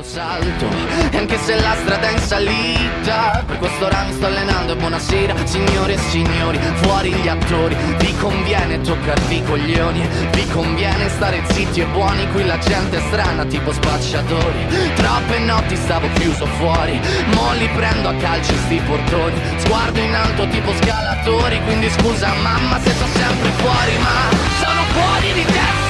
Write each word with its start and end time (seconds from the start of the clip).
Salto. 0.00 0.66
Anche 1.12 1.38
se 1.38 1.60
la 1.60 1.74
strada 1.74 2.08
è 2.08 2.12
in 2.12 2.18
salita 2.18 3.44
per 3.46 3.58
questo 3.58 3.84
ora 3.84 4.04
mi 4.04 4.12
sto 4.12 4.26
allenando. 4.26 4.72
E 4.72 4.76
buonasera 4.76 5.34
signore 5.44 5.94
e 5.94 5.98
signori 5.98 6.58
fuori 6.76 7.12
gli 7.12 7.28
attori. 7.28 7.76
Vi 7.98 8.16
conviene 8.16 8.80
toccarvi 8.80 9.36
i 9.36 9.44
coglioni? 9.44 10.08
Vi 10.32 10.48
conviene 10.48 11.08
stare 11.10 11.42
zitti 11.50 11.80
e 11.80 11.86
buoni? 11.86 12.26
Qui 12.30 12.46
la 12.46 12.58
gente 12.58 12.96
è 12.96 13.00
strana 13.08 13.44
tipo 13.44 13.72
spacciatori. 13.72 14.66
Troppe 14.94 15.38
notti 15.40 15.76
stavo 15.76 16.08
chiuso 16.14 16.46
fuori. 16.46 16.98
Mo 17.34 17.52
li 17.52 17.68
prendo 17.68 18.08
a 18.08 18.14
calci 18.14 18.54
sti 18.56 18.80
portoni. 18.86 19.40
Sguardo 19.58 20.00
in 20.00 20.14
alto 20.14 20.48
tipo 20.48 20.72
scalatori. 20.74 21.60
Quindi 21.64 21.90
scusa 21.90 22.32
mamma 22.42 22.80
se 22.80 22.90
sto 22.90 23.06
sempre 23.12 23.50
fuori 23.50 23.98
ma 23.98 24.30
sono 24.58 24.82
fuori 24.92 25.32
di 25.34 25.44
testa 25.44 25.81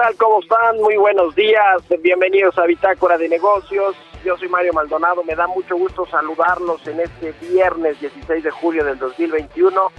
tal? 0.00 0.16
¿Cómo 0.16 0.40
están? 0.40 0.78
Muy 0.78 0.96
buenos 0.96 1.34
días. 1.34 1.82
Bienvenidos 2.02 2.56
a 2.58 2.64
Bitácora 2.64 3.18
de 3.18 3.28
Negocios. 3.28 3.94
Yo 4.24 4.34
soy 4.38 4.48
Mario 4.48 4.72
Maldonado. 4.72 5.22
Me 5.24 5.34
da 5.34 5.46
mucho 5.46 5.76
gusto 5.76 6.06
saludarlos 6.06 6.86
en 6.86 7.00
este 7.00 7.32
viernes 7.42 8.00
16 8.00 8.42
de 8.44 8.50
julio 8.50 8.82
del 8.82 8.98
2021. 8.98 9.92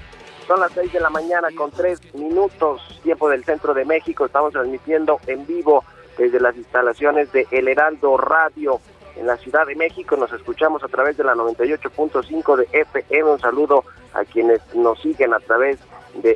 Son 0.47 0.59
las 0.59 0.71
6 0.71 0.93
de 0.93 0.99
la 1.01 1.11
mañana 1.11 1.49
con 1.55 1.69
3 1.69 2.15
minutos, 2.15 2.99
tiempo 3.03 3.29
del 3.29 3.43
centro 3.43 3.75
de 3.75 3.85
México. 3.85 4.25
Estamos 4.25 4.53
transmitiendo 4.53 5.19
en 5.27 5.45
vivo 5.45 5.83
desde 6.17 6.39
las 6.39 6.55
instalaciones 6.55 7.31
de 7.31 7.45
El 7.51 7.67
Heraldo 7.67 8.17
Radio 8.17 8.79
en 9.17 9.27
la 9.27 9.37
Ciudad 9.37 9.67
de 9.67 9.75
México. 9.75 10.17
Nos 10.17 10.33
escuchamos 10.33 10.83
a 10.83 10.87
través 10.87 11.15
de 11.17 11.25
la 11.25 11.35
98.5 11.35 12.55
de 12.55 12.67
FM. 12.71 13.33
Un 13.33 13.39
saludo 13.39 13.83
a 14.13 14.25
quienes 14.25 14.61
nos 14.73 14.99
siguen 14.99 15.35
a 15.35 15.39
través 15.39 15.77
de 15.77 15.85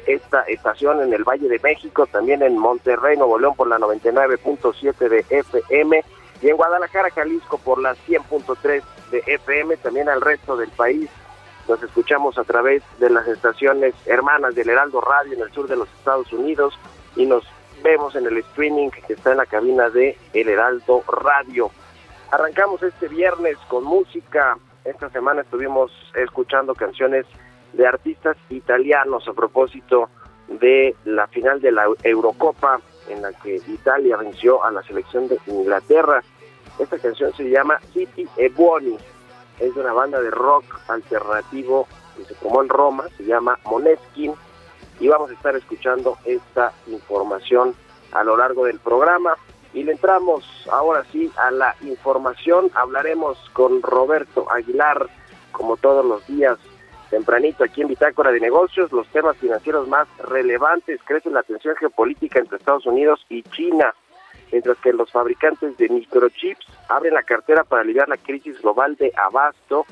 esta 0.08 0.42
estación 0.44 1.02
en 1.02 1.14
el 1.14 1.24
Valle 1.24 1.48
de 1.48 1.60
México, 1.60 2.08
también 2.08 2.42
en 2.42 2.58
Monterrey, 2.58 3.18
Nuevo 3.18 3.40
León 3.40 3.56
por 3.56 3.68
la 3.68 3.78
99.7 3.78 5.10
de 5.10 5.26
FM 5.30 6.04
y 6.42 6.50
en 6.50 6.58
Guadalajara, 6.58 7.10
Jalisco 7.12 7.58
por 7.58 7.82
la 7.82 7.96
100.3 7.96 8.84
de 9.12 9.24
FM, 9.26 9.78
también 9.78 10.10
al 10.10 10.22
resto 10.22 10.58
del 10.58 10.70
país. 10.70 11.10
Nos 11.68 11.82
escuchamos 11.82 12.38
a 12.38 12.44
través 12.44 12.84
de 13.00 13.10
las 13.10 13.28
estaciones 13.28 13.96
hermanas 14.06 14.54
del 14.54 14.70
Heraldo 14.70 15.02
Radio 15.02 15.34
en 15.34 15.42
el 15.42 15.52
sur 15.52 15.68
de 15.68 15.76
los 15.76 15.90
Estados 15.98 16.32
Unidos 16.32 16.78
y 17.16 17.26
nos 17.26 17.44
vemos 17.84 18.16
en 18.16 18.28
el 18.28 18.38
streaming 18.38 18.90
que 18.90 19.14
está 19.14 19.32
en 19.32 19.38
la 19.38 19.46
cabina 19.46 19.90
de 19.90 20.18
El 20.34 20.50
Heraldo 20.50 21.04
Radio. 21.08 21.72
Arrancamos 22.32 22.84
este 22.84 23.08
viernes 23.08 23.58
con 23.68 23.84
música. 23.84 24.58
Esta 24.84 25.10
semana 25.10 25.42
estuvimos 25.42 25.92
escuchando 26.16 26.76
canciones 26.76 27.26
de 27.76 27.88
artistas 27.88 28.38
italianos 28.50 29.28
a 29.28 29.34
propósito 29.34 30.10
de 30.48 30.96
la 31.06 31.28
final 31.28 31.62
de 31.62 31.72
la 31.72 31.86
Eurocopa 32.04 32.80
en 33.10 33.22
la 33.22 33.34
que 33.34 33.56
Italia 33.68 34.18
venció 34.18 34.64
a 34.64 34.72
la 34.72 34.84
selección 34.84 35.28
de 35.28 35.40
Inglaterra. 35.48 36.24
Esta 36.80 36.98
canción 36.98 37.34
se 37.34 37.50
llama 37.50 37.80
City 37.94 38.28
e 38.38 38.50
Buoni, 38.50 38.98
es 39.60 39.74
de 39.74 39.82
una 39.82 39.94
banda 39.94 40.20
de 40.22 40.32
rock 40.32 40.66
alternativo 40.88 41.88
que 42.18 42.26
se 42.26 42.36
formó 42.36 42.62
en 42.62 42.70
Roma, 42.70 43.06
se 43.18 43.24
llama 43.24 43.60
Moneskin 43.66 44.34
y 45.00 45.08
vamos 45.08 45.30
a 45.30 45.34
estar 45.34 45.56
escuchando 45.56 46.18
esta 46.26 46.74
información 46.88 47.76
a 48.12 48.24
lo 48.24 48.38
largo 48.38 48.66
del 48.66 48.80
programa. 48.80 49.36
Y 49.74 49.84
le 49.84 49.92
entramos 49.92 50.46
ahora 50.72 51.04
sí 51.12 51.30
a 51.36 51.52
la 51.52 51.76
información, 51.82 52.72
hablaremos 52.76 53.38
con 53.52 53.82
Roberto 53.82 54.50
Aguilar, 54.50 55.10
como 55.52 55.76
todos 55.76 56.06
los 56.06 56.26
días, 56.28 56.58
tempranito 57.16 57.64
aquí 57.64 57.82
en 57.82 57.88
Bitácora 57.88 58.30
de 58.30 58.42
Negocios, 58.42 58.92
los 58.92 59.08
temas 59.08 59.38
financieros 59.38 59.88
más 59.88 60.06
relevantes, 60.18 61.00
crece 61.06 61.30
la 61.30 61.44
tensión 61.44 61.74
geopolítica 61.78 62.40
entre 62.40 62.58
Estados 62.58 62.86
Unidos 62.86 63.26
y 63.30 63.42
China, 63.44 63.96
mientras 64.52 64.78
que 64.80 64.92
los 64.92 65.10
fabricantes 65.14 65.78
de 65.78 65.88
microchips 65.88 66.68
abren 66.90 67.14
la 67.14 67.24
cartera 67.24 67.64
para 67.64 67.84
aliviar 67.84 68.10
la 68.10 68.18
crisis 68.18 68.62
global 68.62 68.98
de 68.98 69.14
abasto 69.16 69.86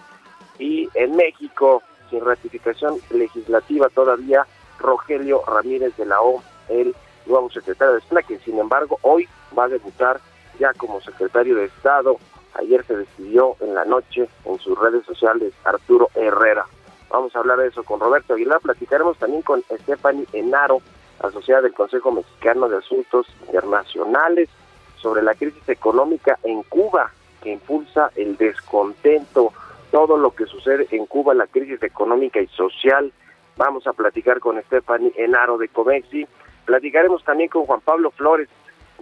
y 0.60 0.90
en 0.96 1.16
México, 1.16 1.82
sin 2.10 2.26
ratificación 2.26 2.98
legislativa 3.12 3.88
todavía, 3.88 4.46
Rogelio 4.80 5.44
Ramírez 5.48 5.96
de 5.96 6.06
la 6.06 6.22
O, 6.22 6.44
el 6.68 6.94
nuevo 7.26 7.50
secretario 7.52 7.94
de 7.94 8.24
que 8.24 8.38
sin 8.40 8.60
embargo 8.60 9.00
hoy 9.02 9.30
va 9.58 9.64
a 9.64 9.70
debutar 9.70 10.20
ya 10.60 10.74
como 10.74 11.00
secretario 11.00 11.56
de 11.56 11.66
Estado. 11.68 12.18
Ayer 12.56 12.84
se 12.86 12.98
despidió 12.98 13.56
en 13.62 13.76
la 13.76 13.86
noche 13.86 14.28
en 14.44 14.60
sus 14.60 14.78
redes 14.78 15.06
sociales 15.06 15.54
Arturo 15.64 16.10
Herrera. 16.16 16.66
Vamos 17.14 17.36
a 17.36 17.40
hablar 17.40 17.60
de 17.60 17.68
eso 17.68 17.84
con 17.84 18.00
Roberto 18.00 18.34
Aguilar. 18.34 18.60
Platicaremos 18.60 19.16
también 19.20 19.44
con 19.44 19.62
Stephanie 19.62 20.26
Enaro, 20.34 20.82
asociada 21.20 21.62
del 21.62 21.76
Consejo 21.76 22.12
Mexicano 22.12 22.68
de 22.68 22.78
Asuntos 22.78 23.28
Internacionales, 23.46 24.50
sobre 24.98 25.22
la 25.22 25.36
crisis 25.36 25.70
económica 25.70 26.40
en 26.42 26.64
Cuba 26.64 27.12
que 27.44 27.52
impulsa 27.52 28.10
el 28.16 28.36
descontento, 28.38 29.54
todo 29.92 30.18
lo 30.18 30.32
que 30.32 30.48
sucede 30.48 30.88
en 30.90 31.06
Cuba, 31.06 31.36
la 31.36 31.46
crisis 31.46 31.84
económica 31.84 32.42
y 32.42 32.48
social. 32.48 33.14
Vamos 33.58 33.86
a 33.86 33.94
platicar 33.94 34.40
con 34.40 34.60
Stephanie 34.64 35.14
Enaro 35.16 35.60
de 35.60 35.68
Comexi. 35.68 36.26
Platicaremos 36.66 37.24
también 37.24 37.50
con 37.50 37.68
Juan 37.68 37.82
Pablo 37.82 38.10
Flores 38.10 38.50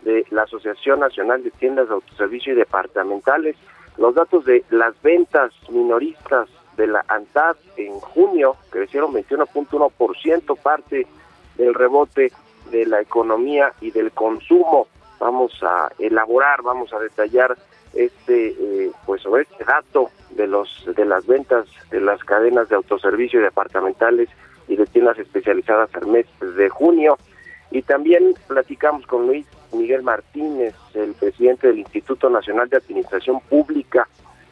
de 0.02 0.26
la 0.32 0.44
Asociación 0.44 1.00
Nacional 1.00 1.46
de 1.46 1.52
Tiendas 1.52 1.88
de 1.88 1.94
Autoservicio 1.94 2.52
y 2.52 2.58
Departamentales. 2.58 3.56
Los 3.96 4.16
datos 4.16 4.44
de 4.44 4.66
las 4.70 5.02
ventas 5.02 5.54
minoristas 5.70 6.50
de 6.78 6.88
la 6.88 7.04
ANTAD 7.08 7.58
en 7.78 8.00
junio 8.00 8.56
crecieron 8.70 9.14
21.1%, 9.14 10.58
parte 10.58 11.08
del 11.58 11.74
rebote 11.74 12.32
de 12.72 12.86
la 12.86 13.02
economía 13.02 13.74
y 13.82 13.92
del 13.92 14.12
consumo. 14.12 14.88
Vamos 15.20 15.52
a 15.62 15.92
elaborar, 16.00 16.62
vamos 16.64 16.94
a 16.94 17.00
detallar 17.00 17.56
este 17.94 18.48
eh, 18.48 18.92
pues 19.06 19.22
sobre 19.22 19.44
este 19.44 19.64
dato 19.66 20.10
de 20.32 20.48
los 20.48 20.86
de 20.96 21.06
las 21.06 21.28
ventas 21.28 21.68
de 21.90 22.00
las 22.00 22.24
cadenas 22.24 22.70
de 22.70 22.76
autoservicio 22.76 23.42
y 23.42 23.44
departamentales 23.44 24.30
y 24.70 24.78
de 24.78 24.86
tiendas 24.86 25.20
especializadas 25.20 25.94
al 25.96 26.08
mes 26.08 26.26
de 26.40 26.70
junio 26.70 27.18
y 27.72 27.82
también 27.82 28.34
platicamos 28.48 29.06
con 29.08 29.28
Luis 29.28 29.46
Miguel 29.74 30.04
Martínez, 30.04 30.76
el 30.94 31.14
presidente 31.14 31.68
del 31.68 31.80
Instituto 31.80 32.30
Nacional 32.30 32.70
de 32.70 32.78
Administración 32.78 33.40
Pública. 33.50 34.08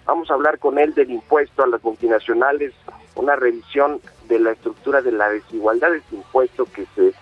Vamos 0.10 0.32
a 0.32 0.34
hablar 0.34 0.58
con 0.58 0.80
él 0.80 0.96
del 0.96 1.12
impuesto 1.12 1.62
a 1.62 1.68
las 1.68 1.84
multinacionales, 1.84 2.74
una 3.14 3.36
revisión 3.36 4.02
de 4.28 4.40
la 4.40 4.54
estructura 4.54 5.04
de 5.04 5.12
la 5.12 5.30
desigualdad 5.30 5.92
de 5.92 5.98
este 5.98 6.16
impuesto 6.16 6.66
que 6.66 6.88
se 6.96 7.14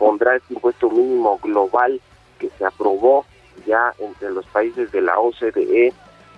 pondrá, 0.00 0.34
este 0.34 0.54
impuesto 0.54 0.90
mínimo 0.90 1.38
global 1.40 2.00
que 2.40 2.50
se 2.58 2.64
aprobó 2.64 3.24
ya 3.64 3.94
entre 4.00 4.32
los 4.32 4.44
países 4.46 4.90
de 4.90 5.00
la 5.00 5.16
OCDE, 5.16 5.92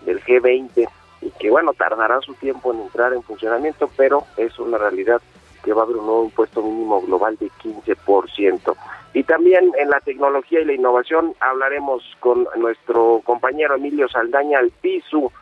del 0.05 0.23
G20, 0.23 0.87
y 1.23 1.31
que 1.31 1.49
bueno, 1.51 1.73
tardará 1.73 2.21
su 2.21 2.35
tiempo 2.35 2.75
en 2.75 2.83
entrar 2.83 3.15
en 3.15 3.23
funcionamiento, 3.23 3.89
pero 3.97 4.25
es 4.37 4.59
una 4.59 4.77
realidad 4.77 5.23
que 5.65 5.73
va 5.73 5.81
a 5.81 5.85
haber 5.87 5.97
un 5.97 6.05
nuevo 6.05 6.25
impuesto 6.25 6.61
mínimo 6.63 7.01
global 7.01 7.39
de 7.39 7.51
15%. 7.65 8.77
Y 9.15 9.23
también 9.23 9.73
en 9.79 9.89
la 9.89 10.01
tecnología 10.01 10.61
y 10.61 10.67
la 10.67 10.75
innovación 10.75 11.33
hablaremos 11.41 12.03
con 12.21 12.47
nuestro 12.59 13.23
compañero 13.25 13.77
Emilio 13.77 14.11
Saldaña 14.11 14.59
Alpizu, 14.59 15.33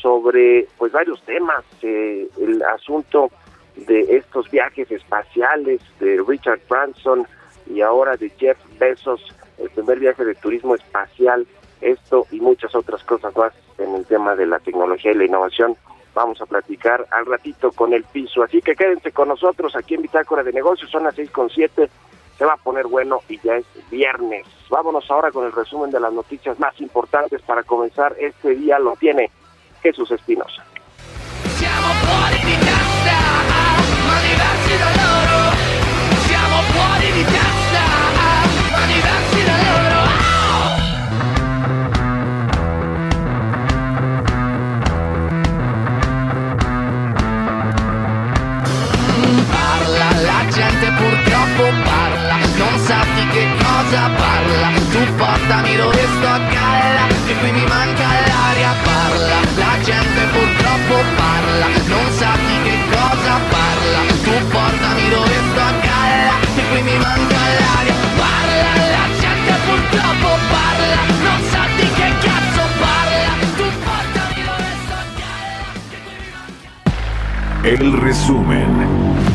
sobre 0.00 0.66
pues 0.76 0.92
varios 0.92 1.22
temas, 1.22 1.64
eh, 1.82 2.28
el 2.40 2.62
asunto 2.62 3.30
de 3.76 4.16
estos 4.16 4.50
viajes 4.50 4.90
espaciales 4.90 5.80
de 6.00 6.22
Richard 6.26 6.60
Branson 6.68 7.26
y 7.66 7.80
ahora 7.80 8.16
de 8.16 8.30
Jeff 8.30 8.58
Bezos, 8.78 9.22
el 9.58 9.70
primer 9.70 10.00
viaje 10.00 10.24
de 10.24 10.34
turismo 10.34 10.74
espacial, 10.74 11.46
esto 11.80 12.26
y 12.30 12.40
muchas 12.40 12.74
otras 12.74 13.02
cosas 13.04 13.36
más 13.36 13.52
en 13.78 13.94
el 13.94 14.06
tema 14.06 14.34
de 14.34 14.46
la 14.46 14.58
tecnología 14.58 15.12
y 15.12 15.16
la 15.16 15.24
innovación. 15.24 15.76
Vamos 16.14 16.40
a 16.40 16.46
platicar 16.46 17.06
al 17.10 17.26
ratito 17.26 17.70
con 17.70 17.92
el 17.92 18.02
piso, 18.04 18.42
así 18.42 18.60
que 18.60 18.74
quédense 18.74 19.12
con 19.12 19.28
nosotros 19.28 19.76
aquí 19.76 19.94
en 19.94 20.02
Bitácora 20.02 20.42
de 20.42 20.52
Negocios, 20.52 20.90
son 20.90 21.04
las 21.04 21.14
seis 21.14 21.30
con 21.30 21.48
siete, 21.48 21.88
se 22.36 22.44
va 22.44 22.54
a 22.54 22.56
poner 22.56 22.86
bueno 22.86 23.20
y 23.28 23.38
ya 23.38 23.56
es 23.56 23.66
viernes. 23.90 24.46
Vámonos 24.70 25.08
ahora 25.10 25.30
con 25.30 25.44
el 25.44 25.52
resumen 25.52 25.90
de 25.90 26.00
las 26.00 26.12
noticias 26.12 26.58
más 26.58 26.80
importantes 26.80 27.42
para 27.42 27.62
comenzar 27.62 28.16
este 28.18 28.56
día, 28.56 28.78
lo 28.78 28.96
tiene 28.96 29.30
Jesús 29.82 30.10
Espinosa. 30.10 30.62
Siamo 31.56 31.88
fuori 32.04 32.38
di 32.44 32.56
testa, 32.58 33.18
ma 34.06 34.20
diversi 34.20 34.76
da 34.78 34.90
loro. 35.02 35.56
Siamo 36.26 36.62
fuori 36.72 37.12
di 37.12 37.24
testa, 37.24 37.84
ma 38.70 38.86
diversi 38.86 39.44
da 39.44 39.56
loro. 39.66 40.00
Parla, 49.50 50.08
la 50.20 50.40
gente 50.50 50.86
purtroppo 50.96 51.62
parla, 51.84 52.36
non 52.56 52.78
sa 52.80 53.04
di 53.14 53.26
che 53.28 53.46
cosa 53.58 54.10
parla. 54.16 54.68
Tu 54.90 55.14
portami 55.16 55.76
dove 55.76 56.06
sto 56.16 56.26
a 56.26 56.38
galla, 56.38 57.06
che 57.26 57.34
qui 57.34 57.50
mi 57.52 57.66
manca 57.66 58.06
la 58.26 58.27
El 77.68 77.92
resumen. 77.92 79.27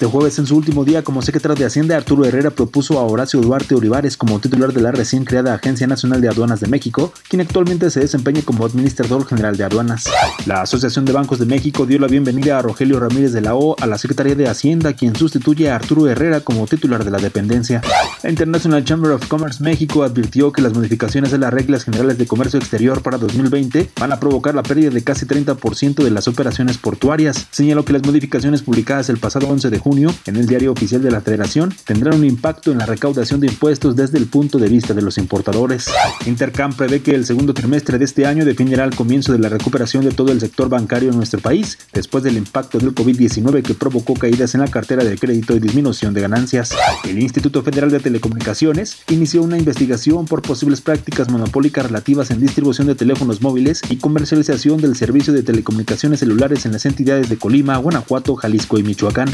Este 0.00 0.10
jueves, 0.10 0.38
en 0.38 0.46
su 0.46 0.56
último 0.56 0.86
día 0.86 1.04
como 1.04 1.20
secretario 1.20 1.56
de 1.56 1.66
Hacienda, 1.66 1.94
Arturo 1.94 2.24
Herrera 2.24 2.48
propuso 2.48 2.98
a 2.98 3.02
Horacio 3.02 3.38
Duarte 3.42 3.74
Olivares 3.74 4.16
como 4.16 4.40
titular 4.40 4.72
de 4.72 4.80
la 4.80 4.92
recién 4.92 5.26
creada 5.26 5.52
Agencia 5.52 5.86
Nacional 5.86 6.22
de 6.22 6.28
Aduanas 6.30 6.60
de 6.60 6.68
México, 6.68 7.12
quien 7.28 7.42
actualmente 7.42 7.90
se 7.90 8.00
desempeña 8.00 8.40
como 8.40 8.64
administrador 8.64 9.26
general 9.26 9.58
de 9.58 9.64
aduanas. 9.64 10.04
La 10.46 10.62
Asociación 10.62 11.04
de 11.04 11.12
Bancos 11.12 11.38
de 11.38 11.44
México 11.44 11.84
dio 11.84 11.98
la 11.98 12.06
bienvenida 12.06 12.58
a 12.58 12.62
Rogelio 12.62 12.98
Ramírez 12.98 13.34
de 13.34 13.42
la 13.42 13.54
O 13.54 13.76
a 13.78 13.86
la 13.86 13.98
Secretaría 13.98 14.34
de 14.34 14.48
Hacienda, 14.48 14.94
quien 14.94 15.14
sustituye 15.14 15.70
a 15.70 15.76
Arturo 15.76 16.08
Herrera 16.08 16.40
como 16.40 16.66
titular 16.66 17.04
de 17.04 17.10
la 17.10 17.18
dependencia. 17.18 17.82
La 18.22 18.30
International 18.30 18.82
Chamber 18.82 19.10
of 19.10 19.28
Commerce 19.28 19.62
México 19.62 20.02
advirtió 20.02 20.50
que 20.50 20.62
las 20.62 20.72
modificaciones 20.72 21.30
de 21.30 21.36
las 21.36 21.52
reglas 21.52 21.84
generales 21.84 22.16
de 22.16 22.26
comercio 22.26 22.58
exterior 22.58 23.02
para 23.02 23.18
2020 23.18 23.90
van 24.00 24.12
a 24.14 24.18
provocar 24.18 24.54
la 24.54 24.62
pérdida 24.62 24.88
de 24.88 25.04
casi 25.04 25.26
30% 25.26 26.02
de 26.02 26.10
las 26.10 26.26
operaciones 26.26 26.78
portuarias. 26.78 27.48
Señaló 27.50 27.84
que 27.84 27.92
las 27.92 28.06
modificaciones 28.06 28.62
publicadas 28.62 29.10
el 29.10 29.18
pasado 29.18 29.46
11 29.46 29.68
de 29.68 29.78
junio 29.78 29.89
en 29.90 30.36
el 30.36 30.46
diario 30.46 30.70
oficial 30.70 31.02
de 31.02 31.10
la 31.10 31.20
Federación 31.20 31.74
tendrán 31.84 32.14
un 32.14 32.24
impacto 32.24 32.70
en 32.70 32.78
la 32.78 32.86
recaudación 32.86 33.40
de 33.40 33.48
impuestos 33.48 33.96
desde 33.96 34.18
el 34.18 34.26
punto 34.26 34.58
de 34.58 34.68
vista 34.68 34.94
de 34.94 35.02
los 35.02 35.18
importadores. 35.18 35.86
Intercam 36.26 36.72
prevé 36.72 37.02
que 37.02 37.12
el 37.12 37.26
segundo 37.26 37.54
trimestre 37.54 37.98
de 37.98 38.04
este 38.04 38.24
año 38.24 38.44
definirá 38.44 38.84
el 38.84 38.94
comienzo 38.94 39.32
de 39.32 39.40
la 39.40 39.48
recuperación 39.48 40.04
de 40.04 40.12
todo 40.12 40.30
el 40.30 40.38
sector 40.38 40.68
bancario 40.68 41.10
en 41.10 41.16
nuestro 41.16 41.40
país, 41.40 41.76
después 41.92 42.22
del 42.22 42.36
impacto 42.36 42.78
del 42.78 42.94
COVID-19 42.94 43.62
que 43.62 43.74
provocó 43.74 44.14
caídas 44.14 44.54
en 44.54 44.60
la 44.60 44.68
cartera 44.68 45.02
de 45.02 45.18
crédito 45.18 45.56
y 45.56 45.60
disminución 45.60 46.14
de 46.14 46.20
ganancias. 46.20 46.70
El 47.04 47.18
Instituto 47.18 47.62
Federal 47.62 47.90
de 47.90 47.98
Telecomunicaciones 47.98 48.98
inició 49.08 49.42
una 49.42 49.58
investigación 49.58 50.26
por 50.26 50.42
posibles 50.42 50.80
prácticas 50.80 51.28
monopólicas 51.28 51.86
relativas 51.86 52.30
en 52.30 52.40
distribución 52.40 52.86
de 52.86 52.94
teléfonos 52.94 53.42
móviles 53.42 53.82
y 53.90 53.96
comercialización 53.96 54.80
del 54.80 54.94
servicio 54.94 55.32
de 55.32 55.42
telecomunicaciones 55.42 56.20
celulares 56.20 56.64
en 56.64 56.72
las 56.72 56.86
entidades 56.86 57.28
de 57.28 57.36
Colima, 57.36 57.76
Guanajuato, 57.76 58.36
Jalisco 58.36 58.78
y 58.78 58.84
Michoacán. 58.84 59.28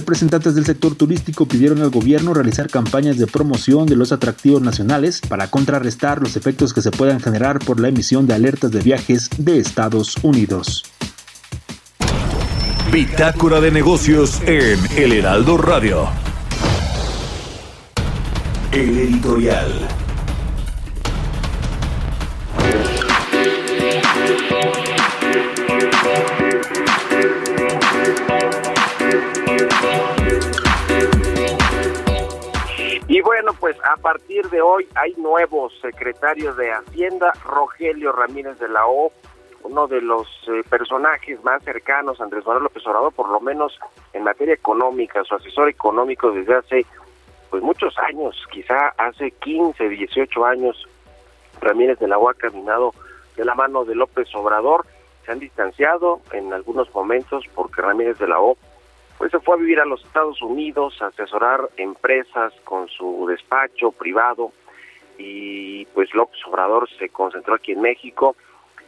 Representantes 0.00 0.54
del 0.54 0.64
sector 0.64 0.94
turístico 0.94 1.44
pidieron 1.44 1.82
al 1.82 1.90
gobierno 1.90 2.32
realizar 2.32 2.70
campañas 2.70 3.18
de 3.18 3.26
promoción 3.26 3.84
de 3.84 3.96
los 3.96 4.12
atractivos 4.12 4.62
nacionales 4.62 5.20
para 5.20 5.50
contrarrestar 5.50 6.22
los 6.22 6.36
efectos 6.36 6.72
que 6.72 6.80
se 6.80 6.90
puedan 6.90 7.20
generar 7.20 7.58
por 7.58 7.78
la 7.78 7.88
emisión 7.88 8.26
de 8.26 8.32
alertas 8.32 8.70
de 8.70 8.80
viajes 8.80 9.28
de 9.36 9.58
Estados 9.58 10.16
Unidos. 10.22 10.84
Bitácora 12.90 13.60
de 13.60 13.72
negocios 13.72 14.40
en 14.46 14.78
El 14.96 15.12
Heraldo 15.12 15.58
Radio. 15.58 16.08
El 18.72 18.98
editorial. 19.00 19.86
Pues 33.70 33.86
a 33.88 33.96
partir 33.98 34.50
de 34.50 34.60
hoy 34.60 34.88
hay 34.96 35.14
nuevos 35.14 35.72
secretarios 35.80 36.56
de 36.56 36.72
Hacienda, 36.72 37.32
Rogelio 37.44 38.10
Ramírez 38.10 38.58
de 38.58 38.68
la 38.68 38.84
O, 38.88 39.12
uno 39.62 39.86
de 39.86 40.00
los 40.00 40.26
eh, 40.48 40.64
personajes 40.68 41.40
más 41.44 41.62
cercanos 41.62 42.20
a 42.20 42.24
Andrés 42.24 42.44
Manuel 42.44 42.64
López 42.64 42.84
Obrador, 42.88 43.12
por 43.12 43.28
lo 43.28 43.38
menos 43.38 43.78
en 44.12 44.24
materia 44.24 44.54
económica, 44.54 45.22
su 45.22 45.36
asesor 45.36 45.68
económico 45.68 46.32
desde 46.32 46.56
hace 46.56 46.86
pues 47.48 47.62
muchos 47.62 47.96
años, 47.98 48.44
quizá 48.50 48.88
hace 48.98 49.30
15, 49.30 49.88
18 49.88 50.44
años, 50.44 50.88
Ramírez 51.60 52.00
de 52.00 52.08
la 52.08 52.18
O 52.18 52.28
ha 52.28 52.34
caminado 52.34 52.92
de 53.36 53.44
la 53.44 53.54
mano 53.54 53.84
de 53.84 53.94
López 53.94 54.34
Obrador, 54.34 54.84
se 55.24 55.30
han 55.30 55.38
distanciado 55.38 56.22
en 56.32 56.52
algunos 56.52 56.92
momentos 56.92 57.44
porque 57.54 57.82
Ramírez 57.82 58.18
de 58.18 58.26
la 58.26 58.40
O 58.40 58.56
pues 59.20 59.32
se 59.32 59.40
fue 59.40 59.56
a 59.56 59.58
vivir 59.58 59.78
a 59.80 59.84
los 59.84 60.02
Estados 60.02 60.40
Unidos, 60.40 60.96
a 61.02 61.08
asesorar 61.08 61.68
empresas 61.76 62.54
con 62.64 62.88
su 62.88 63.26
despacho 63.28 63.92
privado 63.92 64.50
y 65.18 65.84
pues 65.92 66.14
López 66.14 66.40
Obrador 66.46 66.88
se 66.98 67.10
concentró 67.10 67.56
aquí 67.56 67.72
en 67.72 67.82
México. 67.82 68.34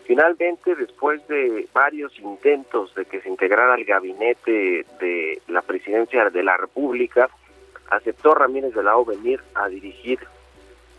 Finalmente, 0.06 0.75
después 0.75 1.20
de 1.29 1.68
varios 1.75 2.18
intentos 2.18 2.95
de 2.95 3.04
que 3.04 3.21
se 3.21 3.28
integrara 3.28 3.75
al 3.75 3.85
gabinete 3.85 4.87
de 4.99 5.42
la 5.49 5.61
presidencia 5.61 6.30
de 6.30 6.42
la 6.42 6.56
República, 6.56 7.28
aceptó 7.90 8.35
Ramírez 8.35 8.75
de 8.75 8.85
la 8.85 8.97
O 8.97 9.04
venir 9.04 9.42
a 9.54 9.68
dirigir 9.68 10.18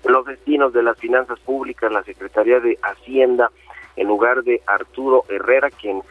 los 0.05 0.27
destinos 0.27 0.73
de 0.73 0.83
las 0.83 0.99
finanzas 0.99 1.39
públicas, 1.39 1.91
la 1.91 2.03
Secretaría 2.03 2.59
de 2.59 2.77
Hacienda, 2.83 3.49
en 3.95 4.05
lugar 4.05 4.43
de 4.43 4.61
Arturo 4.67 5.25
Herrera, 5.27 5.71
quien 5.71 6.03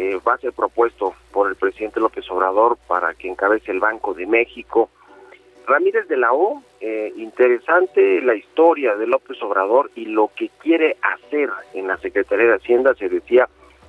eh, 0.00 0.20
va 0.24 0.34
a 0.34 0.38
ser 0.38 0.52
propuesto 0.52 1.12
por 1.32 1.48
el 1.48 1.56
presidente 1.56 1.98
López 1.98 2.30
Obrador 2.30 2.78
para 2.86 3.14
que 3.14 3.28
encabece 3.28 3.72
el 3.72 3.80
Banco 3.80 4.14
de 4.14 4.26
México. 4.26 4.90
Ramírez 5.66 6.06
de 6.06 6.16
la 6.16 6.32
O, 6.32 6.62
eh, 6.80 7.12
interesante 7.16 8.20
la 8.20 8.36
historia 8.36 8.94
de 8.94 9.08
López 9.08 9.42
Obrador 9.42 9.90
y 9.96 10.04
lo 10.04 10.30
que 10.36 10.50
quiere 10.60 10.96
hacer 11.02 11.50
en 11.74 11.88
la 11.88 11.96
Secretaría 11.96 12.46
de 12.46 12.54
Hacienda. 12.54 12.94
Se 12.94 13.08
decía 13.08 13.48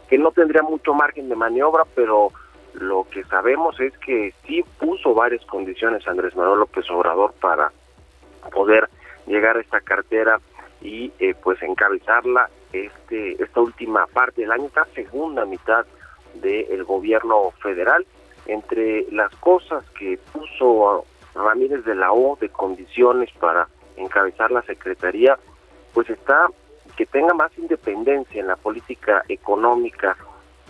que 0.09 0.17
no 0.17 0.31
tendría 0.31 0.63
mucho 0.63 0.95
margen 0.95 1.29
de 1.29 1.35
maniobra, 1.35 1.83
pero 1.93 2.29
lo 2.73 3.05
que 3.11 3.23
sabemos 3.25 3.79
es 3.79 3.95
que 3.99 4.33
sí 4.47 4.65
puso 4.79 5.13
varias 5.13 5.45
condiciones 5.45 6.07
Andrés 6.07 6.35
Manuel 6.35 6.61
López 6.61 6.89
Obrador 6.89 7.35
para 7.39 7.71
poder 8.51 8.89
llegar 9.27 9.57
a 9.57 9.61
esta 9.61 9.79
cartera 9.79 10.39
y 10.81 11.13
eh, 11.19 11.35
pues 11.39 11.61
encabezarla 11.61 12.49
este 12.73 13.41
esta 13.43 13.61
última 13.61 14.07
parte 14.07 14.41
del 14.41 14.51
año, 14.51 14.65
esta 14.65 14.85
segunda 14.95 15.45
mitad 15.45 15.85
del 16.35 16.83
gobierno 16.83 17.51
federal. 17.61 18.05
Entre 18.45 19.05
las 19.11 19.33
cosas 19.35 19.83
que 19.91 20.17
puso 20.33 21.05
Ramírez 21.35 21.85
de 21.85 21.95
la 21.95 22.11
O 22.11 22.37
de 22.39 22.49
condiciones 22.49 23.29
para 23.39 23.67
encabezar 23.97 24.51
la 24.51 24.61
Secretaría, 24.63 25.37
pues 25.93 26.09
está 26.09 26.47
que 26.95 27.05
tenga 27.05 27.33
más 27.33 27.57
independencia 27.57 28.41
en 28.41 28.47
la 28.47 28.55
política 28.55 29.23
económica 29.29 30.17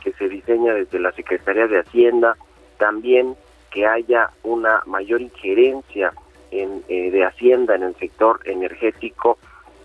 que 0.03 0.13
se 0.13 0.29
diseña 0.29 0.73
desde 0.73 0.99
la 0.99 1.11
Secretaría 1.13 1.67
de 1.67 1.79
Hacienda, 1.79 2.37
también 2.77 3.35
que 3.71 3.85
haya 3.85 4.29
una 4.43 4.81
mayor 4.85 5.21
injerencia 5.21 6.13
en, 6.51 6.83
eh, 6.87 7.11
de 7.11 7.25
Hacienda 7.25 7.75
en 7.75 7.83
el 7.83 7.95
sector 7.95 8.39
energético 8.45 9.37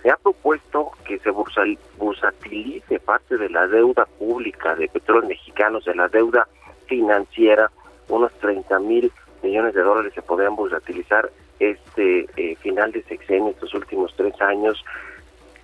se 0.05 0.11
ha 0.11 0.17
propuesto 0.19 0.91
que 1.07 1.19
se 1.21 1.31
bursatilice 1.31 3.01
parte 3.01 3.39
de 3.39 3.49
la 3.49 3.67
deuda 3.67 4.05
pública 4.05 4.75
de 4.75 4.87
petróleos 4.87 5.29
mexicanos, 5.29 5.87
de 5.87 5.95
la 5.95 6.09
deuda 6.09 6.47
financiera, 6.85 7.71
unos 8.09 8.31
30 8.35 8.81
mil 8.81 9.11
millones 9.43 9.73
de 9.73 9.81
dólares 9.81 10.13
se 10.15 10.21
podrían 10.21 10.57
bursatilizar 10.57 11.31
este 11.59 12.29
eh, 12.37 12.55
final 12.57 12.93
de 12.93 13.03
sexenio, 13.05 13.53
estos 13.53 13.73
últimos 13.73 14.15
tres 14.15 14.39
años. 14.43 14.85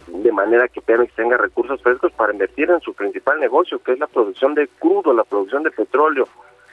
de 0.06 0.32
manera 0.32 0.68
que 0.68 0.80
Pemex 0.80 1.14
tenga 1.14 1.36
recursos 1.36 1.82
frescos 1.82 2.10
para 2.12 2.32
invertir 2.32 2.70
en 2.70 2.80
su 2.80 2.94
principal 2.94 3.38
negocio, 3.40 3.78
que 3.82 3.92
es 3.92 3.98
la 3.98 4.06
producción 4.06 4.54
de 4.54 4.68
crudo, 4.68 5.12
la 5.12 5.24
producción 5.24 5.64
de 5.64 5.70
petróleo. 5.70 6.26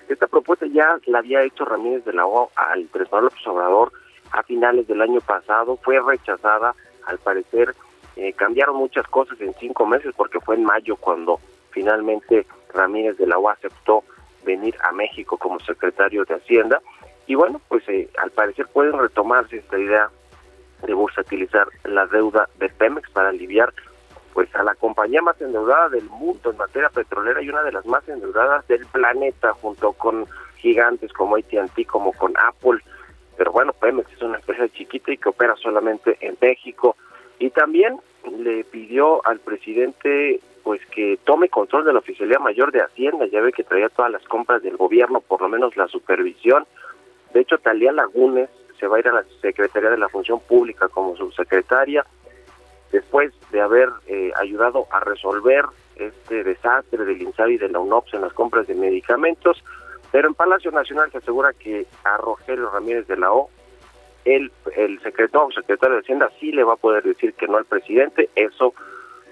Esta 0.07 0.27
propuesta 0.27 0.65
ya 0.67 0.97
la 1.07 1.19
había 1.19 1.43
hecho 1.43 1.65
Ramírez 1.65 2.05
de 2.05 2.13
la 2.13 2.25
O 2.25 2.49
al 2.55 2.85
presidente 2.85 3.23
López 3.23 3.45
Obrador 3.47 3.91
a 4.31 4.41
finales 4.43 4.87
del 4.87 5.01
año 5.01 5.19
pasado, 5.19 5.77
fue 5.83 5.99
rechazada, 5.99 6.73
al 7.07 7.17
parecer 7.17 7.73
eh, 8.15 8.33
cambiaron 8.33 8.75
muchas 8.75 9.07
cosas 9.07 9.39
en 9.41 9.53
cinco 9.55 9.85
meses 9.85 10.13
porque 10.15 10.39
fue 10.39 10.55
en 10.55 10.63
mayo 10.63 10.95
cuando 10.95 11.39
finalmente 11.71 12.45
Ramírez 12.73 13.17
de 13.17 13.27
la 13.27 13.37
O 13.37 13.49
aceptó 13.49 14.03
venir 14.43 14.75
a 14.83 14.91
México 14.91 15.37
como 15.37 15.59
secretario 15.59 16.23
de 16.25 16.35
Hacienda. 16.35 16.81
Y 17.27 17.35
bueno, 17.35 17.61
pues 17.67 17.87
eh, 17.89 18.09
al 18.21 18.31
parecer 18.31 18.67
pueden 18.73 18.97
retomarse 18.97 19.57
esta 19.57 19.77
idea 19.77 20.09
de 20.83 20.93
utilizar 20.93 21.67
la 21.83 22.05
deuda 22.07 22.47
de 22.59 22.69
Pemex 22.69 23.09
para 23.11 23.29
aliviar 23.29 23.73
pues 24.33 24.53
a 24.55 24.63
la 24.63 24.75
compañía 24.75 25.21
más 25.21 25.39
endeudada 25.41 25.89
del 25.89 26.05
mundo 26.05 26.51
en 26.51 26.57
materia 26.57 26.89
petrolera 26.89 27.41
y 27.41 27.49
una 27.49 27.63
de 27.63 27.71
las 27.71 27.85
más 27.87 28.07
endeudadas 28.07 28.67
del 28.67 28.85
planeta 28.85 29.53
junto 29.53 29.93
con 29.93 30.27
gigantes 30.57 31.11
como 31.13 31.35
AT&T 31.35 31.85
como 31.85 32.13
con 32.13 32.33
Apple 32.37 32.79
pero 33.37 33.51
bueno 33.51 33.73
Pemex 33.73 34.11
es 34.11 34.21
una 34.21 34.37
empresa 34.37 34.67
chiquita 34.69 35.11
y 35.11 35.17
que 35.17 35.29
opera 35.29 35.55
solamente 35.55 36.17
en 36.21 36.37
México. 36.41 36.95
Y 37.39 37.51
también 37.51 37.99
le 38.39 38.63
pidió 38.63 39.25
al 39.25 39.39
presidente 39.39 40.39
pues 40.63 40.85
que 40.87 41.17
tome 41.23 41.47
control 41.47 41.85
de 41.85 41.93
la 41.93 41.99
oficialía 41.99 42.39
mayor 42.39 42.71
de 42.71 42.81
Hacienda. 42.81 43.25
Ya 43.27 43.41
ve 43.41 43.53
que 43.53 43.63
traía 43.63 43.89
todas 43.89 44.11
las 44.11 44.23
compras 44.23 44.63
del 44.63 44.75
gobierno 44.75 45.21
por 45.21 45.41
lo 45.41 45.49
menos 45.49 45.77
la 45.77 45.87
supervisión. 45.87 46.65
De 47.33 47.41
hecho 47.41 47.57
Talía 47.59 47.91
Lagunes 47.91 48.49
se 48.79 48.87
va 48.87 48.97
a 48.97 48.99
ir 48.99 49.07
a 49.07 49.13
la 49.13 49.23
Secretaría 49.41 49.89
de 49.89 49.97
la 49.97 50.09
Función 50.09 50.39
Pública 50.39 50.87
como 50.87 51.15
subsecretaria, 51.15 52.05
después 52.91 53.33
de 53.51 53.61
haber 53.61 53.89
eh, 54.07 54.31
ayudado 54.35 54.87
a 54.91 54.99
resolver 54.99 55.65
este 55.95 56.43
desastre 56.43 57.05
del 57.05 57.21
INSABI 57.21 57.55
y 57.55 57.57
de 57.57 57.69
la 57.69 57.79
UNOPS 57.79 58.13
en 58.13 58.21
las 58.21 58.33
compras 58.33 58.67
de 58.67 58.75
medicamentos, 58.75 59.63
pero 60.11 60.27
en 60.27 60.33
Palacio 60.33 60.71
Nacional 60.71 61.11
se 61.11 61.19
asegura 61.19 61.53
que 61.53 61.85
a 62.03 62.17
Rogelio 62.17 62.69
Ramírez 62.69 63.07
de 63.07 63.17
la 63.17 63.31
O, 63.31 63.49
el, 64.25 64.51
el 64.75 64.99
secretario, 65.01 65.49
secretario 65.51 65.95
de 65.95 66.01
Hacienda 66.01 66.29
sí 66.39 66.51
le 66.51 66.63
va 66.63 66.73
a 66.73 66.77
poder 66.77 67.03
decir 67.03 67.33
que 67.33 67.47
no 67.47 67.57
al 67.57 67.65
presidente, 67.65 68.29
eso 68.35 68.73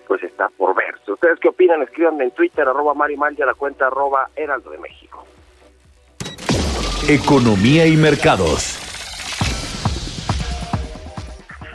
pues 0.08 0.24
está 0.24 0.50
por 0.50 0.76
verse. 0.76 1.12
¿Ustedes 1.12 1.40
qué 1.40 1.50
opinan? 1.50 1.82
Escríbanme 1.82 2.26
en 2.26 2.32
Twitter, 2.32 2.68
arroba 2.68 2.94
Mari 2.94 3.18
Mal, 3.18 3.36
y 3.38 3.42
a 3.42 3.46
la 3.48 3.54
cuenta 3.54 3.88
arroba 3.88 4.30
Heraldo 4.36 4.70
de 4.70 4.78
México. 4.78 5.26
Economía 7.10 7.86
y 7.88 7.98
mercados. 7.98 8.80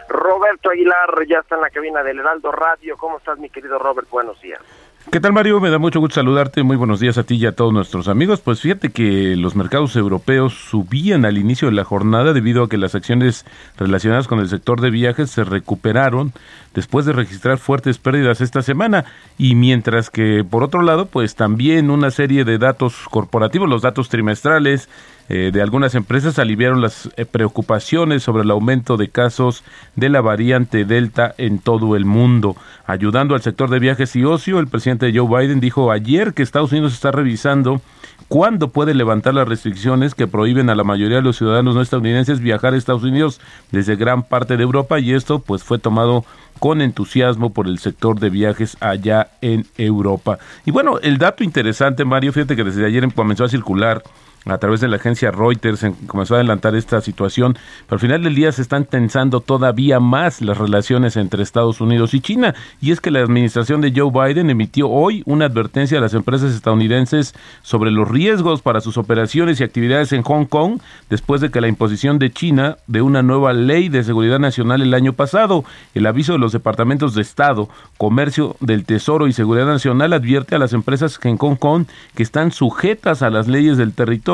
Roberto 0.08 0.70
Aguilar 0.70 1.26
ya 1.28 1.38
está 1.38 1.54
en 1.56 1.62
la 1.62 1.70
cabina 1.70 2.02
del 2.02 2.18
Heraldo 2.18 2.50
Radio. 2.50 2.96
¿Cómo 2.96 3.18
estás, 3.18 3.38
mi 3.38 3.48
querido 3.48 3.78
Robert? 3.78 4.08
Buenos 4.10 4.40
días. 4.40 4.60
¿Qué 5.08 5.18
tal 5.18 5.32
Mario? 5.32 5.58
Me 5.60 5.70
da 5.70 5.78
mucho 5.78 5.98
gusto 5.98 6.16
saludarte. 6.16 6.62
Muy 6.62 6.76
buenos 6.76 7.00
días 7.00 7.18
a 7.18 7.24
ti 7.24 7.34
y 7.34 7.46
a 7.46 7.56
todos 7.56 7.72
nuestros 7.72 8.06
amigos. 8.06 8.40
Pues 8.40 8.60
fíjate 8.60 8.90
que 8.90 9.34
los 9.34 9.56
mercados 9.56 9.96
europeos 9.96 10.54
subían 10.54 11.24
al 11.24 11.36
inicio 11.36 11.66
de 11.66 11.74
la 11.74 11.82
jornada 11.82 12.32
debido 12.32 12.62
a 12.62 12.68
que 12.68 12.76
las 12.76 12.94
acciones 12.94 13.44
relacionadas 13.76 14.28
con 14.28 14.38
el 14.38 14.48
sector 14.48 14.80
de 14.80 14.90
viajes 14.90 15.30
se 15.30 15.42
recuperaron 15.42 16.32
después 16.74 17.06
de 17.06 17.12
registrar 17.12 17.58
fuertes 17.58 17.98
pérdidas 17.98 18.40
esta 18.40 18.62
semana 18.62 19.04
y 19.36 19.56
mientras 19.56 20.10
que 20.10 20.44
por 20.48 20.62
otro 20.62 20.82
lado 20.82 21.06
pues 21.06 21.34
también 21.34 21.90
una 21.90 22.12
serie 22.12 22.44
de 22.44 22.58
datos 22.58 22.94
corporativos, 23.10 23.68
los 23.68 23.82
datos 23.82 24.10
trimestrales 24.10 24.88
eh, 25.32 25.52
de 25.52 25.62
algunas 25.62 25.94
empresas 25.94 26.40
aliviaron 26.40 26.80
las 26.80 27.08
eh, 27.16 27.24
preocupaciones 27.24 28.24
sobre 28.24 28.42
el 28.42 28.50
aumento 28.50 28.96
de 28.96 29.10
casos 29.10 29.62
de 29.94 30.08
la 30.08 30.20
variante 30.20 30.84
Delta 30.84 31.36
en 31.38 31.60
todo 31.60 31.94
el 31.94 32.04
mundo. 32.04 32.56
Ayudando 32.84 33.36
al 33.36 33.40
sector 33.40 33.70
de 33.70 33.78
viajes 33.78 34.16
y 34.16 34.24
ocio, 34.24 34.58
el 34.58 34.66
presidente 34.66 35.12
Joe 35.14 35.28
Biden 35.28 35.60
dijo 35.60 35.92
ayer 35.92 36.34
que 36.34 36.42
Estados 36.42 36.72
Unidos 36.72 36.94
está 36.94 37.12
revisando 37.12 37.80
cuándo 38.26 38.70
puede 38.70 38.92
levantar 38.92 39.34
las 39.34 39.46
restricciones 39.46 40.16
que 40.16 40.26
prohíben 40.26 40.68
a 40.68 40.74
la 40.74 40.82
mayoría 40.82 41.18
de 41.18 41.22
los 41.22 41.36
ciudadanos 41.36 41.76
no 41.76 41.82
estadounidenses 41.82 42.40
viajar 42.40 42.74
a 42.74 42.76
Estados 42.76 43.04
Unidos 43.04 43.40
desde 43.70 43.94
gran 43.94 44.24
parte 44.24 44.56
de 44.56 44.64
Europa 44.64 44.98
y 44.98 45.14
esto 45.14 45.38
pues 45.38 45.62
fue 45.62 45.78
tomado 45.78 46.24
con 46.58 46.80
entusiasmo 46.80 47.52
por 47.52 47.68
el 47.68 47.78
sector 47.78 48.18
de 48.18 48.30
viajes 48.30 48.76
allá 48.80 49.28
en 49.42 49.64
Europa. 49.78 50.40
Y 50.66 50.72
bueno, 50.72 50.98
el 51.00 51.18
dato 51.18 51.44
interesante, 51.44 52.04
Mario, 52.04 52.32
fíjate 52.32 52.56
que 52.56 52.64
desde 52.64 52.84
ayer 52.84 53.12
comenzó 53.14 53.44
a 53.44 53.48
circular 53.48 54.02
a 54.46 54.58
través 54.58 54.80
de 54.80 54.88
la 54.88 54.96
agencia 54.96 55.30
Reuters 55.30 55.84
comenzó 56.06 56.34
a 56.34 56.38
adelantar 56.38 56.74
esta 56.74 57.00
situación, 57.00 57.58
pero 57.86 57.96
al 57.96 58.00
final 58.00 58.22
del 58.22 58.34
día 58.34 58.52
se 58.52 58.62
están 58.62 58.86
tensando 58.86 59.40
todavía 59.40 60.00
más 60.00 60.40
las 60.40 60.56
relaciones 60.56 61.16
entre 61.16 61.42
Estados 61.42 61.80
Unidos 61.80 62.14
y 62.14 62.20
China, 62.20 62.54
y 62.80 62.90
es 62.90 63.00
que 63.00 63.10
la 63.10 63.20
administración 63.20 63.82
de 63.82 63.92
Joe 63.94 64.10
Biden 64.10 64.48
emitió 64.48 64.88
hoy 64.88 65.22
una 65.26 65.46
advertencia 65.46 65.98
a 65.98 66.00
las 66.00 66.14
empresas 66.14 66.54
estadounidenses 66.54 67.34
sobre 67.62 67.90
los 67.90 68.08
riesgos 68.08 68.62
para 68.62 68.80
sus 68.80 68.96
operaciones 68.96 69.60
y 69.60 69.64
actividades 69.64 70.12
en 70.12 70.22
Hong 70.22 70.46
Kong 70.46 70.80
después 71.10 71.42
de 71.42 71.50
que 71.50 71.60
la 71.60 71.68
imposición 71.68 72.18
de 72.18 72.32
China 72.32 72.78
de 72.86 73.02
una 73.02 73.22
nueva 73.22 73.52
ley 73.52 73.88
de 73.88 74.04
seguridad 74.04 74.38
nacional 74.38 74.80
el 74.80 74.94
año 74.94 75.12
pasado. 75.12 75.64
El 75.94 76.06
aviso 76.06 76.32
de 76.32 76.38
los 76.38 76.52
departamentos 76.52 77.14
de 77.14 77.22
Estado, 77.22 77.68
Comercio 77.98 78.56
del 78.60 78.84
Tesoro 78.84 79.26
y 79.26 79.32
Seguridad 79.32 79.66
Nacional 79.66 80.12
advierte 80.12 80.54
a 80.54 80.58
las 80.58 80.72
empresas 80.72 81.18
en 81.22 81.36
Hong 81.36 81.56
Kong 81.56 81.86
que 82.14 82.22
están 82.22 82.52
sujetas 82.52 83.22
a 83.22 83.30
las 83.30 83.46
leyes 83.46 83.76
del 83.76 83.92
territorio 83.92 84.29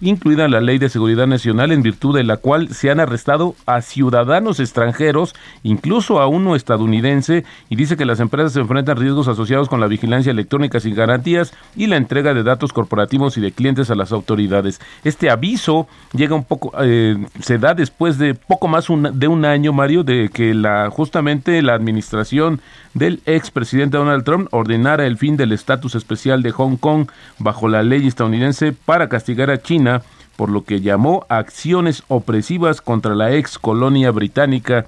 incluida 0.00 0.48
la 0.48 0.60
Ley 0.60 0.78
de 0.78 0.88
Seguridad 0.88 1.26
Nacional, 1.26 1.72
en 1.72 1.82
virtud 1.82 2.16
de 2.16 2.24
la 2.24 2.36
cual 2.38 2.68
se 2.70 2.90
han 2.90 3.00
arrestado 3.00 3.54
a 3.66 3.80
ciudadanos 3.82 4.60
extranjeros, 4.60 5.34
incluso 5.62 6.20
a 6.20 6.26
uno 6.26 6.56
estadounidense, 6.56 7.44
y 7.68 7.76
dice 7.76 7.96
que 7.96 8.04
las 8.04 8.20
empresas 8.20 8.52
se 8.52 8.60
enfrentan 8.60 8.96
riesgos 8.96 9.28
asociados 9.28 9.68
con 9.68 9.80
la 9.80 9.86
vigilancia 9.86 10.30
electrónica 10.30 10.80
sin 10.80 10.94
garantías 10.94 11.52
y 11.76 11.86
la 11.86 11.96
entrega 11.96 12.34
de 12.34 12.42
datos 12.42 12.72
corporativos 12.72 13.36
y 13.36 13.40
de 13.40 13.52
clientes 13.52 13.90
a 13.90 13.94
las 13.94 14.12
autoridades. 14.12 14.80
Este 15.04 15.30
aviso 15.30 15.86
llega 16.12 16.34
un 16.34 16.44
poco, 16.44 16.72
eh, 16.80 17.16
se 17.40 17.58
da 17.58 17.74
después 17.74 18.18
de 18.18 18.34
poco 18.34 18.68
más 18.68 18.86
de 18.88 19.28
un 19.28 19.44
año, 19.44 19.72
Mario, 19.72 20.02
de 20.02 20.30
que 20.32 20.54
la 20.54 20.90
justamente 20.90 21.62
la 21.62 21.74
administración 21.74 22.60
del 22.96 23.20
expresidente 23.26 23.98
Donald 23.98 24.24
Trump 24.24 24.48
ordenara 24.52 25.04
el 25.04 25.18
fin 25.18 25.36
del 25.36 25.52
estatus 25.52 25.94
especial 25.94 26.42
de 26.42 26.50
Hong 26.50 26.76
Kong 26.76 27.08
bajo 27.38 27.68
la 27.68 27.82
ley 27.82 28.06
estadounidense 28.06 28.72
para 28.72 29.10
castigar 29.10 29.50
a 29.50 29.60
China 29.60 30.00
por 30.36 30.48
lo 30.48 30.64
que 30.64 30.80
llamó 30.80 31.26
acciones 31.28 32.04
opresivas 32.08 32.80
contra 32.80 33.14
la 33.14 33.34
ex 33.34 33.58
colonia 33.58 34.10
británica. 34.12 34.86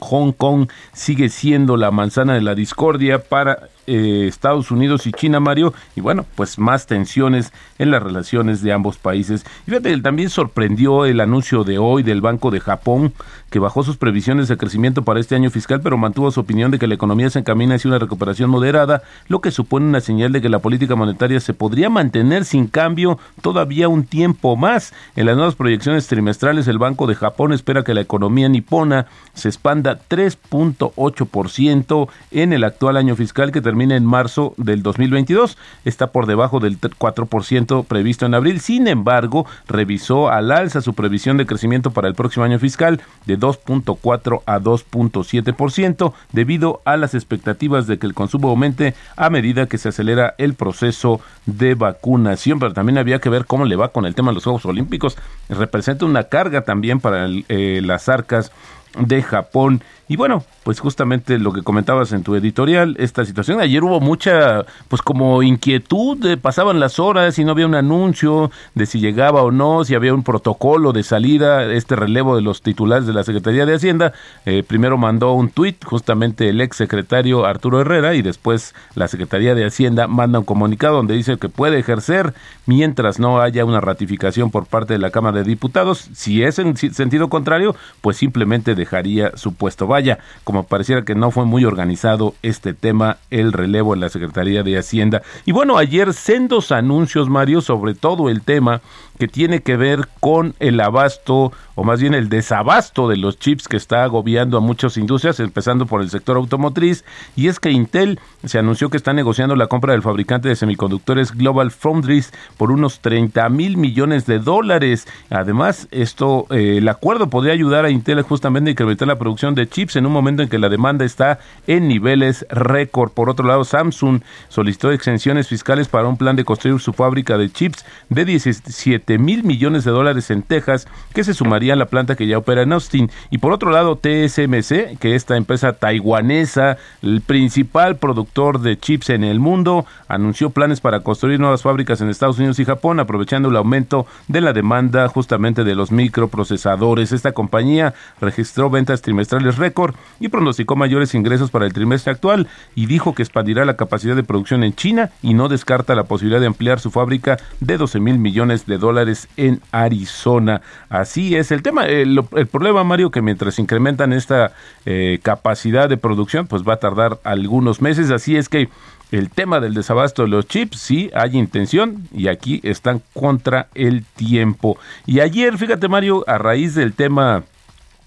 Hong 0.00 0.32
Kong 0.32 0.68
sigue 0.94 1.28
siendo 1.28 1.76
la 1.76 1.90
manzana 1.90 2.32
de 2.32 2.40
la 2.40 2.54
discordia 2.54 3.22
para 3.22 3.68
eh, 3.86 4.26
Estados 4.26 4.70
Unidos 4.70 5.06
y 5.06 5.12
China, 5.12 5.40
Mario, 5.40 5.74
y 5.96 6.00
bueno, 6.00 6.24
pues 6.34 6.58
más 6.58 6.86
tensiones 6.86 7.52
en 7.78 7.90
las 7.90 8.02
relaciones 8.02 8.62
de 8.62 8.72
ambos 8.72 8.96
países. 8.96 9.44
Y 9.66 9.70
fíjate, 9.70 9.96
también 10.00 10.30
sorprendió 10.30 11.04
el 11.04 11.20
anuncio 11.20 11.64
de 11.64 11.78
hoy 11.78 12.02
del 12.02 12.20
Banco 12.20 12.50
de 12.50 12.60
Japón, 12.60 13.12
que 13.50 13.58
bajó 13.58 13.82
sus 13.82 13.96
previsiones 13.96 14.48
de 14.48 14.56
crecimiento 14.56 15.02
para 15.02 15.20
este 15.20 15.34
año 15.34 15.50
fiscal, 15.50 15.80
pero 15.80 15.96
mantuvo 15.96 16.30
su 16.30 16.40
opinión 16.40 16.70
de 16.70 16.78
que 16.78 16.86
la 16.86 16.94
economía 16.94 17.30
se 17.30 17.38
encamina 17.38 17.76
hacia 17.76 17.88
una 17.88 17.98
recuperación 17.98 18.50
moderada, 18.50 19.02
lo 19.28 19.40
que 19.40 19.50
supone 19.50 19.86
una 19.86 20.00
señal 20.00 20.32
de 20.32 20.42
que 20.42 20.48
la 20.48 20.58
política 20.58 20.96
monetaria 20.96 21.40
se 21.40 21.54
podría 21.54 21.90
mantener 21.90 22.44
sin 22.44 22.66
cambio 22.66 23.18
todavía 23.40 23.88
un 23.88 24.04
tiempo 24.04 24.56
más. 24.56 24.92
En 25.16 25.26
las 25.26 25.36
nuevas 25.36 25.54
proyecciones 25.54 26.06
trimestrales, 26.06 26.68
el 26.68 26.78
Banco 26.78 27.06
de 27.06 27.14
Japón 27.14 27.52
espera 27.52 27.84
que 27.84 27.94
la 27.94 28.00
economía 28.00 28.48
nipona 28.48 29.06
se 29.34 29.48
expanda 29.48 30.00
3.8% 30.08 32.08
en 32.30 32.52
el 32.52 32.64
actual 32.64 32.96
año 32.96 33.16
fiscal 33.16 33.52
que 33.52 33.60
termina 33.60 33.96
en 33.96 34.04
marzo 34.04 34.54
del 34.56 34.82
2022. 34.82 35.56
Está 35.84 36.08
por 36.08 36.26
debajo 36.26 36.60
del 36.60 36.80
4% 36.80 37.86
previsto 37.86 38.26
en 38.26 38.34
abril. 38.34 38.60
Sin 38.60 38.88
embargo, 38.88 39.46
revisó 39.66 40.28
al 40.28 40.52
alza 40.52 40.80
su 40.80 40.94
previsión 40.94 41.36
de 41.36 41.46
crecimiento 41.46 41.92
para 41.92 42.08
el 42.08 42.14
próximo 42.14 42.44
año 42.44 42.58
fiscal 42.58 43.00
de 43.26 43.36
2.4 43.38 44.42
a 44.46 44.58
2.7% 44.58 46.12
debido 46.32 46.80
a 46.84 46.96
las 46.96 47.14
expectativas 47.14 47.86
de 47.86 47.98
que 47.98 48.06
el 48.06 48.14
consumo 48.14 48.48
aumente 48.48 48.94
a 49.16 49.30
medida 49.30 49.66
que 49.66 49.78
se 49.78 49.90
acelera 49.90 50.34
el 50.38 50.54
proceso 50.54 51.20
de 51.46 51.74
vacunación. 51.74 52.58
Pero 52.58 52.72
también 52.72 52.98
había 52.98 53.20
que 53.20 53.28
ver 53.28 53.46
cómo 53.46 53.64
le 53.64 53.76
va 53.76 53.88
con 53.88 54.06
el 54.06 54.14
tema 54.14 54.30
de 54.30 54.36
los 54.36 54.44
Juegos 54.44 54.66
Olímpicos. 54.66 55.16
Representa 55.48 56.04
una 56.04 56.24
carga 56.24 56.62
también 56.62 57.00
para 57.00 57.28
eh, 57.48 57.80
las 57.84 58.08
arcas 58.08 58.52
de 58.98 59.22
Japón. 59.22 59.82
Y 60.10 60.16
bueno, 60.16 60.42
pues 60.64 60.80
justamente 60.80 61.38
lo 61.38 61.52
que 61.52 61.62
comentabas 61.62 62.12
en 62.12 62.22
tu 62.22 62.34
editorial, 62.34 62.96
esta 62.98 63.26
situación. 63.26 63.60
Ayer 63.60 63.84
hubo 63.84 64.00
mucha, 64.00 64.64
pues 64.88 65.02
como 65.02 65.42
inquietud, 65.42 66.16
de, 66.16 66.38
pasaban 66.38 66.80
las 66.80 66.98
horas 66.98 67.38
y 67.38 67.44
no 67.44 67.50
había 67.52 67.66
un 67.66 67.74
anuncio 67.74 68.50
de 68.74 68.86
si 68.86 69.00
llegaba 69.00 69.42
o 69.42 69.50
no, 69.50 69.84
si 69.84 69.94
había 69.94 70.14
un 70.14 70.22
protocolo 70.22 70.94
de 70.94 71.02
salida, 71.02 71.70
este 71.70 71.94
relevo 71.94 72.36
de 72.36 72.42
los 72.42 72.62
titulares 72.62 73.06
de 73.06 73.12
la 73.12 73.22
Secretaría 73.22 73.66
de 73.66 73.74
Hacienda. 73.74 74.14
Eh, 74.46 74.62
primero 74.66 74.96
mandó 74.96 75.34
un 75.34 75.50
tuit 75.50 75.84
justamente 75.84 76.48
el 76.48 76.62
ex 76.62 76.78
secretario 76.78 77.44
Arturo 77.44 77.82
Herrera 77.82 78.14
y 78.14 78.22
después 78.22 78.74
la 78.94 79.08
Secretaría 79.08 79.54
de 79.54 79.66
Hacienda 79.66 80.06
manda 80.06 80.38
un 80.38 80.46
comunicado 80.46 80.96
donde 80.96 81.14
dice 81.14 81.36
que 81.36 81.50
puede 81.50 81.78
ejercer 81.78 82.32
mientras 82.64 83.18
no 83.18 83.42
haya 83.42 83.66
una 83.66 83.82
ratificación 83.82 84.50
por 84.50 84.64
parte 84.64 84.94
de 84.94 85.00
la 85.00 85.10
Cámara 85.10 85.38
de 85.38 85.44
Diputados. 85.44 86.08
Si 86.14 86.42
es 86.42 86.58
en 86.58 86.78
sentido 86.78 87.28
contrario, 87.28 87.76
pues 88.00 88.16
simplemente 88.16 88.74
dejaría 88.74 89.32
su 89.36 89.52
puesto. 89.52 89.86
Vaya, 89.98 90.20
como 90.44 90.62
pareciera 90.62 91.02
que 91.02 91.16
no 91.16 91.32
fue 91.32 91.44
muy 91.44 91.64
organizado 91.64 92.36
este 92.42 92.72
tema, 92.72 93.16
el 93.30 93.52
relevo 93.52 93.94
en 93.94 94.00
la 94.00 94.08
Secretaría 94.08 94.62
de 94.62 94.78
Hacienda. 94.78 95.22
Y 95.44 95.50
bueno, 95.50 95.76
ayer 95.76 96.12
sendos 96.12 96.70
anuncios, 96.70 97.28
Mario, 97.28 97.60
sobre 97.62 97.94
todo 97.94 98.30
el 98.30 98.42
tema 98.42 98.80
que 99.18 99.28
tiene 99.28 99.60
que 99.60 99.76
ver 99.76 100.08
con 100.20 100.54
el 100.60 100.80
abasto 100.80 101.52
o 101.74 101.84
más 101.84 102.00
bien 102.00 102.14
el 102.14 102.28
desabasto 102.28 103.08
de 103.08 103.16
los 103.16 103.38
chips 103.38 103.68
que 103.68 103.76
está 103.76 104.02
agobiando 104.02 104.58
a 104.58 104.60
muchas 104.60 104.96
industrias, 104.96 105.38
empezando 105.38 105.86
por 105.86 106.02
el 106.02 106.10
sector 106.10 106.36
automotriz, 106.36 107.04
y 107.36 107.46
es 107.46 107.60
que 107.60 107.70
Intel 107.70 108.18
se 108.44 108.58
anunció 108.58 108.90
que 108.90 108.96
está 108.96 109.12
negociando 109.12 109.54
la 109.54 109.68
compra 109.68 109.92
del 109.92 110.02
fabricante 110.02 110.48
de 110.48 110.56
semiconductores 110.56 111.32
Global 111.32 111.70
Foundries 111.70 112.32
por 112.56 112.72
unos 112.72 112.98
30 112.98 113.48
mil 113.50 113.76
millones 113.76 114.26
de 114.26 114.40
dólares. 114.40 115.06
Además, 115.30 115.86
esto, 115.92 116.46
eh, 116.50 116.78
el 116.78 116.88
acuerdo 116.88 117.30
podría 117.30 117.52
ayudar 117.52 117.84
a 117.84 117.90
Intel 117.90 118.22
justamente 118.22 118.70
a 118.70 118.72
incrementar 118.72 119.06
la 119.06 119.18
producción 119.18 119.54
de 119.54 119.68
chips 119.68 119.94
en 119.94 120.04
un 120.04 120.12
momento 120.12 120.42
en 120.42 120.48
que 120.48 120.58
la 120.58 120.68
demanda 120.68 121.04
está 121.04 121.38
en 121.68 121.86
niveles 121.86 122.44
récord. 122.50 123.12
Por 123.12 123.30
otro 123.30 123.46
lado, 123.46 123.64
Samsung 123.64 124.20
solicitó 124.48 124.90
exenciones 124.90 125.46
fiscales 125.46 125.86
para 125.86 126.08
un 126.08 126.16
plan 126.16 126.34
de 126.34 126.44
construir 126.44 126.80
su 126.80 126.92
fábrica 126.92 127.38
de 127.38 127.50
chips 127.50 127.84
de 128.08 128.24
17 128.24 129.07
mil 129.16 129.44
millones 129.44 129.84
de 129.84 129.90
dólares 129.90 130.30
en 130.30 130.42
Texas, 130.42 130.86
que 131.14 131.24
se 131.24 131.32
sumaría 131.32 131.72
a 131.72 131.76
la 131.76 131.86
planta 131.86 132.16
que 132.16 132.26
ya 132.26 132.36
opera 132.36 132.62
en 132.62 132.72
Austin. 132.74 133.10
Y 133.30 133.38
por 133.38 133.52
otro 133.52 133.70
lado, 133.70 133.96
TSMC, 133.96 134.98
que 134.98 135.14
esta 135.14 135.38
empresa 135.38 135.72
taiwanesa, 135.72 136.76
el 137.00 137.22
principal 137.22 137.96
productor 137.96 138.60
de 138.60 138.78
chips 138.78 139.08
en 139.08 139.24
el 139.24 139.40
mundo, 139.40 139.86
anunció 140.08 140.50
planes 140.50 140.82
para 140.82 141.00
construir 141.00 141.40
nuevas 141.40 141.62
fábricas 141.62 142.00
en 142.02 142.10
Estados 142.10 142.38
Unidos 142.38 142.58
y 142.58 142.66
Japón, 142.66 143.00
aprovechando 143.00 143.48
el 143.48 143.56
aumento 143.56 144.06
de 144.26 144.42
la 144.42 144.52
demanda 144.52 145.08
justamente 145.08 145.64
de 145.64 145.74
los 145.74 145.90
microprocesadores. 145.90 147.12
Esta 147.12 147.32
compañía 147.32 147.94
registró 148.20 148.68
ventas 148.68 149.00
trimestrales 149.00 149.56
récord 149.56 149.94
y 150.20 150.28
pronosticó 150.28 150.76
mayores 150.76 151.14
ingresos 151.14 151.50
para 151.50 151.66
el 151.66 151.72
trimestre 151.72 152.12
actual 152.12 152.48
y 152.74 152.86
dijo 152.86 153.14
que 153.14 153.22
expandirá 153.22 153.64
la 153.64 153.76
capacidad 153.76 154.16
de 154.16 154.24
producción 154.24 154.64
en 154.64 154.74
China 154.74 155.10
y 155.22 155.34
no 155.34 155.48
descarta 155.48 155.94
la 155.94 156.04
posibilidad 156.04 156.40
de 156.40 156.46
ampliar 156.46 156.80
su 156.80 156.90
fábrica 156.90 157.38
de 157.60 157.76
12 157.78 158.00
mil 158.00 158.18
millones 158.18 158.66
de 158.66 158.78
dólares 158.78 158.97
en 159.36 159.60
Arizona. 159.72 160.60
Así 160.88 161.36
es 161.36 161.50
el 161.50 161.62
tema. 161.62 161.86
El, 161.86 162.24
problema, 162.50 162.84
Mario, 162.84 163.10
que 163.10 163.22
mientras 163.22 163.58
incrementan 163.58 164.12
esta 164.12 164.52
eh, 164.86 165.18
capacidad 165.22 165.88
de 165.88 165.96
producción, 165.96 166.46
pues 166.46 166.62
va 166.62 166.74
a 166.74 166.80
tardar 166.80 167.18
algunos 167.24 167.80
meses. 167.80 168.10
Así 168.10 168.36
es 168.36 168.48
que 168.48 168.68
el 169.10 169.30
tema 169.30 169.60
del 169.60 169.74
desabasto 169.74 170.22
de 170.22 170.28
los 170.28 170.46
chips, 170.46 170.78
sí, 170.78 171.10
hay 171.14 171.36
intención 171.36 172.08
y 172.12 172.28
aquí 172.28 172.60
están 172.62 173.02
contra 173.14 173.68
el 173.74 174.04
tiempo. 174.04 174.78
Y 175.06 175.20
ayer, 175.20 175.56
fíjate 175.56 175.88
Mario, 175.88 176.24
a 176.26 176.38
raíz 176.38 176.74
del 176.74 176.92
tema 176.92 177.44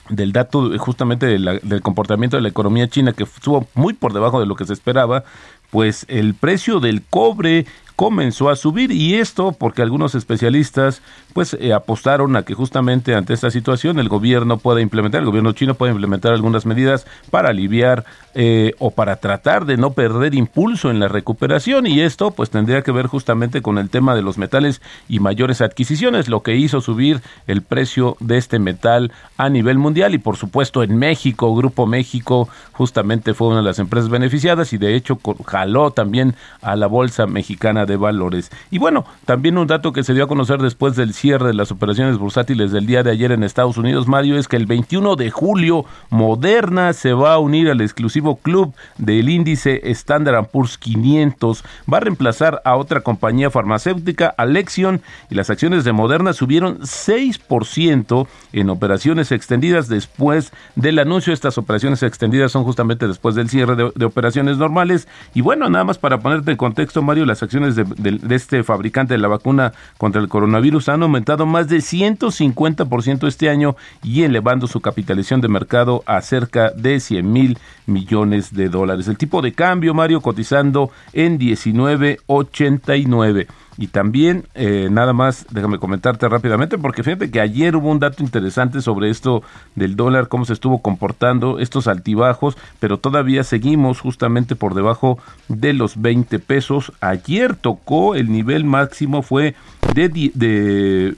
del 0.09 0.33
dato 0.33 0.77
justamente 0.77 1.25
del 1.25 1.81
comportamiento 1.81 2.35
de 2.35 2.43
la 2.43 2.49
economía 2.49 2.87
china 2.87 3.13
que 3.13 3.23
estuvo 3.23 3.67
muy 3.75 3.93
por 3.93 4.13
debajo 4.13 4.39
de 4.39 4.45
lo 4.45 4.55
que 4.55 4.65
se 4.65 4.73
esperaba, 4.73 5.23
pues 5.69 6.05
el 6.09 6.33
precio 6.33 6.79
del 6.79 7.01
cobre 7.01 7.65
comenzó 8.01 8.49
a 8.49 8.55
subir 8.55 8.91
y 8.91 9.13
esto 9.13 9.51
porque 9.51 9.83
algunos 9.83 10.15
especialistas 10.15 11.03
pues 11.33 11.53
eh, 11.53 11.71
apostaron 11.71 12.35
a 12.35 12.41
que 12.41 12.55
justamente 12.55 13.13
ante 13.13 13.35
esta 13.35 13.51
situación 13.51 13.99
el 13.99 14.09
gobierno 14.09 14.57
pueda 14.57 14.81
implementar, 14.81 15.19
el 15.19 15.27
gobierno 15.27 15.51
chino 15.51 15.75
puede 15.75 15.91
implementar 15.91 16.33
algunas 16.33 16.65
medidas 16.65 17.05
para 17.29 17.49
aliviar 17.49 18.03
eh, 18.33 18.73
o 18.79 18.89
para 18.89 19.17
tratar 19.17 19.65
de 19.65 19.77
no 19.77 19.93
perder 19.93 20.33
impulso 20.33 20.89
en 20.89 20.99
la 20.99 21.09
recuperación 21.09 21.85
y 21.85 22.01
esto 22.01 22.31
pues 22.31 22.49
tendría 22.49 22.81
que 22.81 22.91
ver 22.91 23.05
justamente 23.05 23.61
con 23.61 23.77
el 23.77 23.91
tema 23.91 24.15
de 24.15 24.23
los 24.23 24.39
metales 24.39 24.81
y 25.07 25.19
mayores 25.19 25.61
adquisiciones, 25.61 26.27
lo 26.27 26.41
que 26.41 26.55
hizo 26.55 26.81
subir 26.81 27.21
el 27.45 27.61
precio 27.61 28.17
de 28.19 28.37
este 28.39 28.57
metal 28.57 29.11
a 29.37 29.47
nivel 29.49 29.77
mundial 29.77 30.15
y 30.15 30.17
por 30.17 30.37
supuesto 30.37 30.81
en 30.81 30.97
México, 30.97 31.55
Grupo 31.55 31.85
México 31.85 32.49
justamente 32.71 33.35
fue 33.35 33.49
una 33.49 33.57
de 33.57 33.63
las 33.63 33.77
empresas 33.77 34.09
beneficiadas 34.09 34.73
y 34.73 34.79
de 34.79 34.95
hecho 34.95 35.19
jaló 35.45 35.91
también 35.91 36.33
a 36.63 36.75
la 36.75 36.87
bolsa 36.87 37.27
mexicana 37.27 37.85
de 37.85 37.90
valores. 37.97 38.51
Y 38.69 38.77
bueno, 38.77 39.05
también 39.25 39.57
un 39.57 39.67
dato 39.67 39.93
que 39.93 40.03
se 40.03 40.13
dio 40.13 40.23
a 40.23 40.27
conocer 40.27 40.61
después 40.61 40.95
del 40.95 41.13
cierre 41.13 41.47
de 41.47 41.53
las 41.53 41.71
operaciones 41.71 42.17
bursátiles 42.17 42.71
del 42.71 42.85
día 42.85 43.03
de 43.03 43.11
ayer 43.11 43.31
en 43.31 43.43
Estados 43.43 43.77
Unidos, 43.77 44.07
Mario, 44.07 44.37
es 44.37 44.47
que 44.47 44.57
el 44.57 44.65
21 44.65 45.15
de 45.15 45.31
julio 45.31 45.85
Moderna 46.09 46.93
se 46.93 47.13
va 47.13 47.33
a 47.33 47.39
unir 47.39 47.69
al 47.69 47.81
exclusivo 47.81 48.37
club 48.37 48.73
del 48.97 49.29
índice 49.29 49.81
Standard 49.91 50.47
Poor's 50.47 50.77
500. 50.77 51.63
Va 51.91 51.97
a 51.97 52.01
reemplazar 52.01 52.61
a 52.65 52.75
otra 52.75 53.01
compañía 53.01 53.49
farmacéutica, 53.49 54.33
Alexion, 54.37 55.01
y 55.29 55.35
las 55.35 55.49
acciones 55.49 55.83
de 55.83 55.91
Moderna 55.91 56.33
subieron 56.33 56.79
6% 56.79 58.27
en 58.53 58.69
operaciones 58.69 59.31
extendidas 59.31 59.87
después 59.87 60.51
del 60.75 60.99
anuncio. 60.99 61.33
Estas 61.33 61.57
operaciones 61.57 62.03
extendidas 62.03 62.51
son 62.51 62.63
justamente 62.63 63.07
después 63.07 63.35
del 63.35 63.49
cierre 63.49 63.75
de, 63.75 63.91
de 63.95 64.05
operaciones 64.05 64.57
normales. 64.57 65.07
Y 65.33 65.41
bueno, 65.41 65.69
nada 65.69 65.83
más 65.83 65.97
para 65.97 66.19
ponerte 66.19 66.51
en 66.51 66.57
contexto, 66.57 67.01
Mario, 67.01 67.25
las 67.25 67.43
acciones 67.43 67.70
de 67.75 67.85
de, 68.01 68.35
este 68.35 68.63
fabricante 68.63 69.13
de 69.13 69.19
la 69.19 69.27
vacuna 69.27 69.73
contra 69.97 70.21
el 70.21 70.29
coronavirus 70.29 70.89
han 70.89 71.03
aumentado 71.03 71.45
más 71.45 71.69
de 71.69 71.77
150% 71.77 73.27
este 73.27 73.49
año 73.49 73.75
y 74.03 74.23
elevando 74.23 74.65
su 74.67 74.81
capitalización 74.81 75.39
de 75.41 75.47
mercado 75.47 76.03
a 76.05 76.19
cerca 76.21 76.71
de 76.71 76.99
100 76.99 77.31
mil 77.31 77.57
millones 77.85 78.53
de 78.53 78.67
dólares. 78.69 79.07
El 79.07 79.17
tipo 79.17 79.41
de 79.41 79.53
cambio, 79.53 79.93
Mario, 79.93 80.19
cotizando 80.21 80.89
en 81.13 81.39
19.89. 81.39 83.47
Y 83.81 83.87
también, 83.87 84.45
eh, 84.53 84.89
nada 84.91 85.11
más, 85.11 85.47
déjame 85.49 85.79
comentarte 85.79 86.29
rápidamente, 86.29 86.77
porque 86.77 87.01
fíjate 87.01 87.31
que 87.31 87.41
ayer 87.41 87.75
hubo 87.75 87.89
un 87.89 87.97
dato 87.97 88.21
interesante 88.21 88.79
sobre 88.79 89.09
esto 89.09 89.41
del 89.73 89.95
dólar, 89.95 90.27
cómo 90.27 90.45
se 90.45 90.53
estuvo 90.53 90.83
comportando, 90.83 91.57
estos 91.57 91.87
altibajos, 91.87 92.59
pero 92.79 92.99
todavía 92.99 93.43
seguimos 93.43 93.99
justamente 93.99 94.55
por 94.55 94.75
debajo 94.75 95.17
de 95.47 95.73
los 95.73 95.99
20 95.99 96.37
pesos. 96.37 96.93
Ayer 97.01 97.55
tocó 97.55 98.13
el 98.13 98.31
nivel 98.31 98.65
máximo, 98.65 99.23
fue 99.23 99.55
de, 99.95 100.09
de 100.35 101.15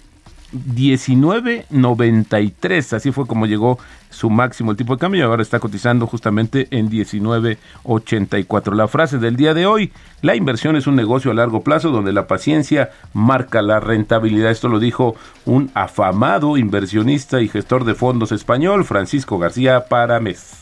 19.93, 0.54 2.94
así 2.94 3.12
fue 3.12 3.26
como 3.26 3.48
llegó 3.48 3.80
su 4.10 4.30
máximo 4.30 4.72
el 4.72 4.78
tipo 4.78 4.96
de 4.96 5.00
cambio 5.00 5.22
y 5.22 5.24
ahora 5.24 5.42
está 5.42 5.60
cotizando 5.60 6.08
justamente 6.08 6.68
en 6.72 6.89
19.84. 6.89 8.74
La 8.74 8.88
frase 8.88 9.18
del 9.18 9.36
día 9.36 9.54
de 9.54 9.66
hoy, 9.66 9.92
la 10.22 10.36
inversión 10.36 10.76
es 10.76 10.86
un 10.86 10.96
negocio 10.96 11.32
a 11.32 11.34
largo 11.34 11.63
plazo 11.63 11.89
donde 11.89 12.13
la 12.13 12.28
paciencia 12.28 12.92
marca 13.13 13.63
la 13.63 13.80
rentabilidad. 13.80 14.52
Esto 14.52 14.70
lo 14.70 14.80
dijo 14.80 15.16
un 15.46 15.72
afamado 15.74 16.58
inversionista 16.58 17.42
y 17.42 17.48
gestor 17.48 17.86
de 17.86 17.96
fondos 17.96 18.32
español, 18.32 18.86
Francisco 18.86 19.39
García 19.39 19.86
Paramés. 19.86 20.60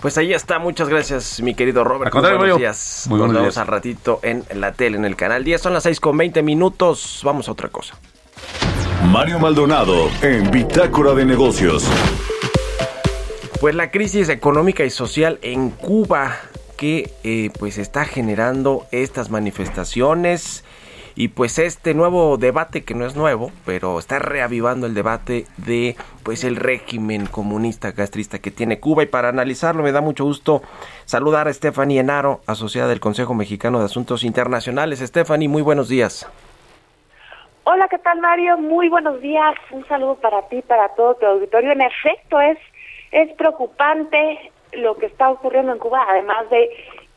Pues 0.00 0.16
ahí 0.16 0.32
está, 0.32 0.58
muchas 0.58 0.88
gracias 0.88 1.42
mi 1.42 1.54
querido 1.54 1.84
Robert. 1.84 2.14
Muy 2.14 2.22
buenos 2.22 2.56
días. 2.58 3.04
Muy 3.08 3.18
buenos 3.18 3.42
días. 3.42 3.58
al 3.58 3.66
ratito 3.66 4.20
en 4.22 4.44
la 4.54 4.72
tele, 4.72 4.96
en 4.96 5.04
el 5.04 5.16
canal 5.16 5.44
10. 5.44 5.60
Son 5.60 5.74
las 5.74 5.82
6 5.82 6.00
con 6.00 6.16
20 6.16 6.42
minutos. 6.42 7.20
Vamos 7.22 7.48
a 7.48 7.52
otra 7.52 7.68
cosa. 7.68 7.94
Mario 9.10 9.38
Maldonado 9.38 10.08
en 10.22 10.50
Bitácora 10.50 11.12
de 11.14 11.24
Negocios. 11.24 11.86
Pues 13.60 13.74
la 13.74 13.90
crisis 13.90 14.28
económica 14.28 14.84
y 14.84 14.90
social 14.90 15.38
en 15.42 15.70
Cuba 15.70 16.36
que 16.76 17.12
eh, 17.24 17.50
pues 17.58 17.78
está 17.78 18.04
generando 18.04 18.86
estas 18.90 19.30
manifestaciones 19.30 20.64
y 21.14 21.28
pues 21.28 21.58
este 21.58 21.94
nuevo 21.94 22.36
debate 22.38 22.84
que 22.84 22.94
no 22.94 23.06
es 23.06 23.16
nuevo, 23.16 23.52
pero 23.66 23.98
está 23.98 24.18
reavivando 24.18 24.86
el 24.86 24.94
debate 24.94 25.46
de 25.58 25.96
pues 26.22 26.44
el 26.44 26.56
régimen 26.56 27.26
comunista 27.26 27.92
castrista 27.92 28.38
que 28.38 28.50
tiene 28.50 28.80
Cuba 28.80 29.02
y 29.02 29.06
para 29.06 29.28
analizarlo 29.28 29.82
me 29.82 29.92
da 29.92 30.00
mucho 30.00 30.24
gusto 30.24 30.62
saludar 31.04 31.48
a 31.48 31.52
Stephanie 31.52 32.00
Enaro, 32.00 32.40
asociada 32.46 32.88
del 32.88 33.00
Consejo 33.00 33.34
Mexicano 33.34 33.78
de 33.80 33.86
Asuntos 33.86 34.24
Internacionales. 34.24 35.00
Stephanie, 35.00 35.48
muy 35.48 35.62
buenos 35.62 35.88
días. 35.88 36.26
Hola, 37.64 37.86
¿qué 37.86 37.98
tal 37.98 38.18
Mario? 38.18 38.58
Muy 38.58 38.88
buenos 38.88 39.20
días. 39.20 39.54
Un 39.70 39.86
saludo 39.86 40.16
para 40.16 40.42
ti, 40.48 40.62
para 40.62 40.88
todo 40.96 41.14
tu 41.14 41.26
auditorio. 41.26 41.70
En 41.70 41.80
efecto, 41.80 42.40
es, 42.40 42.58
es 43.12 43.32
preocupante 43.34 44.50
lo 44.72 44.96
que 44.96 45.06
está 45.06 45.30
ocurriendo 45.30 45.70
en 45.70 45.78
Cuba, 45.78 46.04
además 46.08 46.50
de 46.50 46.70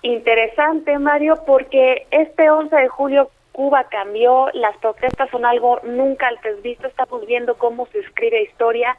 interesante, 0.03 0.99
Mario, 0.99 1.33
porque 1.47 2.05
este 2.11 2.51
11 2.51 2.75
de 2.75 2.87
julio 2.89 3.31
Cuba 3.53 3.85
cambió, 3.85 4.49
las 4.53 4.77
protestas 4.77 5.31
son 5.31 5.45
algo 5.45 5.79
nunca 5.83 6.27
antes 6.27 6.61
visto, 6.61 6.85
estamos 6.85 7.25
viendo 7.25 7.57
cómo 7.57 7.87
se 7.87 7.99
escribe 7.99 8.43
historia, 8.43 8.97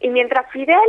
y 0.00 0.08
mientras 0.08 0.50
Fidel 0.52 0.88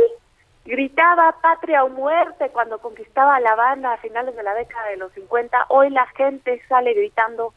gritaba 0.64 1.36
patria 1.42 1.84
o 1.84 1.90
muerte 1.90 2.48
cuando 2.50 2.78
conquistaba 2.78 3.38
La 3.40 3.50
Habana 3.50 3.92
a 3.92 3.98
finales 3.98 4.34
de 4.34 4.44
la 4.44 4.54
década 4.54 4.88
de 4.88 4.96
los 4.96 5.12
50, 5.12 5.66
hoy 5.68 5.90
la 5.90 6.06
gente 6.16 6.62
sale 6.68 6.94
gritando 6.94 7.52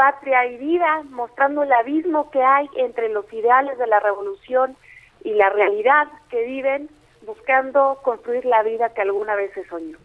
patria 0.00 0.46
y 0.46 0.56
vida, 0.56 1.02
mostrando 1.10 1.62
el 1.62 1.70
abismo 1.72 2.30
que 2.30 2.42
hay 2.42 2.66
entre 2.78 3.10
los 3.10 3.30
ideales 3.34 3.76
de 3.76 3.86
la 3.86 4.00
revolución 4.00 4.74
y 5.22 5.34
la 5.34 5.50
realidad 5.50 6.08
que 6.30 6.42
viven, 6.46 6.88
buscando 7.26 7.98
construir 8.02 8.46
la 8.46 8.62
vida 8.62 8.94
que 8.94 9.02
alguna 9.02 9.34
vez 9.34 9.52
se 9.52 9.68
soñó. 9.68 9.98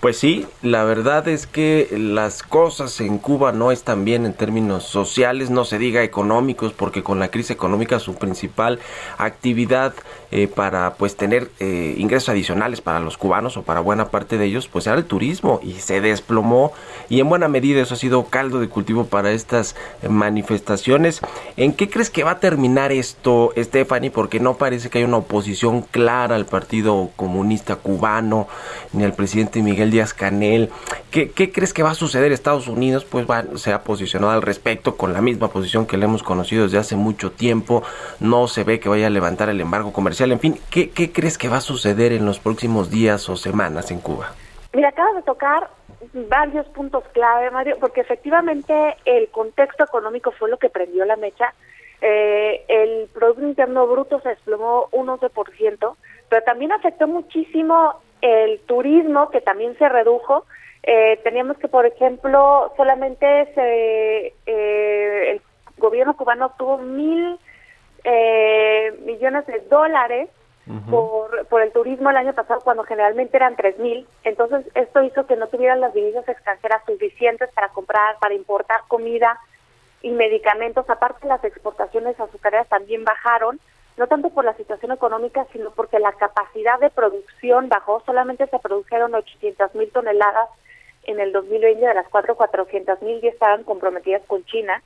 Pues 0.00 0.18
sí, 0.18 0.46
la 0.62 0.84
verdad 0.84 1.28
es 1.28 1.46
que 1.46 1.88
las 1.92 2.42
cosas 2.42 2.98
en 3.02 3.18
Cuba 3.18 3.52
no 3.52 3.70
están 3.72 4.06
bien 4.06 4.24
en 4.24 4.32
términos 4.32 4.84
sociales, 4.84 5.50
no 5.50 5.66
se 5.66 5.78
diga 5.78 6.02
económicos, 6.02 6.72
porque 6.72 7.02
con 7.02 7.20
la 7.20 7.30
crisis 7.30 7.50
económica 7.50 7.98
su 7.98 8.14
principal 8.14 8.80
actividad 9.18 9.92
eh, 10.30 10.46
para 10.46 10.94
pues 10.94 11.16
tener 11.16 11.50
eh, 11.58 11.94
ingresos 11.98 12.28
adicionales 12.28 12.80
para 12.80 13.00
los 13.00 13.18
cubanos 13.18 13.56
o 13.56 13.62
para 13.62 13.80
buena 13.80 14.10
parte 14.10 14.38
de 14.38 14.46
ellos, 14.46 14.68
pues 14.68 14.86
era 14.86 14.96
el 14.96 15.04
turismo 15.04 15.60
y 15.62 15.74
se 15.74 16.00
desplomó 16.00 16.72
y 17.08 17.20
en 17.20 17.28
buena 17.28 17.48
medida 17.48 17.82
eso 17.82 17.94
ha 17.94 17.96
sido 17.96 18.26
caldo 18.26 18.60
de 18.60 18.68
cultivo 18.68 19.06
para 19.06 19.32
estas 19.32 19.74
manifestaciones. 20.08 21.20
¿En 21.56 21.72
qué 21.72 21.90
crees 21.90 22.10
que 22.10 22.24
va 22.24 22.32
a 22.32 22.40
terminar 22.40 22.92
esto, 22.92 23.52
Stephanie? 23.56 24.10
Porque 24.10 24.40
no 24.40 24.56
parece 24.56 24.88
que 24.88 24.98
haya 24.98 25.06
una 25.06 25.18
oposición 25.18 25.82
clara 25.82 26.36
al 26.36 26.46
Partido 26.46 27.10
Comunista 27.16 27.76
Cubano 27.76 28.46
ni 28.92 29.04
al 29.04 29.14
presidente 29.14 29.62
Miguel 29.62 29.90
Díaz 29.90 30.14
Canel. 30.14 30.70
¿Qué, 31.10 31.30
crees 31.52 31.72
que 31.72 31.82
va 31.82 31.90
a 31.90 31.94
suceder? 31.94 32.30
Estados 32.30 32.68
Unidos 32.68 33.04
pues 33.04 33.26
se 33.56 33.72
ha 33.72 33.82
posicionado 33.82 34.32
al 34.32 34.42
respecto 34.42 34.96
con 34.96 35.12
la 35.12 35.20
misma 35.20 35.48
posición 35.48 35.86
que 35.86 35.96
le 35.96 36.04
hemos 36.04 36.22
conocido 36.22 36.64
desde 36.64 36.78
hace 36.78 36.96
mucho 36.96 37.32
tiempo. 37.32 37.82
No 38.20 38.46
se 38.46 38.62
ve 38.64 38.78
que 38.78 38.88
vaya 38.88 39.08
a 39.08 39.10
levantar 39.10 39.48
el 39.48 39.60
embargo 39.60 39.92
comercial. 39.92 40.19
En 40.20 40.38
fin, 40.38 40.58
¿qué, 40.70 40.90
crees 41.12 41.38
que 41.38 41.48
va 41.48 41.56
a 41.56 41.60
suceder 41.62 42.12
en 42.12 42.26
los 42.26 42.38
próximos 42.40 42.90
días 42.90 43.28
o 43.30 43.36
semanas 43.36 43.90
en 43.90 44.00
Cuba? 44.00 44.34
Mira, 44.74 44.90
acabas 44.90 45.16
de 45.16 45.22
tocar 45.22 45.70
varios 46.28 46.66
puntos 46.68 47.04
clave, 47.12 47.50
Mario, 47.50 47.78
porque 47.80 48.02
efectivamente 48.02 48.96
el 49.06 49.28
contexto 49.30 49.84
económico 49.84 50.30
fue 50.32 50.50
lo 50.50 50.58
que 50.58 50.68
prendió 50.68 51.06
la 51.06 51.16
mecha. 51.16 51.54
Eh, 52.02 52.64
el 52.68 53.08
Producto 53.08 53.42
Interno 53.42 53.86
Bruto 53.86 54.20
se 54.20 54.30
desplomó 54.30 54.88
un 54.92 55.08
11%, 55.08 55.96
pero 56.28 56.42
también 56.44 56.72
afectó 56.72 57.08
muchísimo 57.08 57.94
el 58.20 58.60
turismo, 58.60 59.30
que 59.30 59.40
también 59.40 59.76
se 59.78 59.88
redujo. 59.88 60.44
Eh, 60.82 61.18
teníamos 61.24 61.56
que, 61.56 61.68
por 61.68 61.86
ejemplo, 61.86 62.72
solamente 62.76 63.52
se, 63.54 64.34
eh, 64.46 65.30
el 65.30 65.40
gobierno 65.78 66.14
cubano 66.14 66.46
obtuvo 66.46 66.76
mil 66.76 67.38
eh, 68.04 68.92
millones 69.04 69.46
de 69.46 69.60
dólares 69.70 70.28
por, 70.88 71.46
por 71.46 71.62
el 71.62 71.72
turismo 71.72 72.10
el 72.10 72.16
año 72.16 72.32
pasado, 72.32 72.60
cuando 72.60 72.84
generalmente 72.84 73.36
eran 73.36 73.56
tres 73.56 73.76
mil. 73.78 74.06
Entonces, 74.22 74.64
esto 74.74 75.02
hizo 75.02 75.26
que 75.26 75.34
no 75.34 75.48
tuvieran 75.48 75.80
las 75.80 75.92
divisas 75.92 76.28
extranjeras 76.28 76.82
suficientes 76.86 77.50
para 77.54 77.70
comprar, 77.70 78.16
para 78.20 78.34
importar 78.34 78.82
comida 78.86 79.38
y 80.00 80.10
medicamentos. 80.10 80.88
Aparte, 80.88 81.26
las 81.26 81.42
exportaciones 81.42 82.18
azucareras 82.20 82.68
también 82.68 83.04
bajaron 83.04 83.58
no 83.96 84.06
tanto 84.06 84.30
por 84.30 84.46
la 84.46 84.54
situación 84.54 84.92
económica, 84.92 85.46
sino 85.52 85.72
porque 85.72 85.98
la 85.98 86.12
capacidad 86.12 86.78
de 86.80 86.88
producción 86.88 87.68
bajó. 87.68 88.02
Solamente 88.06 88.46
se 88.46 88.58
produjeron 88.58 89.14
800 89.14 89.74
mil 89.74 89.90
toneladas 89.90 90.48
en 91.04 91.20
el 91.20 91.32
2020, 91.32 91.86
de 91.86 91.94
las 91.94 92.08
cuatro 92.08 92.34
400 92.34 93.02
mil 93.02 93.20
ya 93.20 93.28
estaban 93.28 93.62
comprometidas 93.64 94.22
con 94.26 94.42
China. 94.46 94.82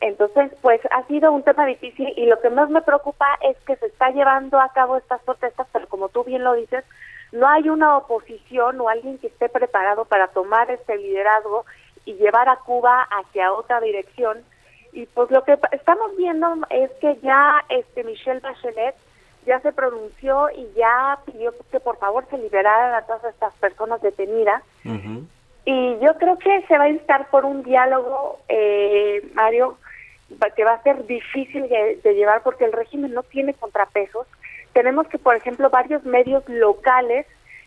Entonces, 0.00 0.52
pues 0.60 0.80
ha 0.90 1.02
sido 1.04 1.32
un 1.32 1.42
tema 1.42 1.66
difícil 1.66 2.12
y 2.16 2.26
lo 2.26 2.40
que 2.40 2.50
más 2.50 2.68
me 2.68 2.82
preocupa 2.82 3.26
es 3.42 3.56
que 3.66 3.76
se 3.76 3.86
está 3.86 4.10
llevando 4.10 4.60
a 4.60 4.72
cabo 4.72 4.96
estas 4.96 5.22
protestas, 5.22 5.66
pero 5.72 5.88
como 5.88 6.08
tú 6.08 6.22
bien 6.24 6.44
lo 6.44 6.52
dices, 6.52 6.84
no 7.32 7.48
hay 7.48 7.68
una 7.68 7.96
oposición 7.96 8.80
o 8.80 8.88
alguien 8.88 9.18
que 9.18 9.28
esté 9.28 9.48
preparado 9.48 10.04
para 10.04 10.28
tomar 10.28 10.70
este 10.70 10.96
liderazgo 10.96 11.64
y 12.04 12.14
llevar 12.14 12.48
a 12.48 12.56
Cuba 12.56 13.02
hacia 13.10 13.52
otra 13.52 13.80
dirección 13.80 14.44
y 14.96 15.04
pues 15.04 15.30
lo 15.30 15.44
que 15.44 15.58
estamos 15.72 16.16
viendo 16.16 16.54
es 16.70 16.90
que 17.02 17.18
ya 17.22 17.62
este 17.68 18.02
Michelle 18.02 18.40
Bachelet 18.40 18.94
ya 19.44 19.60
se 19.60 19.70
pronunció 19.70 20.48
y 20.50 20.66
ya 20.74 21.18
pidió 21.26 21.52
que 21.70 21.80
por 21.80 21.98
favor 21.98 22.26
se 22.30 22.38
liberaran 22.38 22.94
a 22.94 23.02
todas 23.02 23.24
estas 23.24 23.52
personas 23.56 24.00
detenidas. 24.00 24.62
Y 25.66 25.98
yo 25.98 26.16
creo 26.16 26.38
que 26.38 26.62
se 26.68 26.78
va 26.78 26.84
a 26.84 26.88
instar 26.88 27.28
por 27.28 27.44
un 27.44 27.64
diálogo, 27.64 28.38
eh, 28.48 29.20
Mario, 29.34 29.76
que 30.54 30.62
va 30.62 30.74
a 30.74 30.82
ser 30.84 31.04
difícil 31.06 31.68
de, 31.68 32.14
llevar 32.14 32.44
porque 32.44 32.64
el 32.64 32.72
régimen 32.72 33.12
no 33.12 33.24
tiene 33.24 33.52
contrapesos. 33.52 34.28
Tenemos 34.72 35.08
que, 35.08 35.18
por 35.18 35.34
ejemplo, 35.34 35.68
varios 35.68 36.04
medios 36.04 36.48
locales 36.48 37.26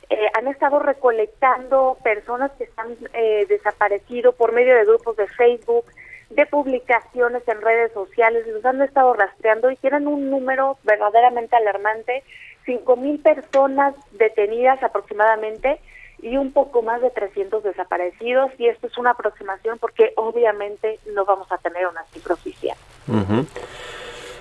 eh, 0.10 0.28
han 0.34 0.48
estado 0.48 0.80
recolectando 0.80 1.98
personas 2.02 2.52
que 2.54 2.64
están 2.64 2.96
eh, 3.14 3.46
desaparecido 3.50 4.32
por 4.32 4.54
medio 4.54 4.76
de 4.76 4.86
grupos 4.86 5.18
de 5.18 5.28
Facebook, 5.28 5.84
de 6.30 6.46
publicaciones 6.46 7.46
en 7.50 7.62
redes 7.62 7.92
sociales, 7.92 8.48
los 8.48 8.64
han 8.64 8.82
estado 8.82 9.14
rastreando 9.14 9.72
y 9.72 9.76
tienen 9.76 10.08
un 10.08 10.30
número 10.30 10.78
verdaderamente 10.84 11.58
alarmante, 11.58 12.24
cinco 12.66 12.96
mil 12.96 13.20
personas 13.20 13.94
detenidas 14.12 14.82
aproximadamente 14.84 15.82
y 16.22 16.38
un 16.38 16.52
poco 16.52 16.82
más 16.82 17.02
de 17.02 17.10
300 17.10 17.64
desaparecidos 17.64 18.52
y 18.58 18.68
esto 18.68 18.88
es 18.88 18.98
una 18.98 19.12
aproximación 19.12 19.78
porque 19.80 20.14
obviamente 20.16 21.00
no 21.14 21.26
vamos 21.26 21.52
a 21.52 21.58
tener 21.58 21.88
una 21.88 22.04
cifra 22.06 22.34
oficial. 22.34 22.78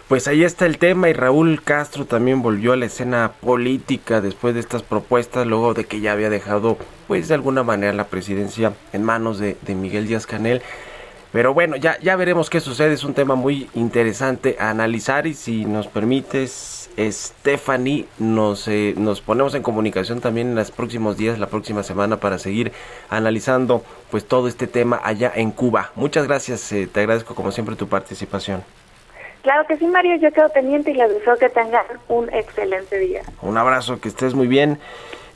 Pues 0.09 0.27
ahí 0.27 0.43
está 0.43 0.65
el 0.65 0.79
tema 0.79 1.11
y 1.11 1.13
Raúl 1.13 1.63
Castro 1.63 2.07
también 2.07 2.41
volvió 2.41 2.73
a 2.73 2.77
la 2.77 2.87
escena 2.87 3.33
política 3.41 4.23
después 4.23 4.55
de 4.55 4.61
estas 4.61 4.83
propuestas, 4.83 5.47
luego 5.47 5.75
de 5.75 5.85
que 5.85 6.01
ya 6.01 6.13
había 6.13 6.31
dejado 6.31 6.79
pues 7.07 7.29
de 7.29 7.35
alguna 7.35 7.63
manera 7.63 7.93
la 7.93 8.05
presidencia 8.05 8.73
en 8.93 9.03
manos 9.03 9.39
de, 9.39 9.57
de 9.63 9.75
Miguel 9.75 10.07
Díaz 10.07 10.27
Canel. 10.27 10.63
Pero 11.31 11.53
bueno, 11.53 11.77
ya, 11.77 11.99
ya 12.01 12.17
veremos 12.17 12.49
qué 12.49 12.61
sucede. 12.61 12.95
Es 12.95 13.05
un 13.05 13.13
tema 13.13 13.35
muy 13.35 13.69
interesante 13.75 14.57
a 14.59 14.71
analizar 14.71 15.27
y 15.27 15.35
si 15.35 15.67
nos 15.67 15.87
permites, 15.87 16.78
Stephanie, 16.99 18.07
nos, 18.19 18.67
eh, 18.67 18.95
nos 18.97 19.21
ponemos 19.21 19.55
en 19.55 19.63
comunicación 19.63 20.21
también 20.21 20.49
en 20.49 20.55
los 20.57 20.71
próximos 20.71 21.17
días, 21.17 21.39
la 21.39 21.47
próxima 21.47 21.83
semana, 21.83 22.19
para 22.19 22.39
seguir 22.39 22.73
analizando 23.09 23.85
pues 24.11 24.27
todo 24.27 24.49
este 24.49 24.67
tema 24.67 25.01
allá 25.05 25.33
en 25.35 25.53
Cuba. 25.53 25.93
Muchas 25.95 26.27
gracias, 26.27 26.73
eh, 26.73 26.89
te 26.93 27.01
agradezco 27.01 27.35
como 27.35 27.53
siempre 27.53 27.77
tu 27.77 27.89
participación. 27.89 28.65
Claro 29.43 29.67
que 29.67 29.77
sí, 29.77 29.87
Mario, 29.87 30.17
yo 30.17 30.33
quedo 30.33 30.49
pendiente 30.49 30.91
y 30.91 30.95
les 30.95 31.11
deseo 31.11 31.37
que 31.37 31.49
tengan 31.49 31.85
un 32.09 32.29
excelente 32.35 32.99
día. 32.99 33.23
Un 33.41 33.57
abrazo, 33.57 34.01
que 34.01 34.09
estés 34.09 34.35
muy 34.35 34.49
bien. 34.49 34.79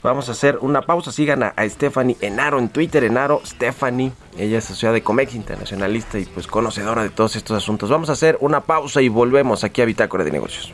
Vamos 0.03 0.27
a 0.27 0.33
hacer 0.33 0.57
una 0.59 0.81
pausa. 0.81 1.13
Sigan 1.13 1.43
a, 1.43 1.53
Stephanie 1.69 2.17
Enaro 2.19 2.59
en 2.59 2.67
Twitter, 2.67 3.05
Enaro 3.05 3.41
Stephanie. 3.45 4.11
Ella 4.37 4.57
es 4.57 4.65
asociada 4.65 4.93
de 4.95 5.01
Comex 5.01 5.33
internacionalista 5.33 6.19
y 6.19 6.25
pues 6.25 6.45
conocedora 6.45 7.03
de 7.03 7.09
todos 7.09 7.37
estos 7.37 7.55
asuntos. 7.55 7.89
Vamos 7.89 8.09
a 8.09 8.11
hacer 8.11 8.37
una 8.41 8.59
pausa 8.61 9.01
y 9.01 9.07
volvemos 9.07 9.63
aquí 9.63 9.81
a 9.81 9.85
Bitácora 9.85 10.25
de 10.25 10.31
Negocios. 10.31 10.73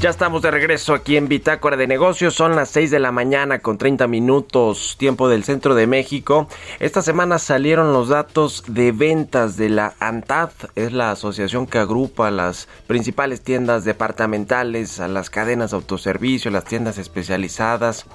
Ya 0.00 0.10
estamos 0.10 0.42
de 0.42 0.52
regreso 0.52 0.94
aquí 0.94 1.16
en 1.16 1.26
Bitácora 1.26 1.76
de 1.76 1.88
Negocios. 1.88 2.32
Son 2.32 2.54
las 2.54 2.70
6 2.70 2.92
de 2.92 3.00
la 3.00 3.10
mañana 3.10 3.58
con 3.58 3.78
30 3.78 4.06
minutos, 4.06 4.94
tiempo 4.96 5.28
del 5.28 5.42
centro 5.42 5.74
de 5.74 5.88
México. 5.88 6.46
Esta 6.78 7.02
semana 7.02 7.40
salieron 7.40 7.92
los 7.92 8.08
datos 8.08 8.62
de 8.68 8.92
ventas 8.92 9.56
de 9.56 9.70
la 9.70 9.94
ANTAD, 9.98 10.50
es 10.76 10.92
la 10.92 11.10
asociación 11.10 11.66
que 11.66 11.78
agrupa 11.78 12.30
las 12.30 12.68
principales 12.86 13.40
tiendas 13.40 13.84
departamentales, 13.84 15.00
a 15.00 15.08
las 15.08 15.30
cadenas 15.30 15.72
de 15.72 15.78
autoservicio, 15.78 16.52
las 16.52 16.64
tiendas 16.64 16.96
especializadas. 16.98 18.06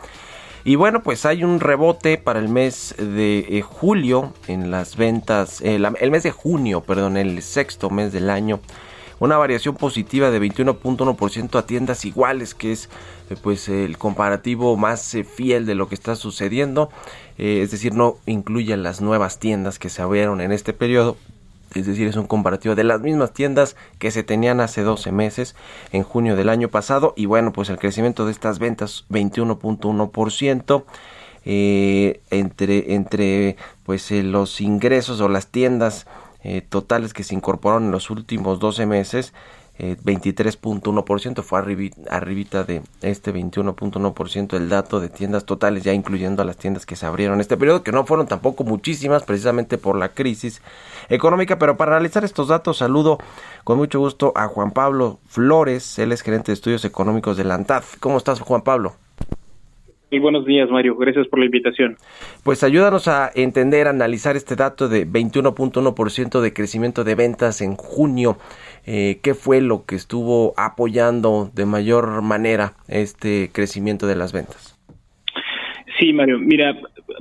Y 0.64 0.76
bueno, 0.76 1.04
pues 1.04 1.26
hay 1.26 1.44
un 1.44 1.60
rebote 1.60 2.18
para 2.18 2.40
el 2.40 2.48
mes 2.48 2.96
de 2.98 3.40
eh, 3.40 3.62
julio 3.62 4.34
en 4.48 4.72
las 4.72 4.96
ventas, 4.96 5.60
eh, 5.60 5.76
el 5.76 6.12
mes 6.12 6.24
de 6.24 6.32
junio, 6.32 6.80
perdón, 6.80 7.18
el 7.18 7.42
sexto 7.42 7.90
mes 7.90 8.14
del 8.14 8.30
año 8.30 8.62
una 9.24 9.38
variación 9.38 9.76
positiva 9.76 10.32
de 10.32 10.42
21.1% 10.42 11.58
a 11.58 11.66
tiendas 11.66 12.04
iguales, 12.04 12.54
que 12.54 12.74
es 12.74 12.90
eh, 13.30 13.38
pues 13.42 13.70
el 13.70 13.98
comparativo 13.98 14.76
más 14.76 15.16
eh, 15.16 15.24
fiel 15.24 15.66
de 15.66 15.76
lo 15.76 15.88
que 15.88 15.96
está 15.96 16.18
sucediendo, 16.18 16.90
eh, 17.38 17.62
es 17.62 17.72
decir, 17.72 17.94
no 17.94 18.18
incluye 18.26 18.76
las 18.76 19.00
nuevas 19.00 19.40
tiendas 19.40 19.80
que 19.80 19.88
se 19.88 20.02
abrieron 20.02 20.42
en 20.42 20.52
este 20.52 20.74
periodo, 20.74 21.16
es 21.74 21.86
decir, 21.86 22.06
es 22.06 22.18
un 22.18 22.28
comparativo 22.28 22.76
de 22.76 22.84
las 22.84 23.00
mismas 23.00 23.32
tiendas 23.32 23.78
que 23.98 24.12
se 24.12 24.24
tenían 24.24 24.60
hace 24.60 24.82
12 24.82 25.14
meses 25.14 25.56
en 25.94 26.04
junio 26.04 26.36
del 26.36 26.50
año 26.50 26.68
pasado 26.68 27.14
y 27.16 27.26
bueno, 27.26 27.54
pues 27.54 27.70
el 27.70 27.80
crecimiento 27.80 28.26
de 28.26 28.34
estas 28.34 28.60
ventas 28.60 29.06
21.1%. 29.10 30.84
entre 31.46 32.94
entre 32.94 33.58
pues 33.86 34.12
los 34.12 34.62
ingresos 34.62 35.20
o 35.20 35.28
las 35.28 35.48
tiendas 35.48 36.08
eh, 36.44 36.62
totales 36.62 37.14
que 37.14 37.24
se 37.24 37.36
incorporaron 37.36 37.86
en 37.86 37.92
los 37.92 38.10
últimos 38.10 38.60
12 38.60 38.86
meses, 38.86 39.34
23.1%, 39.80 41.42
fue 41.42 41.60
arribita 42.10 42.64
de 42.64 42.84
este 43.02 43.34
21.1% 43.34 44.56
el 44.56 44.70
dato 44.70 45.00
de 45.00 45.10
tiendas 45.10 45.46
totales, 45.46 45.84
ya 45.84 45.94
incluyendo 45.94 46.44
a 46.44 46.46
las 46.46 46.58
tiendas 46.58 46.86
que 46.86 46.96
se 46.96 47.08
abrieron 47.08 47.42
este 47.42 47.58
periodo, 47.58 47.82
que 47.82 47.92
no 47.92 48.06
fueron 48.06 48.28
tampoco 48.28 48.64
muchísimas, 48.64 49.24
precisamente 49.24 49.80
por 49.80 49.98
la 49.98 50.10
crisis 50.10 50.62
económica. 51.10 51.58
Pero 51.58 51.76
para 51.76 51.96
analizar 51.96 52.24
estos 52.24 52.50
datos, 52.50 52.78
saludo 52.78 53.18
con 53.64 53.78
mucho 53.78 54.00
gusto 54.00 54.32
a 54.36 54.48
Juan 54.48 54.72
Pablo 54.72 55.20
Flores, 55.28 55.98
él 55.98 56.12
es 56.12 56.22
gerente 56.22 56.52
de 56.52 56.54
estudios 56.54 56.86
económicos 56.86 57.36
de 57.36 57.44
la 57.44 57.56
ANTAD. 57.56 57.84
¿Cómo 58.00 58.18
estás, 58.18 58.42
Juan 58.42 58.62
Pablo? 58.62 59.03
Buenos 60.20 60.46
días, 60.46 60.70
Mario. 60.70 60.96
Gracias 60.96 61.28
por 61.28 61.40
la 61.40 61.46
invitación. 61.46 61.98
Pues 62.44 62.64
ayúdanos 62.64 63.08
a 63.08 63.30
entender, 63.34 63.88
analizar 63.88 64.36
este 64.36 64.56
dato 64.56 64.88
de 64.88 65.08
21.1% 65.08 66.42
de 66.42 66.54
crecimiento 66.54 67.04
de 67.04 67.16
ventas 67.16 67.62
en 67.62 67.76
junio. 67.76 68.38
Eh, 68.86 69.20
¿Qué 69.24 69.34
fue 69.34 69.62
lo 69.62 69.86
que 69.86 69.96
estuvo 69.96 70.54
apoyando 70.58 71.50
de 71.54 71.66
mayor 71.66 72.22
manera 72.22 72.74
este 72.88 73.50
crecimiento 73.54 74.08
de 74.08 74.16
las 74.16 74.34
ventas? 74.34 74.80
Sí, 76.00 76.12
Mario. 76.12 76.40
Mira, 76.40 76.76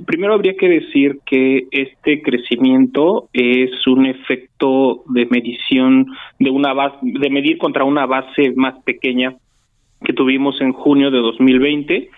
primero 0.05 0.33
habría 0.33 0.55
que 0.55 0.67
decir 0.67 1.19
que 1.25 1.67
este 1.71 2.21
crecimiento 2.21 3.29
es 3.33 3.85
un 3.87 4.05
efecto 4.05 5.03
de 5.07 5.25
medición 5.27 6.07
de 6.39 6.49
una 6.49 6.73
base, 6.73 6.97
de 7.01 7.29
medir 7.29 7.57
contra 7.57 7.83
una 7.83 8.05
base 8.05 8.51
más 8.55 8.81
pequeña 8.83 9.35
que 10.03 10.13
tuvimos 10.13 10.59
en 10.59 10.73
junio 10.73 11.11
de 11.11 11.19
2020 11.19 12.09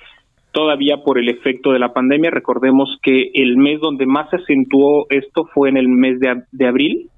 todavía 0.56 1.04
por 1.04 1.20
el 1.20 1.28
efecto 1.28 1.74
de 1.74 1.80
la 1.80 1.92
pandemia. 1.92 2.32
Recordemos 2.32 2.98
que 3.04 3.30
el 3.34 3.58
mes 3.58 3.82
donde 3.82 4.06
más 4.06 4.30
se 4.30 4.38
acentuó 4.38 5.06
esto 5.10 5.50
fue 5.54 5.68
en 5.68 5.76
el 5.76 5.90
mes 5.90 6.18
de, 6.20 6.66
abril, 6.66 7.10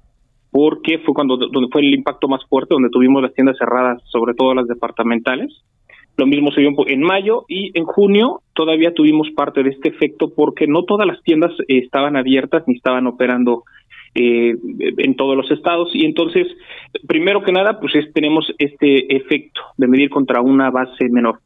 porque 0.50 0.98
fue 0.98 1.14
cuando 1.14 1.36
donde 1.36 1.68
fue 1.70 1.82
el 1.82 1.94
impacto 1.94 2.26
más 2.26 2.44
fuerte, 2.48 2.74
donde 2.74 2.90
tuvimos 2.90 3.22
las 3.22 3.32
tiendas 3.34 3.56
cerradas, 3.56 4.02
sobre 4.10 4.34
todo 4.34 4.54
las 4.54 4.66
departamentales. 4.66 5.62
Lo 6.16 6.26
mismo 6.26 6.50
se 6.50 6.62
vio 6.62 6.70
en 6.88 7.00
mayo 7.00 7.44
y 7.46 7.70
en 7.78 7.84
junio 7.84 8.40
todavía 8.54 8.92
tuvimos 8.92 9.30
parte 9.36 9.62
de 9.62 9.70
este 9.70 9.90
efecto 9.90 10.32
porque 10.34 10.66
no 10.66 10.82
todas 10.82 11.06
las 11.06 11.22
tiendas 11.22 11.52
estaban 11.68 12.16
abiertas 12.16 12.64
ni 12.66 12.74
estaban 12.74 13.06
operando 13.06 13.62
eh, 14.16 14.56
en 14.96 15.14
todos 15.14 15.36
los 15.36 15.48
estados 15.52 15.90
y 15.94 16.04
entonces 16.04 16.48
primero 17.06 17.44
que 17.44 17.52
nada 17.52 17.78
pues 17.78 17.92
tenemos 18.12 18.52
este 18.58 19.16
efecto 19.16 19.60
de 19.76 19.86
medir 19.86 20.10
contra 20.10 20.40
una 20.40 20.72
base 20.72 21.08
menor. 21.08 21.38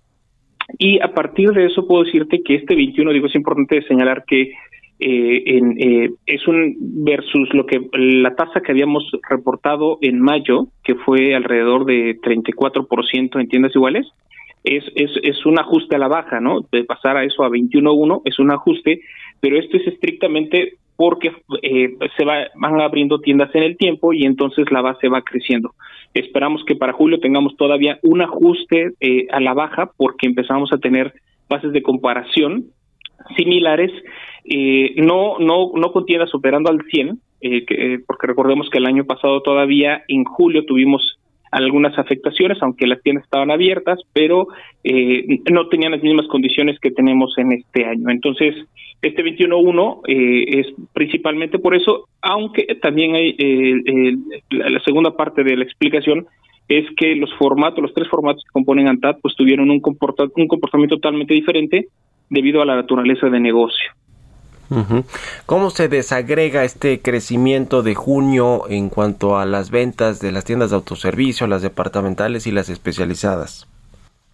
Y 0.84 0.98
a 1.00 1.14
partir 1.14 1.50
de 1.50 1.66
eso 1.66 1.86
puedo 1.86 2.02
decirte 2.02 2.42
que 2.42 2.56
este 2.56 2.74
21, 2.74 3.12
digo, 3.12 3.28
es 3.28 3.36
importante 3.36 3.82
señalar 3.82 4.24
que 4.26 4.50
eh, 4.98 5.60
eh, 5.78 6.10
es 6.26 6.48
un 6.48 6.74
versus 7.04 7.54
lo 7.54 7.66
que 7.66 7.88
la 7.92 8.34
tasa 8.34 8.62
que 8.62 8.72
habíamos 8.72 9.08
reportado 9.30 9.98
en 10.00 10.20
mayo, 10.20 10.66
que 10.82 10.96
fue 10.96 11.36
alrededor 11.36 11.84
de 11.84 12.18
34% 12.20 13.40
en 13.40 13.48
tiendas 13.48 13.76
iguales, 13.76 14.08
es, 14.64 14.82
es, 14.96 15.12
es 15.22 15.46
un 15.46 15.60
ajuste 15.60 15.94
a 15.94 16.00
la 16.00 16.08
baja, 16.08 16.40
¿no? 16.40 16.66
De 16.72 16.82
pasar 16.82 17.16
a 17.16 17.22
eso 17.22 17.44
a 17.44 17.48
21.1 17.48 18.22
es 18.24 18.40
un 18.40 18.50
ajuste, 18.50 19.02
pero 19.38 19.60
esto 19.60 19.76
es 19.76 19.86
estrictamente 19.86 20.78
porque 20.96 21.30
eh, 21.62 21.96
se 22.16 22.24
va, 22.24 22.48
van 22.56 22.80
abriendo 22.80 23.20
tiendas 23.20 23.54
en 23.54 23.62
el 23.62 23.76
tiempo 23.76 24.12
y 24.12 24.24
entonces 24.24 24.66
la 24.72 24.82
base 24.82 25.06
va 25.06 25.22
creciendo. 25.22 25.74
Esperamos 26.14 26.64
que 26.64 26.76
para 26.76 26.92
julio 26.92 27.20
tengamos 27.20 27.56
todavía 27.56 27.98
un 28.02 28.22
ajuste 28.22 28.92
eh, 29.00 29.26
a 29.30 29.40
la 29.40 29.54
baja 29.54 29.90
porque 29.96 30.26
empezamos 30.26 30.72
a 30.72 30.78
tener 30.78 31.14
bases 31.48 31.72
de 31.72 31.82
comparación 31.82 32.66
similares, 33.36 33.90
eh, 34.44 34.94
no, 34.96 35.38
no, 35.38 35.72
no 35.74 35.92
con 35.92 36.04
tiendas 36.04 36.30
al 36.70 36.82
100, 36.90 37.20
porque 38.06 38.26
recordemos 38.26 38.68
que 38.70 38.78
el 38.78 38.86
año 38.86 39.04
pasado 39.04 39.42
todavía 39.42 40.04
en 40.08 40.24
julio 40.24 40.64
tuvimos 40.64 41.18
algunas 41.52 41.96
afectaciones, 41.98 42.58
aunque 42.62 42.86
las 42.86 43.00
tiendas 43.02 43.24
estaban 43.24 43.50
abiertas, 43.50 44.00
pero 44.12 44.48
eh, 44.82 45.38
no 45.50 45.68
tenían 45.68 45.92
las 45.92 46.02
mismas 46.02 46.26
condiciones 46.26 46.78
que 46.80 46.90
tenemos 46.90 47.32
en 47.36 47.52
este 47.52 47.84
año. 47.84 48.08
Entonces, 48.08 48.54
este 49.02 49.22
21.1 49.22 50.00
eh, 50.08 50.60
es 50.60 50.66
principalmente 50.92 51.58
por 51.58 51.76
eso, 51.76 52.08
aunque 52.22 52.66
también 52.80 53.14
hay 53.14 53.36
eh, 53.38 54.16
la 54.50 54.80
segunda 54.80 55.14
parte 55.14 55.44
de 55.44 55.56
la 55.56 55.64
explicación 55.64 56.26
es 56.68 56.86
que 56.96 57.14
los 57.16 57.30
formatos, 57.34 57.82
los 57.82 57.92
tres 57.92 58.08
formatos 58.08 58.42
que 58.44 58.52
componen 58.52 58.88
ANTAD, 58.88 59.16
pues 59.20 59.34
tuvieron 59.36 59.70
un, 59.70 59.82
un 59.84 60.48
comportamiento 60.48 60.96
totalmente 60.96 61.34
diferente 61.34 61.88
debido 62.30 62.62
a 62.62 62.64
la 62.64 62.76
naturaleza 62.76 63.28
de 63.28 63.40
negocio. 63.40 63.92
¿Cómo 65.46 65.70
se 65.70 65.88
desagrega 65.88 66.64
este 66.64 67.00
crecimiento 67.00 67.82
de 67.82 67.94
junio 67.94 68.62
en 68.68 68.88
cuanto 68.88 69.38
a 69.38 69.46
las 69.46 69.70
ventas 69.70 70.20
de 70.20 70.32
las 70.32 70.44
tiendas 70.44 70.70
de 70.70 70.76
autoservicio, 70.76 71.46
las 71.46 71.62
departamentales 71.62 72.46
y 72.46 72.52
las 72.52 72.68
especializadas? 72.68 73.68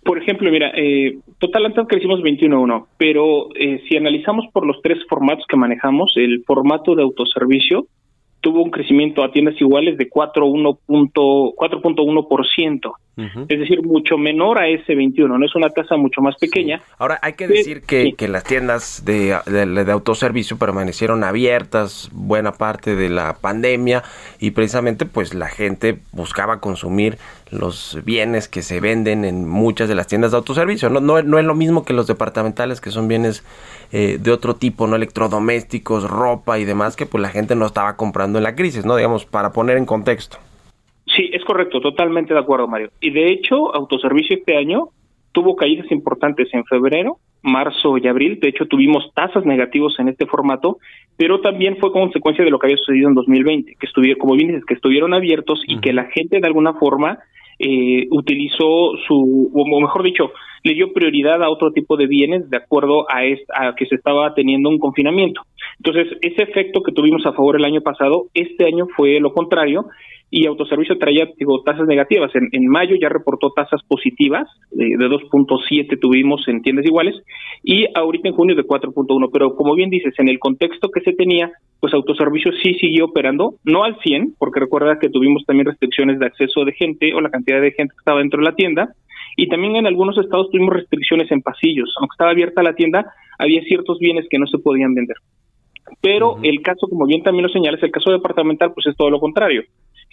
Por 0.04 0.18
ejemplo, 0.18 0.50
mira, 0.50 0.70
eh, 0.74 1.18
total 1.38 1.66
antes 1.66 1.86
crecimos 1.86 2.20
21.1, 2.20 2.86
pero 2.96 3.54
eh, 3.54 3.82
si 3.88 3.96
analizamos 3.96 4.46
por 4.52 4.66
los 4.66 4.80
tres 4.82 4.98
formatos 5.08 5.44
que 5.46 5.56
manejamos, 5.56 6.12
el 6.16 6.42
formato 6.46 6.94
de 6.94 7.02
autoservicio 7.02 7.86
tuvo 8.40 8.62
un 8.62 8.70
crecimiento 8.70 9.22
a 9.22 9.32
tiendas 9.32 9.60
iguales 9.60 9.98
de 9.98 10.08
4.1%. 10.08 12.92
Es 13.18 13.58
decir, 13.58 13.82
mucho 13.82 14.16
menor 14.16 14.58
a 14.58 14.68
ese 14.68 14.94
21, 14.94 15.38
no 15.38 15.44
es 15.44 15.54
una 15.56 15.70
tasa 15.70 15.96
mucho 15.96 16.20
más 16.20 16.36
pequeña. 16.36 16.80
Ahora, 16.98 17.18
hay 17.20 17.32
que 17.32 17.48
decir 17.48 17.82
que, 17.82 18.12
que 18.16 18.28
las 18.28 18.44
tiendas 18.44 19.04
de, 19.04 19.36
de, 19.46 19.92
autoservicio 19.92 20.56
permanecieron 20.56 21.24
abiertas 21.24 22.10
buena 22.12 22.52
parte 22.52 22.94
de 22.94 23.08
la 23.08 23.34
pandemia 23.40 24.04
y 24.38 24.52
precisamente 24.52 25.04
pues 25.04 25.34
la 25.34 25.48
gente 25.48 25.98
buscaba 26.12 26.60
consumir 26.60 27.18
los 27.50 27.98
bienes 28.04 28.46
que 28.46 28.62
se 28.62 28.78
venden 28.78 29.24
en 29.24 29.48
muchas 29.48 29.88
de 29.88 29.96
las 29.96 30.06
tiendas 30.06 30.30
de 30.30 30.36
autoservicio. 30.36 30.88
No, 30.88 31.00
no, 31.00 31.20
no 31.20 31.38
es 31.40 31.44
lo 31.44 31.56
mismo 31.56 31.84
que 31.84 31.94
los 31.94 32.06
departamentales, 32.06 32.80
que 32.80 32.92
son 32.92 33.08
bienes 33.08 33.42
eh, 33.90 34.18
de 34.20 34.30
otro 34.30 34.54
tipo, 34.54 34.86
no 34.86 34.94
electrodomésticos, 34.94 36.08
ropa 36.08 36.58
y 36.60 36.64
demás, 36.64 36.94
que 36.94 37.06
pues 37.06 37.20
la 37.20 37.30
gente 37.30 37.56
no 37.56 37.66
estaba 37.66 37.96
comprando 37.96 38.38
en 38.38 38.44
la 38.44 38.54
crisis, 38.54 38.84
¿no? 38.84 38.94
Digamos, 38.94 39.24
para 39.24 39.52
poner 39.52 39.76
en 39.76 39.86
contexto. 39.86 40.38
Sí, 41.18 41.30
es 41.32 41.44
correcto, 41.44 41.80
totalmente 41.80 42.32
de 42.32 42.38
acuerdo, 42.38 42.68
Mario. 42.68 42.90
Y 43.00 43.10
de 43.10 43.32
hecho, 43.32 43.74
autoservicio 43.74 44.36
este 44.36 44.56
año 44.56 44.90
tuvo 45.32 45.56
caídas 45.56 45.90
importantes 45.90 46.48
en 46.52 46.64
febrero, 46.64 47.16
marzo 47.42 47.98
y 47.98 48.06
abril. 48.06 48.38
De 48.40 48.50
hecho, 48.50 48.66
tuvimos 48.66 49.12
tasas 49.14 49.44
negativas 49.44 49.94
en 49.98 50.10
este 50.10 50.26
formato, 50.26 50.78
pero 51.16 51.40
también 51.40 51.76
fue 51.78 51.90
consecuencia 51.90 52.44
de 52.44 52.52
lo 52.52 52.60
que 52.60 52.68
había 52.68 52.76
sucedido 52.76 53.08
en 53.08 53.16
2020, 53.16 53.74
que 53.80 53.86
estuvieron, 53.86 54.20
como 54.20 54.34
bien 54.34 54.50
dices, 54.50 54.64
que 54.64 54.74
estuvieron 54.74 55.12
abiertos 55.12 55.60
y 55.66 55.80
que 55.80 55.92
la 55.92 56.04
gente 56.04 56.38
de 56.38 56.46
alguna 56.46 56.74
forma 56.74 57.18
eh, 57.58 58.06
utilizó 58.12 58.92
su, 59.08 59.50
o 59.52 59.80
mejor 59.80 60.04
dicho, 60.04 60.30
le 60.62 60.74
dio 60.74 60.92
prioridad 60.92 61.42
a 61.42 61.50
otro 61.50 61.72
tipo 61.72 61.96
de 61.96 62.06
bienes 62.06 62.48
de 62.50 62.56
acuerdo 62.56 63.06
a, 63.10 63.20
a 63.54 63.74
que 63.74 63.86
se 63.86 63.94
estaba 63.94 64.34
teniendo 64.34 64.68
un 64.68 64.78
confinamiento. 64.78 65.42
Entonces, 65.78 66.18
ese 66.22 66.42
efecto 66.42 66.82
que 66.82 66.92
tuvimos 66.92 67.24
a 67.26 67.32
favor 67.32 67.56
el 67.56 67.64
año 67.64 67.80
pasado, 67.80 68.24
este 68.34 68.66
año 68.66 68.86
fue 68.96 69.20
lo 69.20 69.32
contrario 69.32 69.86
y 70.30 70.46
autoservicio 70.46 70.98
traía 70.98 71.28
tasas 71.64 71.86
negativas. 71.86 72.34
En, 72.34 72.48
en 72.52 72.66
mayo 72.68 72.96
ya 73.00 73.08
reportó 73.08 73.50
tasas 73.50 73.82
positivas, 73.88 74.46
de 74.70 74.96
2.7 74.96 75.98
tuvimos 76.00 76.46
en 76.48 76.62
tiendas 76.62 76.84
iguales, 76.84 77.14
y 77.62 77.86
ahorita 77.94 78.28
en 78.28 78.34
junio 78.34 78.54
de 78.54 78.64
4.1. 78.64 79.30
Pero 79.32 79.54
como 79.54 79.74
bien 79.74 79.90
dices, 79.90 80.14
en 80.18 80.28
el 80.28 80.38
contexto 80.38 80.90
que 80.90 81.00
se 81.00 81.12
tenía, 81.12 81.50
pues 81.80 81.94
autoservicio 81.94 82.52
sí 82.62 82.74
siguió 82.74 83.06
operando, 83.06 83.54
no 83.64 83.84
al 83.84 83.98
100, 84.00 84.34
porque 84.38 84.60
recuerda 84.60 84.98
que 85.00 85.08
tuvimos 85.08 85.44
también 85.46 85.66
restricciones 85.66 86.18
de 86.18 86.26
acceso 86.26 86.64
de 86.64 86.72
gente 86.72 87.14
o 87.14 87.20
la 87.20 87.30
cantidad 87.30 87.60
de 87.60 87.72
gente 87.72 87.94
que 87.94 88.00
estaba 88.00 88.20
dentro 88.20 88.40
de 88.40 88.50
la 88.50 88.54
tienda, 88.54 88.92
y 89.38 89.46
también 89.46 89.76
en 89.76 89.86
algunos 89.86 90.18
estados 90.18 90.50
tuvimos 90.50 90.74
restricciones 90.74 91.30
en 91.30 91.42
pasillos. 91.42 91.94
Aunque 92.00 92.14
estaba 92.14 92.32
abierta 92.32 92.60
la 92.60 92.74
tienda, 92.74 93.14
había 93.38 93.62
ciertos 93.62 94.00
bienes 94.00 94.26
que 94.28 94.36
no 94.36 94.48
se 94.48 94.58
podían 94.58 94.94
vender. 94.94 95.16
Pero 96.00 96.38
el 96.42 96.60
caso, 96.60 96.88
como 96.88 97.06
bien 97.06 97.22
también 97.22 97.46
lo 97.46 97.52
señalas, 97.52 97.80
el 97.84 97.92
caso 97.92 98.10
departamental, 98.10 98.72
pues 98.74 98.88
es 98.88 98.96
todo 98.96 99.10
lo 99.10 99.20
contrario. 99.20 99.62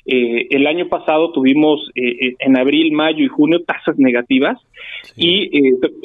Eh, 0.05 0.45
el 0.51 0.67
año 0.67 0.87
pasado 0.89 1.31
tuvimos 1.31 1.89
eh, 1.95 2.27
eh, 2.27 2.35
en 2.37 2.55
abril, 2.55 2.91
mayo 2.91 3.25
y 3.25 3.27
junio 3.27 3.63
tasas 3.63 3.97
negativas 3.97 4.59
y 5.17 5.49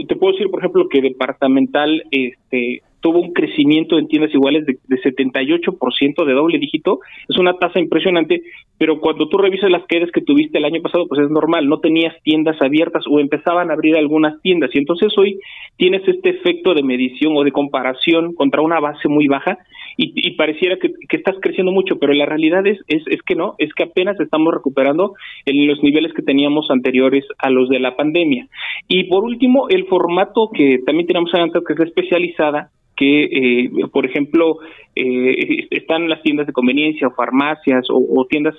te, 0.07 0.17
puedo 0.17 0.33
decir, 0.33 0.49
por 0.51 0.61
ejemplo, 0.61 0.89
que 0.89 1.03
departamental 1.03 2.03
este, 2.11 2.81
tuvo 3.01 3.21
un 3.21 3.33
crecimiento 3.33 3.99
en 3.99 4.09
tiendas 4.09 4.33
iguales 4.35 4.67
de, 4.67 4.79
de 4.87 4.97
78% 5.03 6.25
de 6.25 6.33
doble 6.33 6.59
dígito. 6.59 7.01
Es 7.29 7.39
una 7.39 7.55
tasa 7.55 7.81
impresionante, 7.81 8.43
pero 8.79 9.01
cuando 9.01 9.29
tú 9.29 9.39
revisas 9.39 9.71
las 9.71 9.85
caídas 9.87 10.11
que 10.11 10.23
tuviste 10.23 10.59
el 10.59 10.65
año 10.65 10.81
pasado, 10.83 11.07
pues 11.09 11.21
es 11.21 11.31
normal, 11.31 11.69
no 11.69 11.81
tenías 11.81 12.15
tiendas 12.23 12.61
abiertas 12.61 13.05
o 13.09 13.21
empezaban 13.21 13.71
a 13.71 13.75
abrir 13.75 13.97
algunas 13.97 14.41
tiendas 14.43 14.71
y 14.75 14.79
entonces 14.79 15.13
hoy 15.19 15.39
tienes 15.77 16.07
este 16.07 16.31
efecto 16.31 16.75
de 16.75 16.83
medición 16.83 17.37
o 17.37 17.45
de 17.45 17.53
comparación 17.53 18.35
contra 18.35 18.63
una 18.63 18.81
base 18.81 19.09
muy 19.09 19.27
baja 19.27 19.59
y, 19.97 20.31
pareciera 20.37 20.79
que, 20.79 20.93
estás 21.15 21.37
creciendo 21.43 21.73
mucho, 21.73 21.99
pero 21.99 22.15
la 22.15 22.25
realidad 22.25 22.67
es, 22.67 22.79
es, 22.89 23.03
es 23.09 23.21
que 23.23 23.35
no, 23.35 23.55
es 23.59 23.75
que 23.75 23.83
apenas 23.83 24.19
estamos 24.19 24.55
recuperando 24.55 25.13
en 25.45 25.67
los 25.67 25.83
niveles 25.83 26.15
que 26.15 26.23
teníamos 26.23 26.71
anteriores 26.71 27.27
a 27.39 27.51
los 27.51 27.69
de 27.69 27.81
la 27.81 27.97
pandemia. 27.97 28.47
Y 28.89 29.05
por 29.05 29.25
último, 29.25 29.69
el 29.69 29.85
formato 29.87 30.49
que 30.55 30.79
también 30.87 31.07
tenemos 31.07 31.35
adelante, 31.35 31.59
que 31.67 31.75
es 31.75 31.81
especializada, 31.81 32.71
que, 33.01 33.23
eh, 33.25 33.71
por 33.91 34.05
ejemplo, 34.05 34.59
eh, 34.95 35.67
están 35.71 36.07
las 36.11 36.23
tiendas 36.23 36.47
de 36.47 36.53
conveniencia 36.53 37.09
o 37.09 37.15
farmacias 37.15 37.87
o, 37.89 38.27
tiendas 38.29 38.55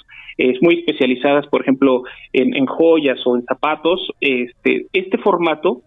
muy 0.61 0.79
especializadas, 0.79 1.45
por 1.47 1.61
ejemplo, 1.61 2.01
en, 2.33 2.55
en, 2.55 2.65
joyas 2.65 3.19
o 3.25 3.35
en 3.35 3.43
zapatos, 3.43 4.11
este, 4.19 4.87
este 4.91 5.19
formato 5.19 5.83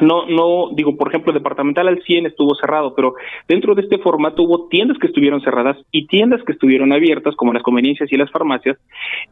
no, 0.00 0.26
no, 0.26 0.70
digo, 0.74 0.96
por 0.96 1.08
ejemplo, 1.08 1.32
departamental 1.32 1.88
al 1.88 2.02
100 2.02 2.26
estuvo 2.26 2.54
cerrado, 2.54 2.94
pero 2.94 3.14
dentro 3.48 3.74
de 3.74 3.82
este 3.82 3.98
formato 3.98 4.42
hubo 4.42 4.68
tiendas 4.68 4.98
que 4.98 5.08
estuvieron 5.08 5.42
cerradas 5.42 5.76
y 5.90 6.06
tiendas 6.06 6.42
que 6.44 6.52
estuvieron 6.52 6.92
abiertas, 6.92 7.34
como 7.36 7.52
las 7.52 7.62
conveniencias 7.62 8.10
y 8.12 8.16
las 8.16 8.30
farmacias, 8.30 8.78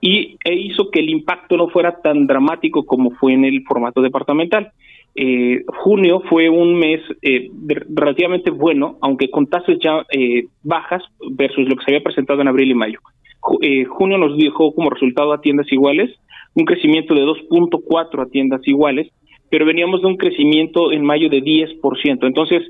y 0.01 0.37
e 0.44 0.55
hizo 0.55 0.90
que 0.90 1.01
el 1.01 1.09
impacto 1.09 1.57
no 1.57 1.68
fuera 1.68 2.01
tan 2.03 2.27
dramático 2.27 2.85
como 2.85 3.11
fue 3.12 3.33
en 3.33 3.44
el 3.44 3.62
formato 3.64 4.03
departamental. 4.03 4.73
Eh, 5.20 5.64
junio 5.66 6.22
fue 6.28 6.48
un 6.48 6.78
mes 6.78 7.00
eh, 7.22 7.50
relativamente 7.88 8.52
bueno, 8.52 8.98
aunque 9.00 9.31
con 9.31 9.48
tasas 9.48 9.76
ya 9.83 10.07
eh, 10.12 10.44
bajas 10.62 11.02
versus 11.33 11.68
lo 11.68 11.74
que 11.74 11.85
se 11.85 11.90
había 11.90 12.04
presentado 12.04 12.40
en 12.40 12.46
abril 12.46 12.70
y 12.70 12.74
mayo. 12.74 13.00
junio 13.40 14.16
nos 14.16 14.38
dejó 14.38 14.72
como 14.74 14.90
resultado 14.90 15.33
a 15.33 15.40
tiendas 15.40 15.66
iguales 15.72 16.11
un 16.54 16.64
crecimiento 16.64 17.14
de 17.14 17.22
2.4 17.22 18.22
a 18.22 18.31
tiendas 18.31 18.61
iguales 18.66 19.09
pero 19.50 19.66
veníamos 19.66 20.02
de 20.02 20.09
un 20.09 20.16
crecimiento 20.16 20.92
en 20.92 21.02
mayo 21.04 21.28
de 21.28 21.42
10%. 21.42 22.26
Entonces, 22.26 22.62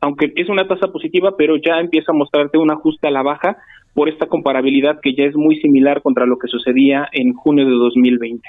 aunque 0.00 0.32
es 0.36 0.48
una 0.48 0.66
tasa 0.66 0.88
positiva, 0.88 1.36
pero 1.36 1.56
ya 1.56 1.80
empieza 1.80 2.12
a 2.12 2.14
mostrarte 2.14 2.58
un 2.58 2.70
ajuste 2.70 3.06
a 3.06 3.10
la 3.10 3.22
baja 3.22 3.56
por 3.94 4.08
esta 4.08 4.26
comparabilidad 4.26 4.98
que 5.00 5.14
ya 5.14 5.24
es 5.24 5.36
muy 5.36 5.56
similar 5.60 6.02
contra 6.02 6.26
lo 6.26 6.36
que 6.36 6.48
sucedía 6.48 7.08
en 7.12 7.32
junio 7.32 7.64
de 7.64 7.72
2020. 7.72 8.42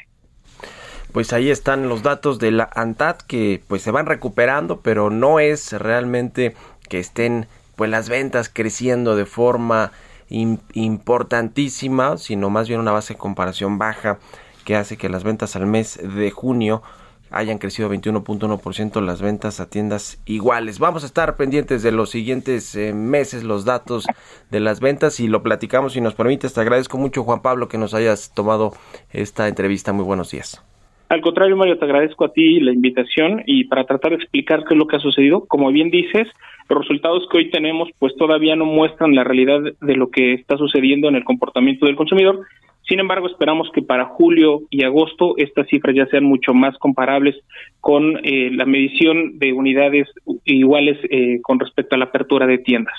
Pues 1.15 1.31
ahí 1.31 1.49
están 1.49 1.87
los 1.87 2.03
datos 2.03 2.39
de 2.39 2.51
la 2.51 2.69
ANTAD 2.75 3.19
que 3.19 3.63
pues 3.69 3.81
se 3.81 3.89
van 3.89 4.05
recuperando, 4.05 4.81
pero 4.81 5.09
no 5.09 5.39
es 5.39 5.71
realmente 5.71 6.57
que 6.89 6.99
estén 6.99 7.47
pues 7.77 7.89
las 7.89 8.09
ventas 8.09 8.51
creciendo 8.53 9.15
de 9.15 9.25
forma 9.25 9.93
importantísima, 10.27 12.17
sino 12.17 12.49
más 12.49 12.67
bien 12.67 12.81
una 12.81 12.91
base 12.91 13.13
de 13.13 13.17
comparación 13.17 13.77
baja 13.77 14.19
que 14.65 14.75
hace 14.75 14.97
que 14.97 15.07
las 15.07 15.23
ventas 15.23 15.55
al 15.55 15.67
mes 15.67 15.97
de 16.03 16.31
junio 16.31 16.83
hayan 17.31 17.59
crecido 17.59 17.89
21.1% 17.89 18.99
las 18.99 19.21
ventas 19.21 19.61
a 19.61 19.69
tiendas 19.69 20.17
iguales. 20.25 20.79
Vamos 20.79 21.03
a 21.03 21.05
estar 21.05 21.37
pendientes 21.37 21.81
de 21.81 21.93
los 21.93 22.09
siguientes 22.09 22.75
eh, 22.75 22.91
meses, 22.91 23.45
los 23.45 23.63
datos 23.63 24.05
de 24.51 24.59
las 24.59 24.81
ventas 24.81 25.21
y 25.21 25.29
lo 25.29 25.43
platicamos 25.43 25.93
si 25.93 26.01
nos 26.01 26.13
permites. 26.13 26.53
Te 26.53 26.59
agradezco 26.59 26.97
mucho, 26.97 27.23
Juan 27.23 27.41
Pablo, 27.41 27.69
que 27.69 27.77
nos 27.77 27.93
hayas 27.93 28.31
tomado 28.33 28.73
esta 29.11 29.47
entrevista. 29.47 29.93
Muy 29.93 30.03
buenos 30.03 30.31
días. 30.31 30.61
Al 31.07 31.21
contrario, 31.21 31.55
Mario, 31.55 31.77
te 31.77 31.85
agradezco 31.85 32.25
a 32.25 32.33
ti 32.33 32.59
la 32.59 32.71
invitación 32.71 33.43
y 33.45 33.65
para 33.65 33.85
tratar 33.85 34.11
de 34.11 34.17
explicar 34.17 34.63
qué 34.65 34.73
es 34.73 34.77
lo 34.77 34.87
que 34.87 34.95
ha 34.95 34.99
sucedido. 34.99 35.45
Como 35.47 35.71
bien 35.71 35.91
dices, 35.91 36.27
los 36.67 36.79
resultados 36.79 37.27
que 37.29 37.37
hoy 37.37 37.49
tenemos 37.51 37.89
pues 37.99 38.15
todavía 38.15 38.55
no 38.55 38.65
muestran 38.65 39.13
la 39.13 39.23
realidad 39.23 39.61
de 39.81 39.95
lo 39.95 40.09
que 40.09 40.33
está 40.33 40.57
sucediendo 40.57 41.07
en 41.07 41.15
el 41.15 41.23
comportamiento 41.23 41.85
del 41.85 41.95
consumidor, 41.95 42.45
sin 42.87 42.99
embargo, 42.99 43.27
esperamos 43.27 43.69
que 43.73 43.81
para 43.81 44.05
julio 44.05 44.61
y 44.69 44.83
agosto 44.83 45.33
estas 45.37 45.67
cifras 45.67 45.95
ya 45.95 46.05
sean 46.05 46.23
mucho 46.23 46.53
más 46.53 46.77
comparables 46.77 47.35
con 47.81 48.17
eh, 48.23 48.51
la 48.51 48.65
medición 48.65 49.39
de 49.39 49.53
unidades 49.53 50.07
iguales 50.43 50.97
eh, 51.09 51.39
con 51.41 51.59
respecto 51.59 51.95
a 51.95 51.97
la 51.97 52.05
apertura 52.05 52.45
de 52.45 52.59
tiendas. 52.59 52.95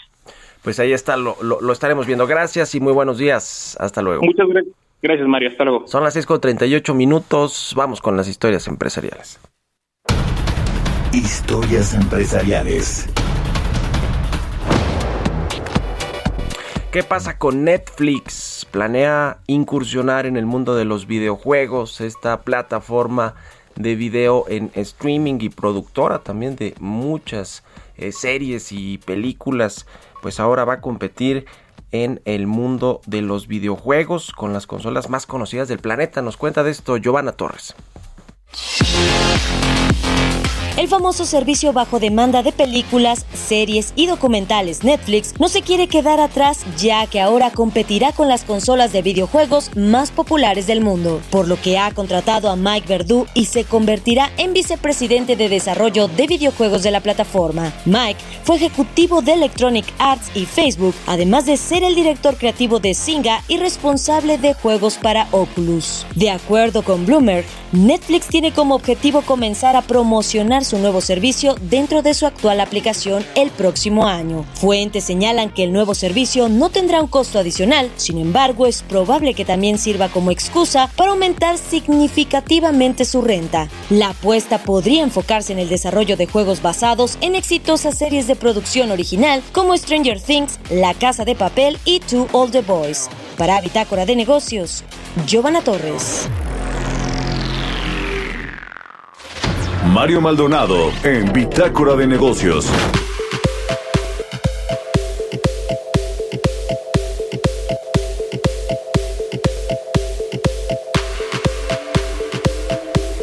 Pues 0.65 0.81
ahí 0.81 0.93
está, 0.93 1.17
lo, 1.17 1.37
lo, 1.41 1.73
estaremos 1.73 2.07
viendo. 2.07 2.27
Gracias 2.27 2.75
y 2.75 2.81
muy 2.81 2.93
buenos 2.93 3.19
días. 3.19 3.77
Hasta 3.79 4.03
luego. 4.03 4.25
Muchas 4.25 4.49
gracias. 4.49 4.86
Gracias, 5.03 5.29
Mario. 5.29 5.51
Hasta 5.51 5.65
luego. 5.65 5.87
Son 5.87 6.03
las 6.03 6.17
6.38 6.17 6.95
minutos. 6.95 7.73
Vamos 7.77 8.01
con 8.01 8.17
las 8.17 8.29
historias 8.29 8.67
empresariales. 8.67 9.39
Historias 11.13 11.95
empresariales. 11.95 13.09
¿Qué 16.91 17.03
pasa 17.03 17.39
con 17.39 17.65
Netflix? 17.65 18.67
Planea 18.71 19.41
incursionar 19.47 20.25
en 20.25 20.37
el 20.37 20.47
mundo 20.47 20.75
de 20.75 20.87
los 20.87 21.07
videojuegos, 21.07 22.01
esta 22.01 22.41
plataforma 22.41 23.35
de 23.75 23.95
video 23.95 24.47
en 24.49 24.71
streaming 24.75 25.37
y 25.41 25.51
productora 25.51 26.21
también 26.21 26.57
de 26.57 26.75
muchas 26.81 27.65
eh, 27.97 28.13
series 28.13 28.73
y 28.73 28.99
películas, 28.99 29.87
pues 30.23 30.41
ahora 30.41 30.65
va 30.65 30.75
a 30.75 30.81
competir 30.81 31.45
en 31.93 32.21
el 32.25 32.47
mundo 32.47 33.01
de 33.07 33.23
los 33.23 33.47
videojuegos 33.47 34.33
con 34.33 34.53
las 34.53 34.67
consolas 34.67 35.09
más 35.09 35.27
conocidas 35.27 35.69
del 35.69 35.79
planeta. 35.79 36.23
Nos 36.23 36.37
cuenta 36.37 36.63
de 36.63 36.71
esto 36.71 36.97
Giovanna 36.97 37.33
Torres. 37.33 37.75
El 40.77 40.89
famoso 40.89 41.25
servicio 41.25 41.73
bajo 41.73 42.01
demanda 42.01 42.43
de 42.43 42.53
películas, 42.53 43.25
series 43.33 43.95
y 43.97 44.05
documentales 44.07 44.85
Netflix 44.85 45.33
no 45.39 45.49
se 45.49 45.63
quiere 45.63 45.89
quedar 45.89 46.21
atrás 46.21 46.67
ya 46.77 47.07
que 47.07 47.19
ahora 47.19 47.51
competirá 47.51 48.13
con 48.13 48.29
las 48.29 48.45
consolas 48.45 48.93
de 48.93 49.01
videojuegos 49.01 49.75
más 49.75 50.11
populares 50.11 50.67
del 50.67 50.83
mundo, 50.83 51.23
por 51.31 51.49
lo 51.49 51.59
que 51.59 51.79
ha 51.79 51.91
contratado 51.93 52.51
a 52.51 52.57
Mike 52.57 52.89
Verdu 52.89 53.27
y 53.33 53.47
se 53.47 53.65
convertirá 53.65 54.31
en 54.37 54.53
vicepresidente 54.53 55.35
de 55.35 55.49
desarrollo 55.49 56.09
de 56.09 56.27
videojuegos 56.27 56.83
de 56.83 56.91
la 56.91 57.01
plataforma. 57.01 57.73
Mike 57.87 58.21
fue 58.45 58.57
ejecutivo 58.57 59.23
de 59.23 59.33
Electronic 59.33 59.87
Arts 59.99 60.31
y 60.35 60.45
Facebook, 60.45 60.95
además 61.07 61.47
de 61.47 61.57
ser 61.57 61.85
el 61.85 61.95
director 61.95 62.37
creativo 62.37 62.81
de 62.81 62.93
Singa 62.93 63.43
y 63.49 63.57
responsable 63.57 64.37
de 64.37 64.53
juegos 64.53 64.99
para 64.99 65.27
Oculus. 65.31 66.05
De 66.15 66.31
acuerdo 66.31 66.83
con 66.83 67.07
Bloomer, 67.07 67.47
Netflix 67.73 68.27
tiene 68.29 68.53
como 68.53 68.75
objetivo 68.75 69.23
comenzar 69.23 69.75
a 69.75 69.83
promocionar 69.83 70.66
su 70.67 70.79
nuevo 70.79 71.01
servicio 71.01 71.55
dentro 71.63 72.03
de 72.03 72.13
su 72.13 72.27
actual 72.27 72.61
aplicación 72.61 73.25
el 73.35 73.51
próximo 73.51 74.07
año. 74.07 74.45
Fuentes 74.55 75.05
señalan 75.05 75.51
que 75.51 75.65
el 75.65 75.73
nuevo 75.73 75.95
servicio 75.95 76.49
no 76.49 76.69
tendrá 76.69 77.01
un 77.01 77.09
costo 77.09 77.39
adicional, 77.39 77.91
sin 77.97 78.19
embargo 78.19 78.67
es 78.67 78.83
probable 78.83 79.35
que 79.35 79.45
también 79.45 79.79
sirva 79.79 80.09
como 80.09 80.31
excusa 80.31 80.91
para 80.97 81.13
aumentar 81.13 81.57
significativamente 81.57 83.05
su 83.05 83.23
renta. 83.23 83.69
La 83.89 84.11
apuesta 84.11 84.59
podría 84.59 85.03
enfocarse 85.03 85.53
en 85.53 85.59
el 85.59 85.69
desarrollo 85.69 86.17
de 86.17 86.27
juegos 86.27 86.61
basados 86.61 87.17
en 87.21 87.35
exitosas 87.35 87.97
series 87.97 88.27
de 88.27 88.37
producción 88.37 88.91
original 88.91 89.43
como 89.53 89.77
Stranger 89.77 90.21
Things, 90.21 90.59
La 90.71 90.95
Casa 90.95 91.25
de 91.25 91.37
Papel 91.37 91.79
y 91.85 92.01
Two 92.01 92.29
Old 92.33 92.53
the 92.53 92.63
Boys. 92.63 93.09
Para 93.39 93.61
Bitácora 93.61 94.07
de 94.07 94.17
Negocios, 94.17 94.83
Giovanna 95.27 95.63
Torres. 95.63 96.29
Mario 99.93 100.21
Maldonado 100.21 100.91
en 101.05 101.33
Bitácora 101.33 101.95
de 101.97 102.07
Negocios. 102.07 102.71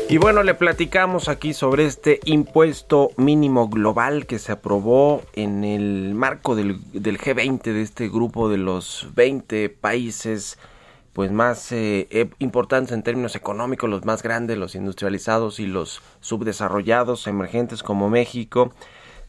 Y 0.10 0.18
bueno, 0.18 0.44
le 0.44 0.54
platicamos 0.54 1.28
aquí 1.28 1.54
sobre 1.54 1.86
este 1.86 2.20
impuesto 2.26 3.10
mínimo 3.18 3.68
global 3.68 4.26
que 4.26 4.38
se 4.38 4.52
aprobó 4.52 5.22
en 5.34 5.64
el 5.64 6.14
marco 6.14 6.56
del, 6.56 6.80
del 6.94 7.18
G20, 7.18 7.62
de 7.64 7.82
este 7.82 8.10
grupo 8.10 8.48
de 8.50 8.58
los 8.58 9.08
20 9.16 9.70
países 9.70 10.58
pues 11.14 11.32
más 11.32 11.72
eh, 11.72 12.08
eh, 12.10 12.30
importantes 12.40 12.92
en 12.92 13.04
términos 13.04 13.36
económicos, 13.36 13.90
los 13.90 14.04
más 14.04 14.24
grandes, 14.24 14.58
los 14.58 14.74
industrializados 14.74 15.60
y 15.60 15.68
los 15.68 16.02
subdesarrollados, 16.22 17.28
emergentes 17.28 17.84
como 17.84 18.10
México, 18.10 18.74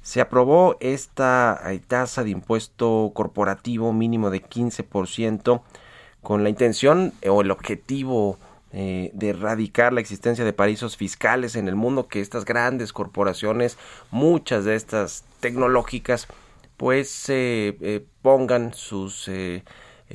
se 0.01 0.23
aprobó 0.23 0.77
esta 0.81 1.61
eh, 1.67 1.81
tasa 1.87 2.25
de 2.25 2.31
impuesto 2.31 3.13
corporativo 3.15 3.93
mínimo 3.93 4.31
de 4.31 4.43
15% 4.43 5.63
con 6.23 6.43
la 6.43 6.49
intención 6.49 7.13
o 7.29 7.43
el 7.43 7.51
objetivo 7.51 8.39
de 8.73 9.29
erradicar 9.29 9.93
la 9.93 10.01
existencia 10.01 10.45
de 10.45 10.53
paraísos 10.53 10.97
fiscales 10.97 11.55
en 11.55 11.69
el 11.69 11.77
mundo, 11.77 12.09
que 12.09 12.21
estas 12.21 12.45
grandes 12.45 12.93
corporaciones, 12.93 13.79
muchas 14.11 14.65
de 14.65 14.75
estas 14.75 15.23
tecnológicas, 15.39 16.27
pues 16.77 17.31
pongan 18.21 18.75
sus 18.75 19.31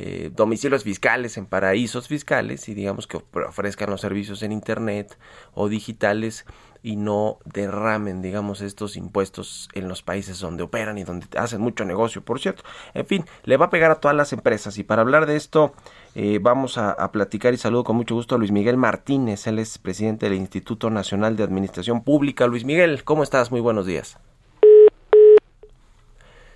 eh, 0.02 0.32
domicilios 0.34 0.86
fiscales 0.86 1.38
en 1.38 1.46
paraísos 1.46 2.08
fiscales 2.08 2.70
y 2.70 2.74
digamos 2.74 3.06
que 3.06 3.22
ofrezcan 3.46 3.90
los 3.90 4.00
servicios 4.00 4.42
en 4.44 4.54
internet 4.54 5.18
o 5.54 5.68
digitales 5.68 6.46
y 6.82 6.96
no 6.96 7.40
derramen 7.44 8.22
digamos 8.22 8.62
estos 8.62 8.96
impuestos 8.96 9.68
en 9.74 9.90
los 9.90 10.02
países 10.02 10.40
donde 10.40 10.64
operan 10.64 10.98
y 10.98 11.04
donde 11.04 11.28
hacen 11.38 11.60
mucho 11.60 11.84
negocio 11.84 12.24
por 12.24 12.40
cierto. 12.40 12.64
En 12.94 13.08
fin 13.08 13.26
le 13.44 13.58
va 13.58 13.66
a 13.66 13.70
pegar 13.70 13.92
a 13.92 13.96
todas 13.96 14.16
las 14.16 14.32
empresas. 14.32 14.78
Y 14.78 14.86
para 14.86 15.02
hablar 15.02 15.26
de 15.26 15.36
esto 15.36 15.74
eh, 16.16 16.40
vamos 16.42 16.78
a, 16.78 17.12
platicar 17.12 17.54
y 17.54 17.58
saludo 17.58 17.84
con 17.84 17.98
mucho 17.98 18.16
gusto 18.16 18.36
a 18.36 18.38
Luis 18.38 18.52
Miguel 18.52 18.78
Martínez. 18.78 19.48
Él 19.48 19.60
es 19.60 19.80
presidente 19.80 20.30
del 20.30 20.38
Instituto 20.38 20.90
Nacional 20.90 21.36
de 21.36 21.44
Administración 21.44 22.06
Pública. 22.06 22.48
Luis 22.48 22.64
Miguel 22.64 23.04
cómo 23.04 23.22
estás 23.22 23.52
muy 23.52 23.60
buenos 23.60 23.86
días 23.86 24.18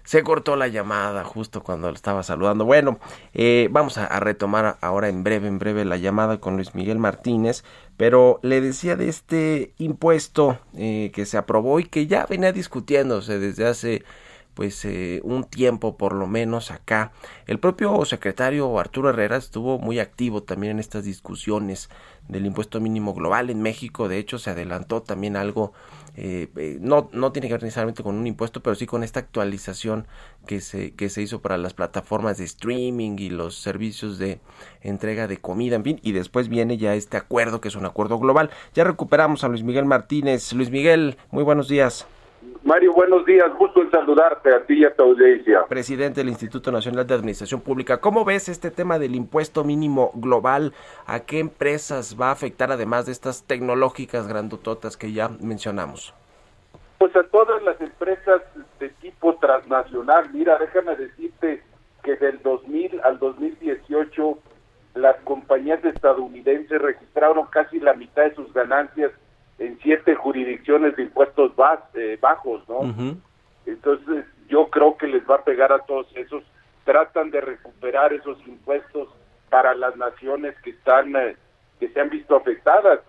se 0.04 0.24
cortó 0.24 0.56
la 0.56 0.68
llamada 0.68 1.24
justo 1.24 1.64
cuando 1.64 1.90
estaba 1.90 2.24
saludando. 2.24 2.66
Bueno, 2.66 3.00
eh, 3.34 3.68
vamos 3.72 3.98
a, 3.98 4.20
retomar 4.20 4.78
ahora 4.82 5.10
en 5.10 5.24
breve, 5.24 5.48
en 5.48 5.60
breve 5.60 5.86
la 5.86 5.98
llamada 5.98 6.40
con 6.40 6.56
Luis 6.56 6.76
Miguel 6.76 7.00
Martínez, 7.00 7.64
pero 7.98 8.40
le 8.44 8.62
decía 8.62 8.96
de 8.96 9.10
este 9.10 9.74
impuesto 9.78 10.60
eh, 10.76 11.12
que 11.14 11.26
se 11.26 11.38
aprobó 11.38 11.80
y 11.80 11.86
que 11.86 12.08
ya 12.08 12.26
venía 12.26 12.52
discutiéndose 12.52 13.40
desde 13.40 13.66
hace 13.66 14.04
pues 14.54 14.86
eh, 14.86 15.20
un 15.24 15.44
tiempo 15.46 15.98
por 15.98 16.14
lo 16.14 16.28
menos 16.28 16.72
acá. 16.72 17.12
El 17.48 17.60
propio 17.60 18.06
secretario 18.06 18.78
Arturo 18.80 19.10
Herrera 19.10 19.38
estuvo 19.38 19.80
muy 19.80 20.00
activo 20.00 20.44
también 20.44 20.74
en 20.74 20.80
estas 20.80 21.06
discusiones 21.06 21.90
del 22.28 22.46
impuesto 22.46 22.80
mínimo 22.80 23.14
global 23.14 23.50
en 23.50 23.62
México. 23.62 24.08
De 24.08 24.18
hecho, 24.18 24.40
se 24.40 24.52
adelantó 24.52 25.02
también 25.02 25.36
algo, 25.36 25.74
eh, 26.16 26.48
eh, 26.58 26.78
no, 26.80 27.10
no 27.12 27.32
tiene 27.32 27.48
que 27.48 27.56
ver 27.56 27.64
necesariamente 27.64 28.04
con 28.04 28.16
un 28.16 28.28
impuesto, 28.28 28.62
pero 28.62 28.76
sí 28.76 28.86
con 28.86 29.04
esta 29.04 29.20
actualización 29.20 30.08
que 30.46 30.62
se, 30.62 30.94
que 30.94 31.10
se 31.10 31.22
hizo 31.22 31.42
para 31.42 31.58
las 31.58 31.74
plataformas 31.74 32.38
de 32.38 32.44
streaming 32.44 33.18
y 33.18 33.30
los 33.30 33.56
servicios 33.56 34.18
de 34.20 34.40
entrega 34.82 35.28
de 35.28 35.38
comida, 35.38 35.76
en 35.76 35.84
fin. 35.84 36.00
Y 36.04 36.12
después 36.12 36.50
viene 36.50 36.78
ya 36.78 36.96
este 36.96 37.18
acuerdo, 37.18 37.62
que 37.62 37.70
es 37.70 37.76
un 37.76 37.86
acuerdo 37.86 38.20
global. 38.20 38.52
Ya 38.74 38.84
recuperamos 38.84 39.44
a 39.44 39.48
Luis 39.48 39.64
Miguel 39.64 39.86
Martínez. 39.86 40.54
Luis 40.54 40.70
Miguel, 40.70 41.18
muy 41.32 41.44
buenos 41.44 41.68
días. 41.68 42.06
Mario, 42.64 42.94
buenos 42.94 43.26
días. 43.26 43.46
Gusto 43.58 43.82
en 43.82 43.92
saludarte 43.92 44.54
a 44.54 44.66
ti 44.66 44.76
y 44.76 44.86
a 44.86 44.96
tu 44.96 45.04
audiencia. 45.04 45.66
Presidente 45.68 46.22
del 46.22 46.30
Instituto 46.30 46.72
Nacional 46.72 47.06
de 47.06 47.14
Administración 47.14 47.60
Pública, 47.60 48.00
¿cómo 48.00 48.24
ves 48.24 48.48
este 48.48 48.72
tema 48.72 49.00
del 49.00 49.16
impuesto 49.16 49.64
mínimo 49.64 50.12
global? 50.16 50.74
¿A 51.06 51.20
qué 51.22 51.40
empresas 51.40 52.16
va 52.20 52.30
a 52.30 52.32
afectar 52.32 52.72
además 52.72 53.06
de 53.06 53.12
estas 53.12 53.44
tecnológicas 53.44 54.28
grandototas 54.28 54.96
que 54.96 55.12
ya 55.12 55.30
mencionamos? 55.42 56.14
Pues 57.00 57.14
a 57.18 57.24
todas 57.24 57.62
las 57.64 57.80
empresas 57.82 58.42
de 58.80 58.90
tipo 58.90 59.36
transnacional. 59.36 60.30
Mira, 60.32 60.58
déjame 60.58 60.96
decirte 60.96 61.62
que 62.02 62.16
del 62.16 62.42
2000 62.42 63.02
al 63.04 63.20
2018 63.20 64.40
las 64.96 65.18
compañías 65.24 65.84
estadounidenses 65.84 66.82
registraron 66.82 67.48
casi 67.48 67.80
la 67.80 67.94
mitad 67.94 68.24
de 68.24 68.36
sus 68.36 68.54
ganancias 68.54 69.12
en 69.60 69.80
siete 69.82 70.16
jurisdicciones 70.16 70.96
de 70.96 71.04
impuestos 71.04 71.52
eh, 71.94 72.18
bajos, 72.22 72.68
¿no? 72.68 73.16
Entonces 73.66 74.26
yo 74.48 74.68
creo 74.70 74.98
que 74.98 75.08
les 75.08 75.28
va 75.30 75.36
a 75.36 75.44
pegar 75.44 75.72
a 75.72 75.80
todos 75.80 76.08
esos. 76.16 76.44
Tratan 76.86 77.32
de 77.32 77.40
recuperar 77.40 78.12
esos 78.12 78.38
impuestos 78.46 79.08
para 79.50 79.74
las 79.74 79.96
naciones 79.96 80.54
que 80.64 80.72
están 80.72 81.16
eh, 81.16 81.38
que 81.80 81.88
se 81.90 82.00
han 82.00 82.10
visto 82.10 82.36
afectadas. 82.36 83.00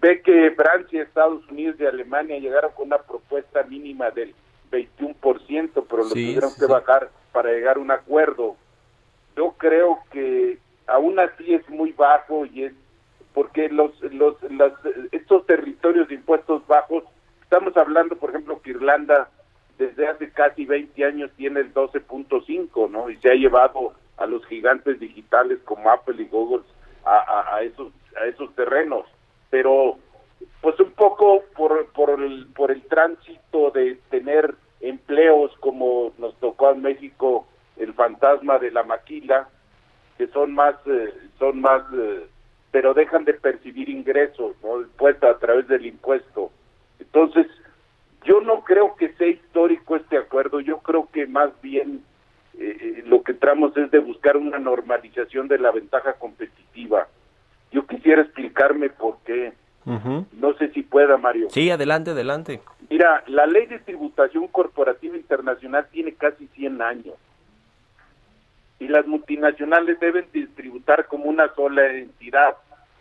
Ve 0.00 0.20
que 0.22 0.50
Francia, 0.52 1.02
Estados 1.02 1.46
Unidos 1.48 1.76
y 1.78 1.86
Alemania 1.86 2.38
llegaron 2.38 2.72
con 2.72 2.86
una 2.86 2.98
propuesta 2.98 3.62
mínima 3.64 4.10
del 4.10 4.34
21%, 4.70 5.84
pero 5.88 6.02
lo 6.02 6.08
tuvieron 6.08 6.50
que 6.58 6.66
bajar 6.66 7.10
para 7.32 7.52
llegar 7.52 7.76
a 7.76 7.80
un 7.80 7.90
acuerdo. 7.90 8.56
Yo 9.36 9.54
creo 9.58 10.00
que 10.10 10.58
aún 10.86 11.18
así 11.18 11.54
es 11.54 11.68
muy 11.68 11.92
bajo 11.92 12.46
y 12.46 12.64
es 12.64 12.72
porque 13.36 13.68
los, 13.68 13.92
los, 14.14 14.34
estos 15.12 15.44
territorios 15.44 16.08
de 16.08 16.14
impuestos 16.14 16.66
bajos, 16.66 17.04
estamos 17.42 17.76
hablando, 17.76 18.16
por 18.16 18.30
ejemplo, 18.30 18.62
que 18.62 18.70
Irlanda 18.70 19.28
desde 19.76 20.08
hace 20.08 20.30
casi 20.30 20.64
20 20.64 21.04
años 21.04 21.30
tiene 21.36 21.60
el 21.60 21.74
12.5, 21.74 22.90
¿no? 22.90 23.10
Y 23.10 23.18
se 23.18 23.30
ha 23.30 23.34
llevado 23.34 23.92
a 24.16 24.24
los 24.24 24.42
gigantes 24.46 24.98
digitales 25.00 25.58
como 25.66 25.90
Apple 25.90 26.22
y 26.22 26.24
Google 26.28 26.62
a, 27.04 27.56
a, 27.56 27.62
esos 27.62 27.92
a 28.18 28.24
esos 28.24 28.54
terrenos, 28.54 29.04
pero 29.50 29.98
pues 30.62 30.80
un 30.80 30.92
poco 30.92 31.44
por 31.54 31.92
por 31.92 32.18
el 32.18 32.46
por 32.56 32.70
el 32.70 32.80
tránsito 32.84 33.70
de 33.70 33.96
tener 34.08 34.54
empleos 34.80 35.52
como 35.60 36.14
nos 36.16 36.34
tocó 36.40 36.70
en 36.70 36.80
México 36.80 37.46
el 37.76 37.92
fantasma 37.92 38.58
de 38.58 38.70
la 38.70 38.82
maquila 38.82 39.46
que 40.16 40.26
son 40.28 40.54
más 40.54 40.74
eh, 40.86 41.12
son 41.38 41.60
más 41.60 41.82
eh, 41.92 42.26
pero 42.76 42.92
dejan 42.92 43.24
de 43.24 43.32
percibir 43.32 43.88
ingresos, 43.88 44.54
¿no? 44.62 44.86
Pues 44.98 45.16
a 45.22 45.38
través 45.38 45.66
del 45.66 45.86
impuesto. 45.86 46.50
Entonces, 46.98 47.46
yo 48.22 48.42
no 48.42 48.64
creo 48.64 48.96
que 48.96 49.14
sea 49.14 49.28
histórico 49.28 49.96
este 49.96 50.18
acuerdo, 50.18 50.60
yo 50.60 50.80
creo 50.80 51.08
que 51.10 51.26
más 51.26 51.48
bien 51.62 52.02
eh, 52.58 52.76
eh, 52.78 53.02
lo 53.06 53.22
que 53.22 53.32
entramos 53.32 53.74
es 53.78 53.90
de 53.90 53.98
buscar 53.98 54.36
una 54.36 54.58
normalización 54.58 55.48
de 55.48 55.58
la 55.58 55.70
ventaja 55.70 56.12
competitiva. 56.18 57.08
Yo 57.72 57.86
quisiera 57.86 58.20
explicarme 58.20 58.90
por 58.90 59.16
qué. 59.24 59.54
No 59.86 60.52
sé 60.58 60.68
si 60.72 60.82
pueda, 60.82 61.16
Mario. 61.16 61.48
Sí, 61.48 61.70
adelante, 61.70 62.10
adelante. 62.10 62.60
Mira, 62.90 63.24
la 63.26 63.46
ley 63.46 63.64
de 63.64 63.78
tributación 63.78 64.48
corporativa 64.48 65.16
internacional 65.16 65.88
tiene 65.90 66.12
casi 66.12 66.46
100 66.48 66.82
años 66.82 67.14
y 68.78 68.88
las 68.88 69.06
multinacionales 69.06 69.98
deben 70.00 70.26
distributar 70.32 71.06
como 71.06 71.24
una 71.24 71.52
sola 71.54 71.86
entidad. 71.92 72.56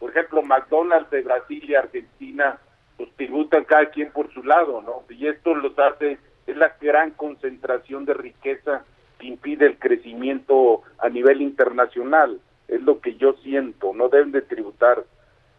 Por 0.05 0.11
ejemplo, 0.11 0.43
McDonald's 0.43 1.09
de 1.09 1.23
Brasil 1.23 1.63
y 1.67 1.73
Argentina 1.73 2.59
pues 2.95 3.09
tributan 3.15 3.63
cada 3.63 3.87
quien 3.87 4.11
por 4.11 4.31
su 4.31 4.43
lado, 4.43 4.83
¿no? 4.83 5.03
Y 5.09 5.25
esto 5.25 5.55
los 5.55 5.77
hace, 5.79 6.19
es 6.45 6.55
la 6.55 6.75
gran 6.79 7.09
concentración 7.09 8.05
de 8.05 8.13
riqueza 8.13 8.85
que 9.17 9.25
impide 9.25 9.65
el 9.65 9.79
crecimiento 9.79 10.83
a 10.99 11.09
nivel 11.09 11.41
internacional, 11.41 12.39
es 12.67 12.83
lo 12.83 13.01
que 13.01 13.15
yo 13.15 13.33
siento, 13.41 13.95
no 13.95 14.07
deben 14.07 14.31
de 14.31 14.43
tributar. 14.43 15.03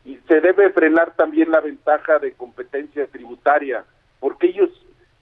Y 0.04 0.14
se 0.28 0.40
debe 0.40 0.70
frenar 0.70 1.16
también 1.16 1.50
la 1.50 1.60
ventaja 1.60 2.20
de 2.20 2.30
competencia 2.34 3.08
tributaria, 3.08 3.84
porque 4.20 4.46
ellos 4.46 4.70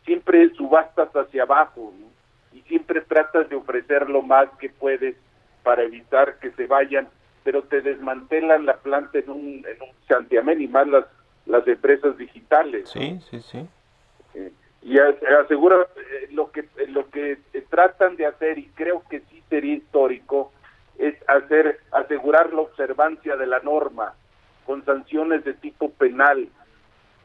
siempre 0.05 0.51
subastas 0.51 1.09
hacia 1.17 1.45
abajo, 1.45 1.95
y 2.53 2.61
siempre 2.69 3.01
tratas 3.01 3.49
de 3.49 3.57
ofrecer 3.57 4.11
lo 4.11 4.21
más 4.21 4.51
que 4.59 4.69
puedes 4.69 5.17
para 5.63 5.83
evitar 5.83 6.39
que 6.41 6.51
se 6.51 6.67
vayan, 6.67 7.09
pero 7.45 7.63
te 7.63 7.83
desmantelan 7.83 8.67
la 8.67 8.79
planta 8.79 9.19
en 9.19 9.31
un, 9.31 9.67
en 9.67 9.83
un 9.83 9.95
santiamén 10.09 10.61
y 10.61 10.67
más 10.67 10.89
las, 10.89 11.05
las 11.47 11.67
empresas 11.69 12.17
digitales. 12.17 12.89
Sí, 12.89 13.21
sí, 13.31 13.41
sí. 13.41 13.69
Eh, 14.35 14.51
y 14.83 14.99
asegura 14.99 15.77
eh, 15.97 16.29
lo 16.33 16.51
que 16.51 16.69
lo 16.89 17.09
que 17.11 17.39
tratan 17.71 18.17
de 18.17 18.27
hacer 18.27 18.59
y 18.59 18.67
creo 18.75 19.03
que 19.09 19.21
sí 19.21 19.43
sería 19.49 19.77
histórico 19.77 20.53
es 20.99 21.15
hacer 21.29 21.81
asegurar 21.93 22.53
la 22.53 22.63
observancia 22.63 23.37
de 23.37 23.47
la 23.47 23.61
norma 23.61 24.15
con 24.67 24.85
sanciones 24.85 25.45
de 25.45 25.55
tipo 25.55 25.91
penal 25.91 26.49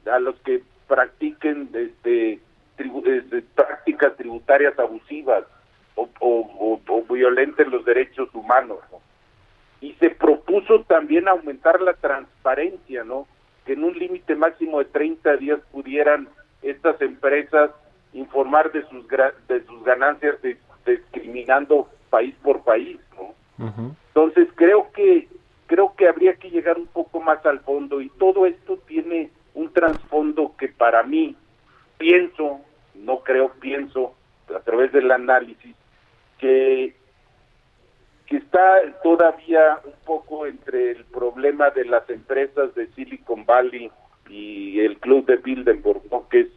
a 0.09 0.19
los 0.19 0.35
que 0.41 0.63
practiquen 0.87 1.69
este 1.73 2.39
prácticas 3.55 4.15
tributarias 4.15 4.77
abusivas 4.79 5.43
o, 5.95 6.09
o, 6.21 7.13
violenten 7.13 7.71
los 7.71 7.83
derechos 7.83 8.33
humanos. 8.33 8.79
Y 9.81 9.93
se 9.93 10.09
propuso 10.09 10.81
también 10.83 11.27
aumentar 11.27 11.81
la 11.81 11.93
transparencia, 11.93 13.03
¿no? 13.03 13.27
Que 13.65 13.73
en 13.73 13.83
un 13.83 13.97
límite 13.97 14.35
máximo 14.35 14.79
de 14.79 14.85
30 14.85 15.37
días 15.37 15.59
pudieran 15.71 16.27
estas 16.61 17.01
empresas 17.01 17.71
informar 18.13 18.71
de 18.71 18.81
sus 18.89 19.07
de 19.47 19.63
sus 19.65 19.83
ganancias 19.83 20.37
discriminando 20.85 21.87
país 22.09 22.35
por 22.41 22.63
país, 22.63 22.99
¿no? 23.15 23.93
Entonces 24.07 24.49
creo 24.55 24.91
que 24.91 25.27
creo 25.67 25.93
que 25.95 26.07
habría 26.07 26.35
que 26.35 26.49
llegar 26.49 26.77
un 26.77 26.87
poco 26.87 27.21
más 27.21 27.45
al 27.45 27.59
fondo 27.59 28.01
y 28.01 28.09
todo 28.09 28.45
esto 28.45 28.77
tiene 28.87 29.29
un 29.53 29.71
trasfondo 29.71 30.55
que 30.57 30.67
para 30.67 31.03
mí 31.03 31.35
pienso 31.97 32.61
no 33.03 33.19
creo, 33.19 33.51
pienso, 33.59 34.13
a 34.55 34.59
través 34.59 34.91
del 34.91 35.11
análisis, 35.11 35.75
que, 36.37 36.95
que 38.29 38.37
está 38.37 38.79
todavía 39.01 39.79
un 39.83 39.93
poco 40.05 40.45
entre 40.45 40.91
el 40.91 41.03
problema 41.05 41.71
de 41.71 41.85
las 41.85 42.07
empresas 42.09 42.73
de 42.75 42.85
Silicon 42.93 43.43
Valley 43.43 43.89
y 44.29 44.79
el 44.81 44.99
club 44.99 45.25
de 45.25 45.37
Bilderberg, 45.37 46.01
que, 46.29 46.41
es, 46.41 46.47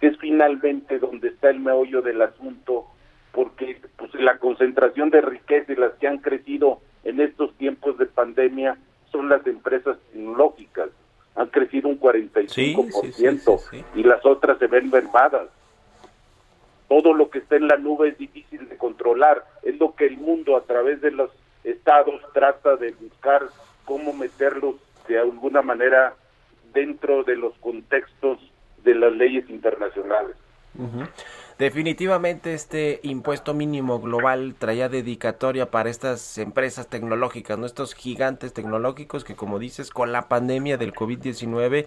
que 0.00 0.06
es 0.06 0.18
finalmente 0.18 1.00
donde 1.00 1.28
está 1.28 1.50
el 1.50 1.58
meollo 1.58 2.00
del 2.00 2.22
asunto, 2.22 2.86
porque 3.32 3.80
pues, 3.96 4.14
la 4.14 4.38
concentración 4.38 5.10
de 5.10 5.20
riqueza 5.20 5.72
y 5.72 5.76
las 5.76 5.94
que 5.94 6.06
han 6.06 6.18
crecido 6.18 6.80
en 7.02 7.20
estos 7.20 7.52
tiempos 7.56 7.98
de 7.98 8.06
pandemia 8.06 8.78
son 9.10 9.28
las 9.28 9.44
empresas 9.48 9.98
tecnológicas. 10.12 10.90
Han 11.34 11.48
crecido 11.48 11.88
un 11.88 11.98
45% 11.98 13.84
y 13.96 14.04
las 14.04 14.24
otras 14.24 14.58
se 14.58 14.68
ven 14.68 14.90
mermadas 14.90 15.48
todo 16.88 17.14
lo 17.14 17.30
que 17.30 17.38
está 17.38 17.56
en 17.56 17.68
la 17.68 17.76
nube 17.76 18.08
es 18.08 18.18
difícil 18.18 18.68
de 18.68 18.76
controlar. 18.76 19.44
Es 19.62 19.78
lo 19.78 19.94
que 19.94 20.06
el 20.06 20.18
mundo 20.18 20.56
a 20.56 20.62
través 20.62 21.00
de 21.00 21.10
los 21.10 21.30
estados 21.64 22.20
trata 22.32 22.76
de 22.76 22.92
buscar 22.92 23.42
cómo 23.84 24.12
meterlos 24.12 24.76
de 25.08 25.18
alguna 25.18 25.62
manera 25.62 26.14
dentro 26.72 27.24
de 27.24 27.36
los 27.36 27.54
contextos 27.58 28.38
de 28.84 28.94
las 28.94 29.12
leyes 29.12 29.48
internacionales. 29.50 30.36
Definitivamente 31.58 32.52
este 32.52 33.00
impuesto 33.02 33.54
mínimo 33.54 33.98
global 33.98 34.54
traía 34.58 34.90
dedicatoria 34.90 35.70
para 35.70 35.88
estas 35.88 36.36
empresas 36.36 36.88
tecnológicas, 36.88 37.58
nuestros 37.58 37.94
gigantes 37.94 38.52
tecnológicos 38.52 39.24
que 39.24 39.36
como 39.36 39.58
dices 39.58 39.90
con 39.90 40.12
la 40.12 40.28
pandemia 40.28 40.76
del 40.76 40.92
COVID-19 40.92 41.86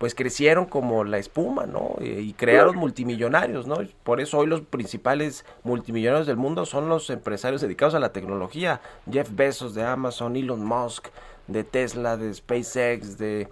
pues 0.00 0.14
crecieron 0.14 0.64
como 0.64 1.04
la 1.04 1.18
espuma, 1.18 1.66
¿no? 1.66 1.96
Eh, 2.00 2.22
y 2.22 2.32
crearon 2.32 2.74
multimillonarios, 2.76 3.66
¿no? 3.66 3.76
Por 4.02 4.22
eso 4.22 4.38
hoy 4.38 4.46
los 4.46 4.62
principales 4.62 5.44
multimillonarios 5.62 6.26
del 6.26 6.38
mundo 6.38 6.64
son 6.64 6.88
los 6.88 7.10
empresarios 7.10 7.60
dedicados 7.60 7.94
a 7.94 8.00
la 8.00 8.10
tecnología. 8.10 8.80
Jeff 9.12 9.28
Bezos 9.30 9.74
de 9.74 9.84
Amazon, 9.84 10.36
Elon 10.36 10.64
Musk 10.64 11.08
de 11.48 11.64
Tesla, 11.64 12.16
de 12.16 12.32
SpaceX, 12.32 13.18
de 13.18 13.48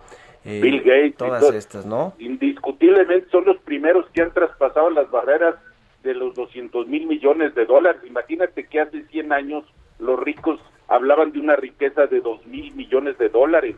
eh, 0.46 0.60
Bill 0.62 0.78
Gates, 0.78 1.16
todas 1.16 1.52
estas, 1.52 1.84
¿no? 1.84 2.14
Indiscutiblemente 2.18 3.28
son 3.28 3.44
los 3.44 3.58
primeros 3.58 4.08
que 4.14 4.22
han 4.22 4.32
traspasado 4.32 4.88
las 4.88 5.10
barreras 5.10 5.56
de 6.02 6.14
los 6.14 6.34
200 6.34 6.86
mil 6.86 7.06
millones 7.06 7.54
de 7.56 7.66
dólares. 7.66 8.00
Imagínate 8.06 8.66
que 8.68 8.80
hace 8.80 9.02
100 9.02 9.34
años 9.34 9.64
los 9.98 10.18
ricos 10.18 10.58
hablaban 10.88 11.30
de 11.30 11.40
una 11.40 11.56
riqueza 11.56 12.06
de 12.06 12.22
2 12.22 12.46
mil 12.46 12.74
millones 12.74 13.18
de 13.18 13.28
dólares, 13.28 13.76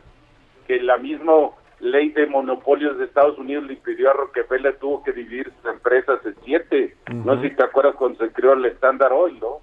que 0.68 0.80
la 0.80 0.98
misma 0.98 1.32
ley 1.80 2.10
de 2.10 2.26
monopolios 2.26 2.98
de 2.98 3.04
Estados 3.04 3.38
Unidos 3.38 3.64
le 3.64 3.74
impidió 3.74 4.10
a 4.10 4.14
Rockefeller, 4.14 4.76
tuvo 4.78 5.02
que 5.02 5.12
dividir 5.12 5.52
sus 5.56 5.72
empresas 5.72 6.24
en 6.24 6.34
siete. 6.44 6.96
No 7.12 7.40
sé 7.40 7.48
si 7.48 7.56
te 7.56 7.64
acuerdas 7.64 7.96
cuando 7.96 8.24
se 8.24 8.32
creó 8.32 8.52
el 8.52 8.64
estándar 8.66 9.12
hoy, 9.12 9.38
¿no? 9.40 9.60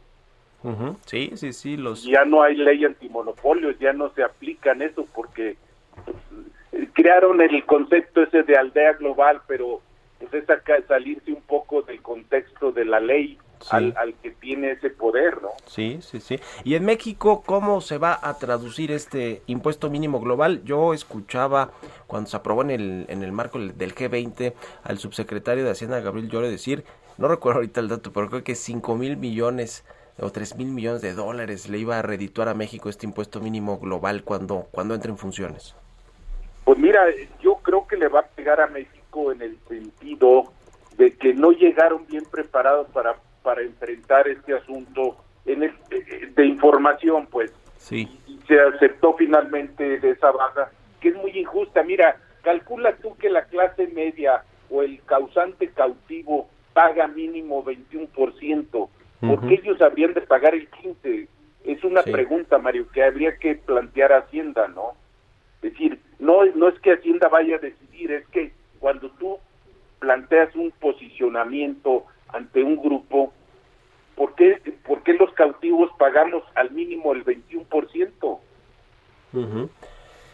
Sí, 1.05 1.32
sí, 1.36 1.53
sí. 1.53 1.78
Los... 1.78 2.03
Ya 2.03 2.26
no 2.26 2.41
hay 2.41 2.55
ley 2.55 2.84
antimonopolios, 2.84 3.80
ya 3.80 3.93
no 3.93 4.09
se 4.09 4.24
aplican 4.24 4.82
eso 4.82 5.07
porque 5.13 5.55
pues, 6.03 6.89
crearon 6.93 7.39
el 7.41 7.65
concepto 7.65 8.24
ese 8.24 8.43
de 8.43 8.57
aldea 8.57 8.93
global, 8.93 9.41
pero 9.47 9.82
pues 10.20 10.34
es 10.34 10.49
acá 10.49 10.76
salirse 10.88 11.32
un 11.32 11.41
poco 11.41 11.84
del 11.84 12.01
contexto 12.01 12.72
de 12.72 12.86
la 12.86 12.99
ley 12.99 13.38
al, 13.70 13.93
al, 13.97 14.14
que 14.16 14.32
tiene 14.32 14.72
ese 14.72 14.89
poder, 14.89 15.41
¿no? 15.41 15.49
Sí, 15.66 15.99
sí, 16.01 16.20
sí. 16.20 16.39
Y 16.64 16.76
en 16.76 16.86
México, 16.86 17.43
¿cómo 17.45 17.82
se 17.82 17.97
va 17.97 18.20
a 18.22 18.38
traducir 18.38 18.91
este 18.91 19.41
impuesto 19.47 19.89
mínimo 19.89 20.20
global? 20.20 20.64
Yo 20.64 20.93
escuchaba 20.93 21.72
cuando 22.08 22.30
se 22.30 22.38
aprobó 22.38 22.62
en 22.62 22.72
el, 22.72 23.05
en 23.10 23.24
el 23.24 23.32
marco 23.32 23.60
del 23.60 23.95
G20 23.95 24.53
al 24.84 24.97
subsecretario 24.97 25.64
de 25.64 25.72
Hacienda, 25.72 25.99
Gabriel 25.99 26.30
Llore, 26.30 26.49
decir, 26.49 26.84
no 27.18 27.28
recuerdo 27.28 27.58
ahorita 27.58 27.80
el 27.80 27.88
dato, 27.88 28.12
pero 28.14 28.30
creo 28.30 28.43
que 28.43 28.55
5 28.55 28.95
mil 28.95 29.18
millones 29.18 29.84
o 30.20 30.32
3 30.32 30.55
mil 30.55 30.70
millones 30.70 31.01
de 31.01 31.14
dólares 31.14 31.70
le 31.70 31.78
iba 31.78 31.99
a 31.99 32.01
redituar 32.01 32.49
a 32.49 32.53
México 32.53 32.89
este 32.89 33.05
impuesto 33.05 33.39
mínimo 33.39 33.80
global 33.80 34.24
cuando, 34.24 34.68
cuando 34.72 34.95
entre 34.95 35.12
en 35.12 35.18
funciones. 35.18 35.76
Pues 36.64 36.78
mira, 36.80 37.05
yo 37.41 37.55
creo 37.64 37.88
que 37.88 37.97
le 37.97 38.08
va 38.08 38.22
a 38.22 38.28
pegar 38.28 38.60
a 38.60 38.68
México 38.68 39.32
en 39.32 39.41
el 39.41 39.58
sentido 39.68 40.51
de 40.97 41.16
que 41.16 41.34
no 41.34 41.51
llegaron 41.51 42.05
bien 42.08 42.26
preparados 42.30 42.88
para 42.89 43.16
para 43.48 43.62
enfrentar 43.62 44.28
este 44.28 44.56
asunto 44.56 45.16
en 45.45 45.64
el, 45.64 45.74
de 46.36 46.45
información, 46.45 47.28
pues. 47.28 47.54
Sí. 47.78 48.20
Y 48.28 48.38
se 48.45 48.60
aceptó 48.60 49.14
finalmente 49.14 50.02
de 50.02 50.10
esa 50.10 50.32
baja, 50.32 50.70
que 51.00 51.08
es 51.08 51.16
muy 51.16 51.32
injusta. 51.32 51.82
Mira, 51.82 52.18
calcula 52.41 52.98
tú 52.98 53.16
que 53.16 53.30
la 53.30 53.45
clase 53.45 53.88
media 53.88 54.43
o 54.70 54.84
el 54.84 55.02
causante 55.04 55.70
cautivo 55.70 56.50
paga 56.74 57.08
mínimo 57.08 57.64
21%, 57.64 58.89
porque 59.22 59.54
ellos 59.54 59.82
habrían 59.82 60.14
de 60.14 60.22
pagar 60.24 60.54
el 60.54 60.70
15%. 60.70 61.30
Es 61.64 61.82
una 61.86 62.04
pregunta, 62.04 62.58
Mario, 62.58 62.89
que 62.91 63.02
habría 63.02 63.38
que 63.38 63.56
plantear 63.56 64.12
a 64.12 64.18
Hacienda, 64.18 64.68
¿no? 64.68 64.91
Es 65.62 65.72
decir, 65.72 66.02
no, 66.20 66.43
no 66.43 66.68
es 66.68 66.78
que 66.82 66.91
Hacienda 66.91 67.30
vaya 67.30 67.56
a 67.56 67.60
decidir, 67.60 68.12
es 68.12 68.28
que 68.28 68.52
cuando 68.80 69.10
tú 69.12 69.38
planteas 70.00 70.54
un 70.54 70.72
posicionamiento 70.72 72.06
ante 72.30 72.64
un 72.64 72.78
grupo, 72.78 73.34
¿por 74.18 74.34
qué, 74.34 74.59
por 74.86 75.03
qué 75.03 75.13
los 75.13 75.32
cautivos 75.34 75.91
pagamos 75.97 76.43
al 76.55 76.72
mínimo 76.72 77.13
el 77.13 77.24
21%? 77.24 78.39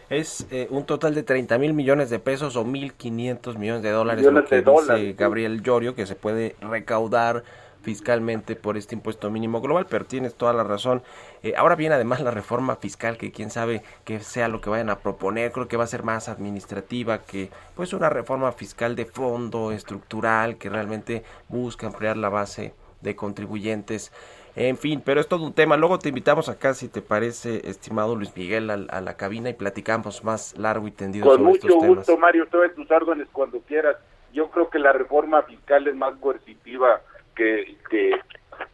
Es 0.08 0.46
eh, 0.50 0.66
un 0.70 0.86
total 0.86 1.14
de 1.14 1.22
30 1.22 1.58
mil 1.58 1.74
millones 1.74 2.08
de 2.10 2.18
pesos 2.18 2.56
o 2.56 2.64
1.500 2.64 3.58
millones 3.58 3.82
de 3.82 3.90
dólares, 3.90 4.24
lo 4.24 4.44
que 4.44 4.62
dice 4.62 5.12
Gabriel 5.12 5.62
Llorio, 5.62 5.94
que 5.94 6.06
se 6.06 6.16
puede 6.16 6.56
recaudar 6.60 7.44
fiscalmente 7.82 8.56
por 8.56 8.78
este 8.78 8.94
impuesto 8.94 9.30
mínimo 9.30 9.60
global, 9.60 9.86
pero 9.90 10.06
tienes 10.06 10.34
toda 10.34 10.54
la 10.54 10.64
razón. 10.64 11.02
Eh, 11.42 11.52
ahora 11.54 11.76
viene 11.76 11.96
además 11.96 12.20
la 12.20 12.30
reforma 12.30 12.76
fiscal, 12.76 13.18
que 13.18 13.30
quién 13.30 13.50
sabe 13.50 13.82
que 14.04 14.20
sea 14.20 14.48
lo 14.48 14.62
que 14.62 14.70
vayan 14.70 14.88
a 14.88 15.00
proponer, 15.00 15.52
creo 15.52 15.68
que 15.68 15.76
va 15.76 15.84
a 15.84 15.88
ser 15.88 16.02
más 16.02 16.30
administrativa 16.30 17.18
que 17.18 17.50
pues 17.74 17.92
una 17.92 18.08
reforma 18.08 18.50
fiscal 18.52 18.96
de 18.96 19.04
fondo, 19.04 19.72
estructural, 19.72 20.56
que 20.56 20.70
realmente 20.70 21.22
busca 21.50 21.86
ampliar 21.86 22.16
la 22.16 22.30
base 22.30 22.72
de 23.04 23.14
contribuyentes. 23.14 24.12
En 24.56 24.76
fin, 24.76 25.00
pero 25.04 25.20
es 25.20 25.28
todo 25.28 25.44
un 25.44 25.52
tema. 25.52 25.76
Luego 25.76 25.98
te 26.00 26.08
invitamos 26.08 26.48
acá, 26.48 26.74
si 26.74 26.88
te 26.88 27.02
parece, 27.02 27.68
estimado 27.68 28.16
Luis 28.16 28.36
Miguel, 28.36 28.70
a, 28.70 28.76
la 29.00 29.16
cabina 29.16 29.50
y 29.50 29.54
platicamos 29.54 30.24
más 30.24 30.56
largo 30.58 30.88
y 30.88 30.90
tendido 30.90 31.26
Con 31.26 31.44
mucho 31.44 31.76
gusto, 31.76 32.16
Mario, 32.16 32.46
todas 32.50 32.74
tus 32.74 32.90
órdenes 32.90 33.28
cuando 33.32 33.60
quieras. 33.60 33.96
Yo 34.32 34.50
creo 34.50 34.68
que 34.68 34.80
la 34.80 34.92
reforma 34.92 35.42
fiscal 35.42 35.86
es 35.86 35.94
más 35.94 36.16
coercitiva 36.16 37.00
que, 37.36 37.76
que, 37.88 38.12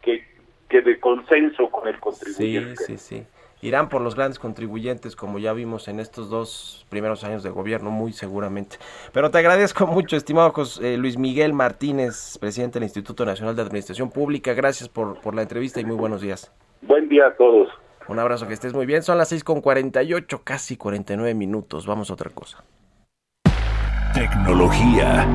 que, 0.01 0.25
que 0.69 0.81
de 0.81 0.99
consenso 0.99 1.69
con 1.69 1.87
el 1.87 1.99
contribuyente. 1.99 2.75
Sí, 2.77 2.97
sí, 2.97 3.17
sí 3.17 3.25
irán 3.61 3.89
por 3.89 4.01
los 4.01 4.15
grandes 4.15 4.39
contribuyentes, 4.39 5.15
como 5.15 5.39
ya 5.39 5.53
vimos 5.53 5.87
en 5.87 5.99
estos 5.99 6.29
dos 6.29 6.85
primeros 6.89 7.23
años 7.23 7.43
de 7.43 7.49
gobierno, 7.49 7.91
muy 7.91 8.13
seguramente. 8.13 8.77
Pero 9.13 9.31
te 9.31 9.37
agradezco 9.37 9.87
mucho, 9.87 10.15
estimado 10.15 10.51
José, 10.51 10.93
eh, 10.93 10.97
Luis 10.97 11.17
Miguel 11.17 11.53
Martínez, 11.53 12.37
presidente 12.39 12.79
del 12.79 12.83
Instituto 12.83 13.25
Nacional 13.25 13.55
de 13.55 13.61
Administración 13.61 14.09
Pública. 14.09 14.53
Gracias 14.53 14.89
por, 14.89 15.19
por 15.21 15.35
la 15.35 15.43
entrevista 15.43 15.79
y 15.79 15.85
muy 15.85 15.95
buenos 15.95 16.21
días. 16.21 16.51
Buen 16.81 17.07
día 17.09 17.27
a 17.27 17.35
todos. 17.35 17.69
Un 18.07 18.19
abrazo, 18.19 18.47
que 18.47 18.53
estés 18.53 18.73
muy 18.73 18.85
bien. 18.85 19.03
Son 19.03 19.17
las 19.17 19.29
seis 19.29 19.43
con 19.43 19.61
48, 19.61 20.41
casi 20.43 20.75
49 20.75 21.33
minutos. 21.33 21.85
Vamos 21.85 22.09
a 22.09 22.13
otra 22.13 22.29
cosa. 22.29 22.63
Tecnología. 24.13 25.27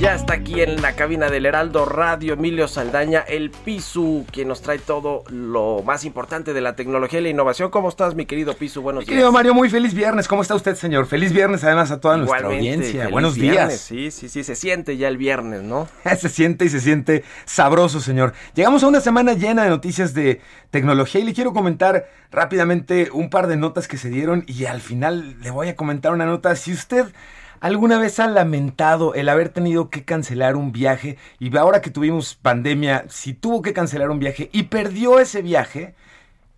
Ya 0.00 0.14
está 0.14 0.32
aquí 0.32 0.62
en 0.62 0.80
la 0.80 0.94
cabina 0.94 1.28
del 1.28 1.44
Heraldo 1.44 1.84
Radio 1.84 2.32
Emilio 2.32 2.68
Saldaña, 2.68 3.20
el 3.20 3.50
Pisu, 3.50 4.24
quien 4.32 4.48
nos 4.48 4.62
trae 4.62 4.78
todo 4.78 5.24
lo 5.28 5.82
más 5.84 6.06
importante 6.06 6.54
de 6.54 6.62
la 6.62 6.74
tecnología 6.74 7.20
y 7.20 7.22
la 7.24 7.28
innovación. 7.28 7.70
¿Cómo 7.70 7.90
estás, 7.90 8.14
mi 8.14 8.24
querido 8.24 8.54
Pisu? 8.54 8.80
Buenos 8.80 9.04
días. 9.04 9.10
Querido 9.10 9.30
Mario, 9.30 9.52
muy 9.52 9.68
feliz 9.68 9.92
viernes. 9.92 10.26
¿Cómo 10.26 10.40
está 10.40 10.54
usted, 10.54 10.74
señor? 10.74 11.04
Feliz 11.04 11.34
viernes 11.34 11.64
además 11.64 11.90
a 11.90 12.00
toda 12.00 12.16
nuestra 12.16 12.48
audiencia. 12.48 13.08
Buenos 13.08 13.34
días. 13.34 13.78
Sí, 13.78 14.10
sí, 14.10 14.30
sí, 14.30 14.42
se 14.42 14.56
siente 14.56 14.96
ya 14.96 15.06
el 15.06 15.18
viernes, 15.18 15.64
¿no? 15.64 15.86
se 16.18 16.30
siente 16.30 16.64
y 16.64 16.70
se 16.70 16.80
siente 16.80 17.22
sabroso, 17.44 18.00
señor. 18.00 18.32
Llegamos 18.54 18.82
a 18.82 18.88
una 18.88 19.02
semana 19.02 19.34
llena 19.34 19.64
de 19.64 19.68
noticias 19.68 20.14
de 20.14 20.40
tecnología 20.70 21.20
y 21.20 21.24
le 21.24 21.34
quiero 21.34 21.52
comentar 21.52 22.08
rápidamente 22.30 23.10
un 23.12 23.28
par 23.28 23.48
de 23.48 23.58
notas 23.58 23.86
que 23.86 23.98
se 23.98 24.08
dieron 24.08 24.44
y 24.46 24.64
al 24.64 24.80
final 24.80 25.36
le 25.42 25.50
voy 25.50 25.68
a 25.68 25.76
comentar 25.76 26.12
una 26.12 26.24
nota. 26.24 26.56
Si 26.56 26.72
usted 26.72 27.12
¿Alguna 27.60 27.98
vez 27.98 28.18
ha 28.20 28.26
lamentado 28.26 29.12
el 29.14 29.28
haber 29.28 29.50
tenido 29.50 29.90
que 29.90 30.04
cancelar 30.04 30.56
un 30.56 30.72
viaje 30.72 31.18
y 31.38 31.54
ahora 31.58 31.82
que 31.82 31.90
tuvimos 31.90 32.34
pandemia, 32.34 33.04
si 33.10 33.34
tuvo 33.34 33.60
que 33.60 33.74
cancelar 33.74 34.10
un 34.10 34.18
viaje 34.18 34.48
y 34.52 34.64
perdió 34.64 35.18
ese 35.20 35.42
viaje? 35.42 35.94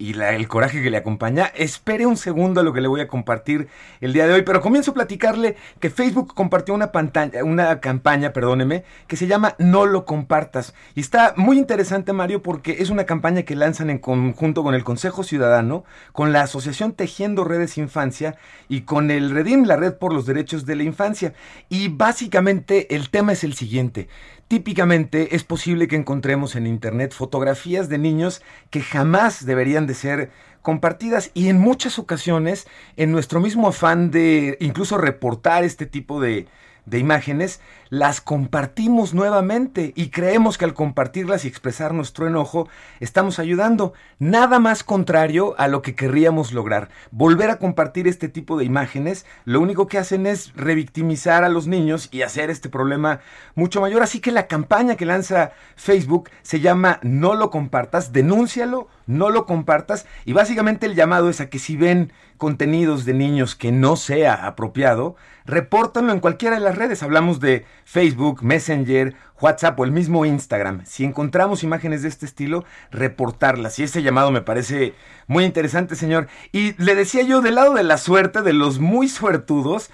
Y 0.02 0.20
el 0.20 0.48
coraje 0.48 0.82
que 0.82 0.90
le 0.90 0.96
acompaña, 0.96 1.52
espere 1.54 2.06
un 2.06 2.16
segundo 2.16 2.60
a 2.60 2.64
lo 2.64 2.72
que 2.72 2.80
le 2.80 2.88
voy 2.88 3.00
a 3.00 3.06
compartir 3.06 3.68
el 4.00 4.12
día 4.12 4.26
de 4.26 4.32
hoy, 4.32 4.42
pero 4.42 4.60
comienzo 4.60 4.90
a 4.90 4.94
platicarle 4.94 5.54
que 5.78 5.90
Facebook 5.90 6.34
compartió 6.34 6.74
una, 6.74 6.90
pantalla, 6.90 7.44
una 7.44 7.78
campaña, 7.78 8.32
perdóneme, 8.32 8.82
que 9.06 9.16
se 9.16 9.28
llama 9.28 9.54
No 9.60 9.86
lo 9.86 10.04
compartas. 10.04 10.74
Y 10.96 11.00
está 11.00 11.34
muy 11.36 11.56
interesante, 11.56 12.12
Mario, 12.12 12.42
porque 12.42 12.78
es 12.80 12.90
una 12.90 13.06
campaña 13.06 13.44
que 13.44 13.54
lanzan 13.54 13.90
en 13.90 13.98
conjunto 13.98 14.64
con 14.64 14.74
el 14.74 14.82
Consejo 14.82 15.22
Ciudadano, 15.22 15.84
con 16.10 16.32
la 16.32 16.42
Asociación 16.42 16.94
Tejiendo 16.94 17.44
Redes 17.44 17.78
Infancia 17.78 18.34
y 18.68 18.80
con 18.80 19.12
el 19.12 19.30
Redim, 19.30 19.66
la 19.66 19.76
Red 19.76 19.98
por 19.98 20.12
los 20.12 20.26
Derechos 20.26 20.66
de 20.66 20.74
la 20.74 20.82
Infancia. 20.82 21.32
Y 21.68 21.86
básicamente 21.86 22.96
el 22.96 23.08
tema 23.10 23.34
es 23.34 23.44
el 23.44 23.54
siguiente. 23.54 24.08
Típicamente 24.52 25.34
es 25.34 25.44
posible 25.44 25.88
que 25.88 25.96
encontremos 25.96 26.56
en 26.56 26.66
Internet 26.66 27.14
fotografías 27.14 27.88
de 27.88 27.96
niños 27.96 28.42
que 28.68 28.82
jamás 28.82 29.46
deberían 29.46 29.86
de 29.86 29.94
ser 29.94 30.30
compartidas 30.60 31.30
y 31.32 31.48
en 31.48 31.58
muchas 31.58 31.98
ocasiones 31.98 32.66
en 32.98 33.12
nuestro 33.12 33.40
mismo 33.40 33.68
afán 33.68 34.10
de 34.10 34.58
incluso 34.60 34.98
reportar 34.98 35.64
este 35.64 35.86
tipo 35.86 36.20
de, 36.20 36.48
de 36.84 36.98
imágenes, 36.98 37.60
las 37.90 38.20
compartimos 38.20 39.14
nuevamente 39.14 39.92
y 39.94 40.08
creemos 40.08 40.58
que 40.58 40.64
al 40.64 40.74
compartirlas 40.74 41.44
y 41.44 41.48
expresar 41.48 41.94
nuestro 41.94 42.26
enojo 42.26 42.68
estamos 43.00 43.38
ayudando. 43.38 43.92
Nada 44.18 44.58
más 44.58 44.82
contrario 44.82 45.54
a 45.58 45.68
lo 45.68 45.82
que 45.82 45.94
querríamos 45.94 46.52
lograr. 46.52 46.88
Volver 47.10 47.50
a 47.50 47.58
compartir 47.58 48.08
este 48.08 48.28
tipo 48.28 48.56
de 48.56 48.64
imágenes, 48.64 49.26
lo 49.44 49.60
único 49.60 49.86
que 49.86 49.98
hacen 49.98 50.26
es 50.26 50.52
revictimizar 50.56 51.44
a 51.44 51.48
los 51.48 51.66
niños 51.66 52.08
y 52.10 52.22
hacer 52.22 52.50
este 52.50 52.68
problema 52.68 53.20
mucho 53.54 53.80
mayor. 53.80 54.02
Así 54.02 54.20
que 54.20 54.32
la 54.32 54.46
campaña 54.46 54.96
que 54.96 55.06
lanza 55.06 55.52
Facebook 55.76 56.30
se 56.42 56.60
llama 56.60 56.98
No 57.02 57.34
lo 57.34 57.50
compartas, 57.50 58.12
denúncialo, 58.12 58.88
no 59.06 59.30
lo 59.30 59.46
compartas 59.46 60.06
y 60.24 60.32
básicamente 60.32 60.86
el 60.86 60.94
llamado 60.94 61.28
es 61.30 61.40
a 61.40 61.48
que 61.48 61.58
si 61.58 61.76
ven 61.76 62.12
contenidos 62.36 63.04
de 63.04 63.14
niños 63.14 63.54
que 63.54 63.72
no 63.72 63.96
sea 63.96 64.46
apropiado, 64.46 65.16
repórtanlo 65.44 66.12
en 66.12 66.20
cualquiera 66.20 66.56
de 66.56 66.62
las 66.62 66.76
redes. 66.76 67.02
Hablamos 67.02 67.40
de 67.40 67.64
Facebook, 67.84 68.42
Messenger, 68.42 69.14
WhatsApp 69.40 69.78
o 69.78 69.84
el 69.84 69.92
mismo 69.92 70.24
Instagram. 70.24 70.82
Si 70.84 71.04
encontramos 71.04 71.62
imágenes 71.62 72.02
de 72.02 72.08
este 72.08 72.26
estilo, 72.26 72.64
reportarlas. 72.90 73.78
Y 73.78 73.84
ese 73.84 74.02
llamado 74.02 74.30
me 74.30 74.42
parece 74.42 74.94
muy 75.26 75.44
interesante, 75.44 75.94
señor. 75.94 76.28
Y 76.52 76.74
le 76.82 76.94
decía 76.94 77.22
yo, 77.22 77.42
del 77.42 77.56
lado 77.56 77.74
de 77.74 77.82
la 77.82 77.98
suerte, 77.98 78.42
de 78.42 78.52
los 78.52 78.78
muy 78.78 79.08
suertudos, 79.08 79.90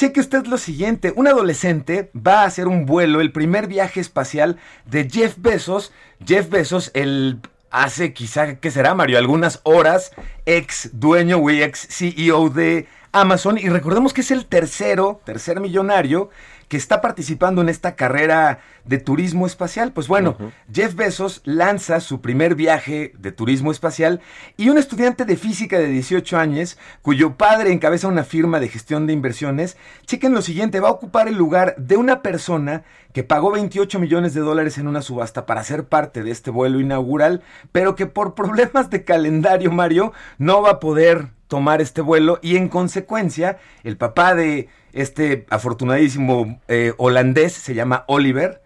Cheque 0.00 0.20
usted 0.20 0.46
lo 0.46 0.56
siguiente, 0.56 1.12
un 1.14 1.26
adolescente 1.26 2.10
va 2.16 2.40
a 2.40 2.44
hacer 2.46 2.68
un 2.68 2.86
vuelo, 2.86 3.20
el 3.20 3.32
primer 3.32 3.66
viaje 3.66 4.00
espacial 4.00 4.56
de 4.86 5.10
Jeff 5.10 5.34
Bezos. 5.36 5.92
Jeff 6.24 6.48
Bezos, 6.48 6.90
el 6.94 7.40
hace 7.70 8.12
quizá, 8.12 8.56
¿qué 8.56 8.70
será 8.70 8.94
Mario? 8.94 9.18
Algunas 9.18 9.60
horas, 9.62 10.12
ex 10.46 10.90
dueño 10.92 11.38
o 11.38 11.50
ex 11.50 11.86
CEO 11.88 12.50
de 12.50 12.86
Amazon 13.12 13.58
y 13.58 13.68
recordemos 13.68 14.12
que 14.12 14.20
es 14.20 14.30
el 14.30 14.46
tercero, 14.46 15.20
tercer 15.24 15.60
millonario 15.60 16.30
que 16.68 16.76
está 16.76 17.00
participando 17.00 17.60
en 17.60 17.68
esta 17.68 17.96
carrera 17.96 18.60
de 18.84 18.98
turismo 18.98 19.44
espacial. 19.46 19.92
Pues 19.92 20.06
bueno, 20.06 20.36
Jeff 20.72 20.94
Bezos 20.94 21.42
lanza 21.44 21.98
su 21.98 22.20
primer 22.20 22.54
viaje 22.54 23.12
de 23.18 23.32
turismo 23.32 23.72
espacial 23.72 24.20
y 24.56 24.68
un 24.68 24.78
estudiante 24.78 25.24
de 25.24 25.36
física 25.36 25.80
de 25.80 25.88
18 25.88 26.38
años, 26.38 26.78
cuyo 27.02 27.36
padre 27.36 27.72
encabeza 27.72 28.06
una 28.06 28.22
firma 28.22 28.60
de 28.60 28.68
gestión 28.68 29.08
de 29.08 29.12
inversiones, 29.12 29.76
chequen 30.06 30.32
lo 30.32 30.42
siguiente, 30.42 30.78
va 30.78 30.90
a 30.90 30.92
ocupar 30.92 31.26
el 31.26 31.34
lugar 31.34 31.74
de 31.76 31.96
una 31.96 32.22
persona 32.22 32.84
que 33.12 33.24
pagó 33.24 33.50
28 33.50 33.98
millones 33.98 34.32
de 34.32 34.40
dólares 34.40 34.78
en 34.78 34.86
una 34.86 35.02
subasta 35.02 35.46
para 35.46 35.64
ser 35.64 35.88
parte 35.88 36.22
de 36.22 36.30
este 36.30 36.52
vuelo 36.52 36.78
inaugural, 36.78 37.42
pero 37.72 37.96
que 37.96 38.06
por 38.06 38.36
problemas 38.36 38.90
de 38.90 39.02
calendario, 39.02 39.72
Mario, 39.72 40.12
no 40.38 40.62
va 40.62 40.70
a 40.70 40.80
poder 40.80 41.39
tomar 41.50 41.82
este 41.82 42.00
vuelo 42.00 42.38
y 42.42 42.56
en 42.56 42.68
consecuencia 42.68 43.58
el 43.82 43.96
papá 43.96 44.36
de 44.36 44.68
este 44.92 45.46
afortunadísimo 45.50 46.60
eh, 46.68 46.94
holandés, 46.96 47.52
se 47.54 47.74
llama 47.74 48.04
Oliver, 48.06 48.62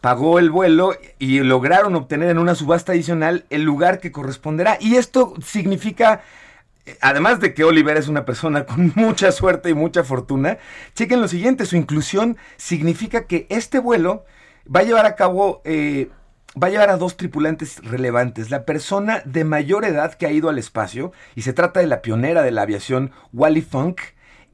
pagó 0.00 0.38
el 0.38 0.50
vuelo 0.50 0.94
y 1.18 1.40
lograron 1.40 1.94
obtener 1.94 2.30
en 2.30 2.38
una 2.38 2.54
subasta 2.54 2.92
adicional 2.92 3.44
el 3.50 3.64
lugar 3.64 4.00
que 4.00 4.12
corresponderá. 4.12 4.78
Y 4.80 4.96
esto 4.96 5.34
significa, 5.44 6.22
además 7.02 7.38
de 7.38 7.52
que 7.52 7.64
Oliver 7.64 7.98
es 7.98 8.08
una 8.08 8.24
persona 8.24 8.64
con 8.64 8.92
mucha 8.96 9.30
suerte 9.30 9.68
y 9.68 9.74
mucha 9.74 10.02
fortuna, 10.02 10.56
chequen 10.94 11.20
lo 11.20 11.28
siguiente, 11.28 11.66
su 11.66 11.76
inclusión 11.76 12.38
significa 12.56 13.26
que 13.26 13.46
este 13.50 13.78
vuelo 13.78 14.24
va 14.74 14.80
a 14.80 14.84
llevar 14.84 15.04
a 15.04 15.16
cabo... 15.16 15.60
Eh, 15.64 16.08
va 16.60 16.68
a 16.68 16.70
llevar 16.70 16.90
a 16.90 16.96
dos 16.96 17.16
tripulantes 17.16 17.80
relevantes. 17.84 18.50
La 18.50 18.64
persona 18.64 19.22
de 19.24 19.44
mayor 19.44 19.84
edad 19.84 20.14
que 20.14 20.26
ha 20.26 20.32
ido 20.32 20.48
al 20.48 20.58
espacio, 20.58 21.12
y 21.34 21.42
se 21.42 21.52
trata 21.52 21.80
de 21.80 21.86
la 21.86 22.02
pionera 22.02 22.42
de 22.42 22.50
la 22.50 22.62
aviación 22.62 23.12
Wally 23.32 23.62
Funk, 23.62 24.00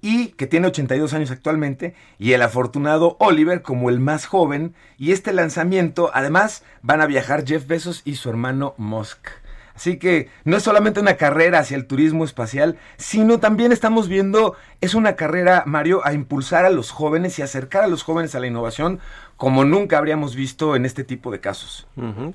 y 0.01 0.29
que 0.29 0.49
tiene 0.49 0.67
82 0.67 1.15
años 1.15 1.31
actualmente, 1.31 1.95
y 2.19 2.33
el 2.33 2.43
afortunado 2.43 3.17
Oliver 3.21 3.63
como 3.63 3.89
el 3.89 4.01
más 4.01 4.27
joven, 4.27 4.75
y 4.99 5.13
este 5.13 5.33
lanzamiento, 5.33 6.11
además, 6.13 6.65
van 6.83 7.01
a 7.01 7.07
viajar 7.07 7.47
Jeff 7.47 7.67
Bezos 7.67 8.03
y 8.05 8.17
su 8.17 8.29
hermano 8.29 8.75
Musk. 8.79 9.29
Así 9.75 9.99
que 9.99 10.29
no 10.45 10.57
es 10.57 10.63
solamente 10.63 11.01
una 11.01 11.17
carrera 11.17 11.61
hacia 11.61 11.77
el 11.77 11.87
turismo 11.87 12.25
espacial, 12.25 12.77
sino 12.99 13.41
también 13.41 13.73
estamos 13.73 14.09
viendo, 14.09 14.55
es 14.81 14.95
una 14.95 15.17
carrera, 15.17 15.63
Mario, 15.67 16.03
a 16.05 16.13
impulsar 16.13 16.65
a 16.65 16.71
los 16.71 16.91
jóvenes 16.91 17.39
y 17.39 17.43
acercar 17.43 17.85
a 17.85 17.89
los 17.89 18.03
jóvenes 18.03 18.35
a 18.35 18.41
la 18.41 18.47
innovación 18.47 19.01
como 19.43 19.65
nunca 19.65 19.99
habríamos 19.99 20.37
visto 20.37 20.77
en 20.77 20.87
este 20.87 21.03
tipo 21.03 21.33
de 21.33 21.41
casos. 21.41 21.89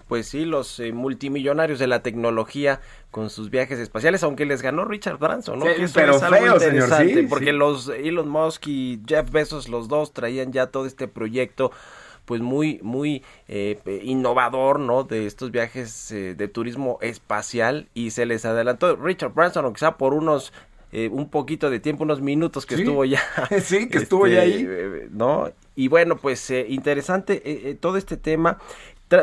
Pues 0.09 0.27
sí, 0.27 0.43
los 0.43 0.77
eh, 0.81 0.91
multimillonarios 0.91 1.79
de 1.79 1.87
la 1.87 2.03
tecnología 2.03 2.81
con 3.11 3.29
sus 3.29 3.49
viajes 3.49 3.79
espaciales, 3.79 4.23
aunque 4.23 4.45
les 4.45 4.61
ganó 4.61 4.83
Richard 4.83 5.17
Branson, 5.17 5.57
¿no? 5.57 5.67
pero 5.93 6.19
feo, 6.19 6.59
señor, 6.59 6.89
sí, 6.89 7.25
porque 7.29 7.53
los 7.53 7.87
Elon 7.87 8.27
Musk 8.27 8.67
y 8.67 8.99
Jeff 9.07 9.31
Bezos, 9.31 9.69
los 9.69 9.87
dos 9.87 10.11
traían 10.11 10.51
ya 10.51 10.67
todo 10.67 10.85
este 10.85 11.07
proyecto 11.07 11.71
pues 12.25 12.41
muy 12.41 12.81
muy 12.83 13.23
eh, 13.47 13.79
innovador 14.03 14.81
no 14.81 15.05
de 15.05 15.27
estos 15.27 15.49
viajes 15.51 16.11
eh, 16.11 16.35
de 16.35 16.49
turismo 16.49 16.97
espacial 16.99 17.87
y 17.93 18.11
se 18.11 18.25
les 18.25 18.43
adelantó 18.43 18.97
Richard 18.97 19.33
Branson 19.33 19.63
aunque 19.63 19.79
sea 19.79 19.95
por 19.95 20.13
unos 20.13 20.51
un 21.11 21.29
poquito 21.29 21.69
de 21.69 21.79
tiempo, 21.79 22.03
unos 22.03 22.21
minutos 22.21 22.65
que 22.65 22.75
estuvo 22.75 23.05
ya. 23.05 23.21
Sí, 23.61 23.89
que 23.89 23.97
estuvo 23.97 24.27
ya 24.27 24.41
ahí. 24.41 24.61
Este, 24.61 25.09
¿No? 25.11 25.49
Y 25.77 25.89
bueno, 25.89 26.17
pues 26.17 26.49
eh, 26.49 26.65
interesante 26.69 27.35
eh, 27.45 27.69
eh, 27.69 27.75
todo 27.75 27.97
este 27.97 28.17
tema. 28.17 28.57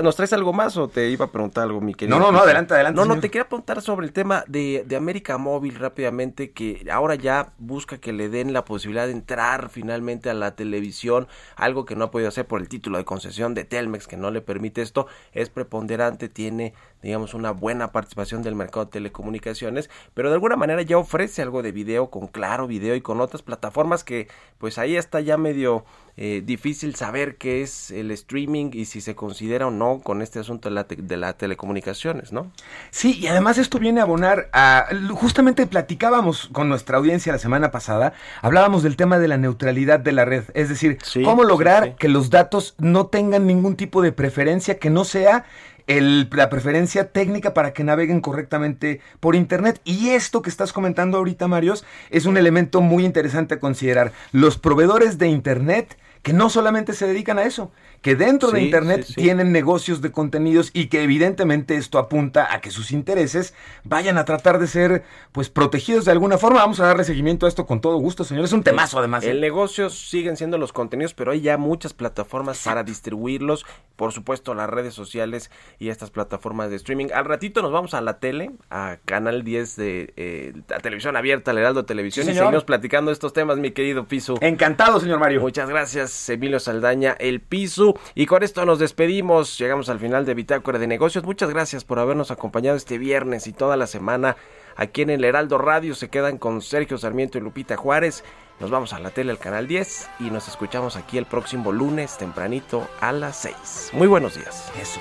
¿Nos 0.03 0.17
traes 0.17 0.33
algo 0.33 0.55
más 0.55 0.79
o 0.79 0.89
te 0.89 1.11
iba 1.11 1.27
a 1.27 1.31
preguntar 1.31 1.65
algo, 1.65 1.79
mi 1.79 1.93
querido? 1.93 2.19
No, 2.19 2.25
no, 2.25 2.33
no, 2.33 2.39
adelante, 2.39 2.73
adelante. 2.73 2.99
No, 2.99 3.05
no, 3.05 3.21
te 3.21 3.29
quería 3.29 3.49
preguntar 3.49 3.83
sobre 3.83 4.07
el 4.07 4.15
tema 4.15 4.43
de, 4.49 4.83
de, 4.87 4.97
América 4.97 5.37
Móvil 5.37 5.75
rápidamente, 5.75 6.53
que 6.53 6.87
ahora 6.91 7.17
ya 7.17 7.53
busca 7.59 7.99
que 7.99 8.15
le 8.15 8.31
den 8.31 8.55
la 8.55 8.65
posibilidad 8.65 9.05
de 9.05 9.13
entrar 9.13 9.69
finalmente 9.69 10.31
a 10.31 10.35
la 10.35 10.55
televisión, 10.55 11.29
algo 11.57 11.85
que 11.85 11.97
no 11.97 12.05
ha 12.05 12.11
podido 12.11 12.29
hacer 12.29 12.47
por 12.47 12.63
el 12.63 12.69
título 12.71 12.97
de 12.97 13.05
concesión 13.05 13.53
de 13.53 13.65
Telmex, 13.65 14.07
que 14.07 14.17
no 14.17 14.31
le 14.31 14.41
permite 14.41 14.81
esto, 14.81 15.07
es 15.33 15.51
preponderante, 15.51 16.31
tiene, 16.31 16.73
digamos, 17.05 17.35
una 17.35 17.51
buena 17.51 17.93
participación 17.93 18.43
del 18.43 18.55
mercado 18.55 18.87
de 18.87 18.93
telecomunicaciones, 18.93 19.91
pero 20.15 20.31
de 20.31 20.37
alguna 20.37 20.57
manera 20.57 20.81
ya 20.81 20.97
ofrece 20.97 21.43
algo 21.43 21.63
de 21.63 21.71
video 21.71 22.09
con 22.09 22.29
Claro 22.29 22.67
Video 22.67 22.95
y 22.95 23.03
con 23.03 23.21
otras 23.21 23.43
plataformas 23.43 24.05
que, 24.05 24.29
pues 24.57 24.79
ahí 24.79 24.97
está 24.97 25.21
ya 25.21 25.37
medio 25.37 25.85
eh, 26.17 26.43
difícil 26.43 26.95
saber 26.95 27.37
qué 27.37 27.61
es 27.61 27.91
el 27.91 28.11
streaming 28.11 28.71
y 28.73 28.87
si 28.87 29.03
se 29.03 29.15
considera 29.15 29.67
o 29.67 29.71
no 29.71 30.01
con 30.03 30.23
este 30.23 30.39
asunto 30.39 30.71
de 30.71 30.75
la, 30.77 30.85
de 30.85 31.17
las 31.19 31.37
telecomunicaciones, 31.37 32.33
¿no? 32.33 32.51
Sí, 32.91 33.19
y 33.19 33.27
además 33.27 33.59
esto 33.59 33.79
viene 33.79 34.01
a 34.01 34.05
abonar 34.05 34.49
a... 34.55 34.87
Justamente 35.13 35.67
platicábamos 35.67 36.49
con 36.53 36.71
nuestra 36.71 36.97
audiencia 36.97 37.33
la 37.33 37.39
semana 37.39 37.71
pasada, 37.71 38.15
hablábamos 38.41 38.83
del 38.83 38.97
tema 38.97 39.19
de 39.19 39.29
la 39.29 39.37
neutralidad 39.37 40.01
de 40.01 40.13
la 40.13 40.25
red, 40.25 40.45
es 40.55 40.71
decir, 40.71 40.97
cómo 41.23 41.45
lograr 41.45 41.97
que 41.97 42.09
los 42.09 42.31
datos 42.31 42.77
no 42.79 43.09
tengan 43.09 43.47
ningún 43.47 43.77
tipo 43.77 44.01
de 44.01 44.13
preferencia 44.13 44.79
que 44.79 44.89
no 44.89 45.05
sea 45.05 45.45
el, 45.87 46.29
la 46.33 46.51
preferencia 46.51 47.11
técnica 47.13 47.55
para 47.55 47.73
que 47.73 47.85
naveguen 47.85 48.21
correctamente 48.21 49.01
por 49.21 49.35
Internet. 49.35 49.81
Y 49.85 50.11
esto 50.11 50.43
que 50.43 50.51
estás 50.51 50.73
comentando 50.73 51.19
ahorita, 51.19 51.49
Marios, 51.49 51.85
es 52.11 52.27
un 52.27 52.37
elemento 52.37 52.81
muy 52.81 53.05
interesante 53.05 53.55
a 53.55 53.61
considerar. 53.61 54.13
Los 54.33 54.59
proveedores 54.59 55.19
de 55.19 55.29
Internet 55.29 55.97
que 56.25 56.33
no 56.33 56.49
solamente 56.49 56.95
se 56.95 57.07
dedican 57.07 57.39
a 57.39 57.45
eso, 57.45 57.71
que 58.05 58.17
dentro 58.17 58.51
de 58.51 58.61
Internet 58.61 59.07
tienen 59.17 59.51
negocios 59.51 60.03
de 60.03 60.13
contenidos 60.13 60.71
y 60.75 60.89
que 60.89 61.03
evidentemente 61.03 61.77
esto 61.77 61.99
apunta 61.99 62.53
a 62.53 62.61
que 62.61 62.71
sus 62.71 62.93
intereses 62.93 63.55
vayan 63.83 64.19
a 64.19 64.27
tratar 64.27 64.59
de 64.59 64.67
ser 64.67 65.05
pues 65.33 65.49
protegidos 65.49 66.05
de 66.05 66.13
alguna 66.13 66.37
forma. 66.37 66.59
Vamos 66.59 66.81
a 66.81 66.87
darle 66.87 67.05
seguimiento 67.05 67.47
a 67.47 67.49
esto 67.49 67.65
con 67.65 67.81
todo 67.81 67.97
gusto, 67.97 68.23
señor. 68.23 68.45
Es 68.45 68.53
un 68.53 68.63
temazo 68.63 68.99
además. 68.99 69.25
El 69.25 69.39
¿eh? 69.39 69.41
negocio 69.41 69.89
siguen 69.89 70.37
siendo 70.37 70.59
los 70.59 70.75
contenidos, 70.75 71.15
pero 71.15 71.33
hay 71.33 71.41
ya 71.41 71.57
muchas 71.57 71.95
plataformas 71.95 72.63
para 72.63 72.83
distribuirlos. 72.83 73.65
Por 73.97 74.13
supuesto, 74.13 74.53
las 74.53 74.69
redes 74.69 74.93
sociales 74.93 75.51
y 75.79 75.89
estas 75.89 76.11
plataformas 76.11 76.69
de 76.69 76.77
streaming. 76.77 77.07
Al 77.15 77.25
ratito 77.25 77.63
nos 77.63 77.73
vamos 77.73 77.95
a 77.95 78.03
la 78.03 78.19
tele, 78.19 78.51
a 78.69 78.99
Canal 79.07 79.45
10 79.45 79.77
de 79.77 80.13
eh, 80.17 80.53
televisión 80.83 81.17
abierta, 81.17 81.53
al 81.53 81.59
Heraldo 81.59 81.87
Televisión, 81.87 82.29
y 82.29 82.35
seguimos 82.35 82.65
platicando 82.65 83.11
estos 83.13 83.33
temas, 83.33 83.57
mi 83.57 83.71
querido 83.71 84.05
Piso. 84.07 84.37
Encantado, 84.43 85.01
señor 85.01 85.21
Mario. 85.21 85.41
Muchas 85.41 85.71
gracias, 85.71 86.29
Emilio 86.29 86.61
Saldaña, 86.61 87.17
el 87.19 87.41
Piso. 87.41 87.94
Y 88.15 88.27
con 88.27 88.43
esto 88.43 88.65
nos 88.65 88.79
despedimos. 88.79 89.59
Llegamos 89.59 89.89
al 89.89 89.99
final 89.99 90.25
de 90.27 90.35
Bitácora 90.35 90.79
de 90.79 90.87
Negocios. 90.87 91.25
Muchas 91.25 91.51
gracias 91.51 91.85
por 91.85 91.99
habernos 91.99 92.31
acompañado 92.31 92.77
este 92.77 92.99
viernes 92.99 93.47
y 93.47 93.53
toda 93.53 93.77
la 93.77 93.87
semana 93.87 94.37
aquí 94.77 95.03
en 95.03 95.11
el 95.11 95.25
Heraldo 95.25 95.59
Radio. 95.59 95.95
Se 95.95 96.09
quedan 96.09 96.39
con 96.39 96.63
Sergio 96.63 96.99
Sarmiento 96.99 97.39
y 97.39 97.41
Lupita 97.41 97.77
Juárez. 97.77 98.25
Nos 98.61 98.71
vamos 98.71 98.93
a 98.93 99.01
la 99.01 99.11
tele, 99.11 99.33
al 99.33 99.39
canal 99.39 99.67
10 99.67 100.11
y 100.21 100.31
nos 100.31 100.47
escuchamos 100.49 100.97
aquí 100.97 101.19
el 101.19 101.27
próximo 101.27 101.73
lunes 101.73 102.17
tempranito 102.19 102.87
a 103.01 103.13
las 103.13 103.37
6. 103.39 103.91
Muy 103.95 104.07
buenos 104.07 104.37
días. 104.37 104.71
Eso. 104.81 105.01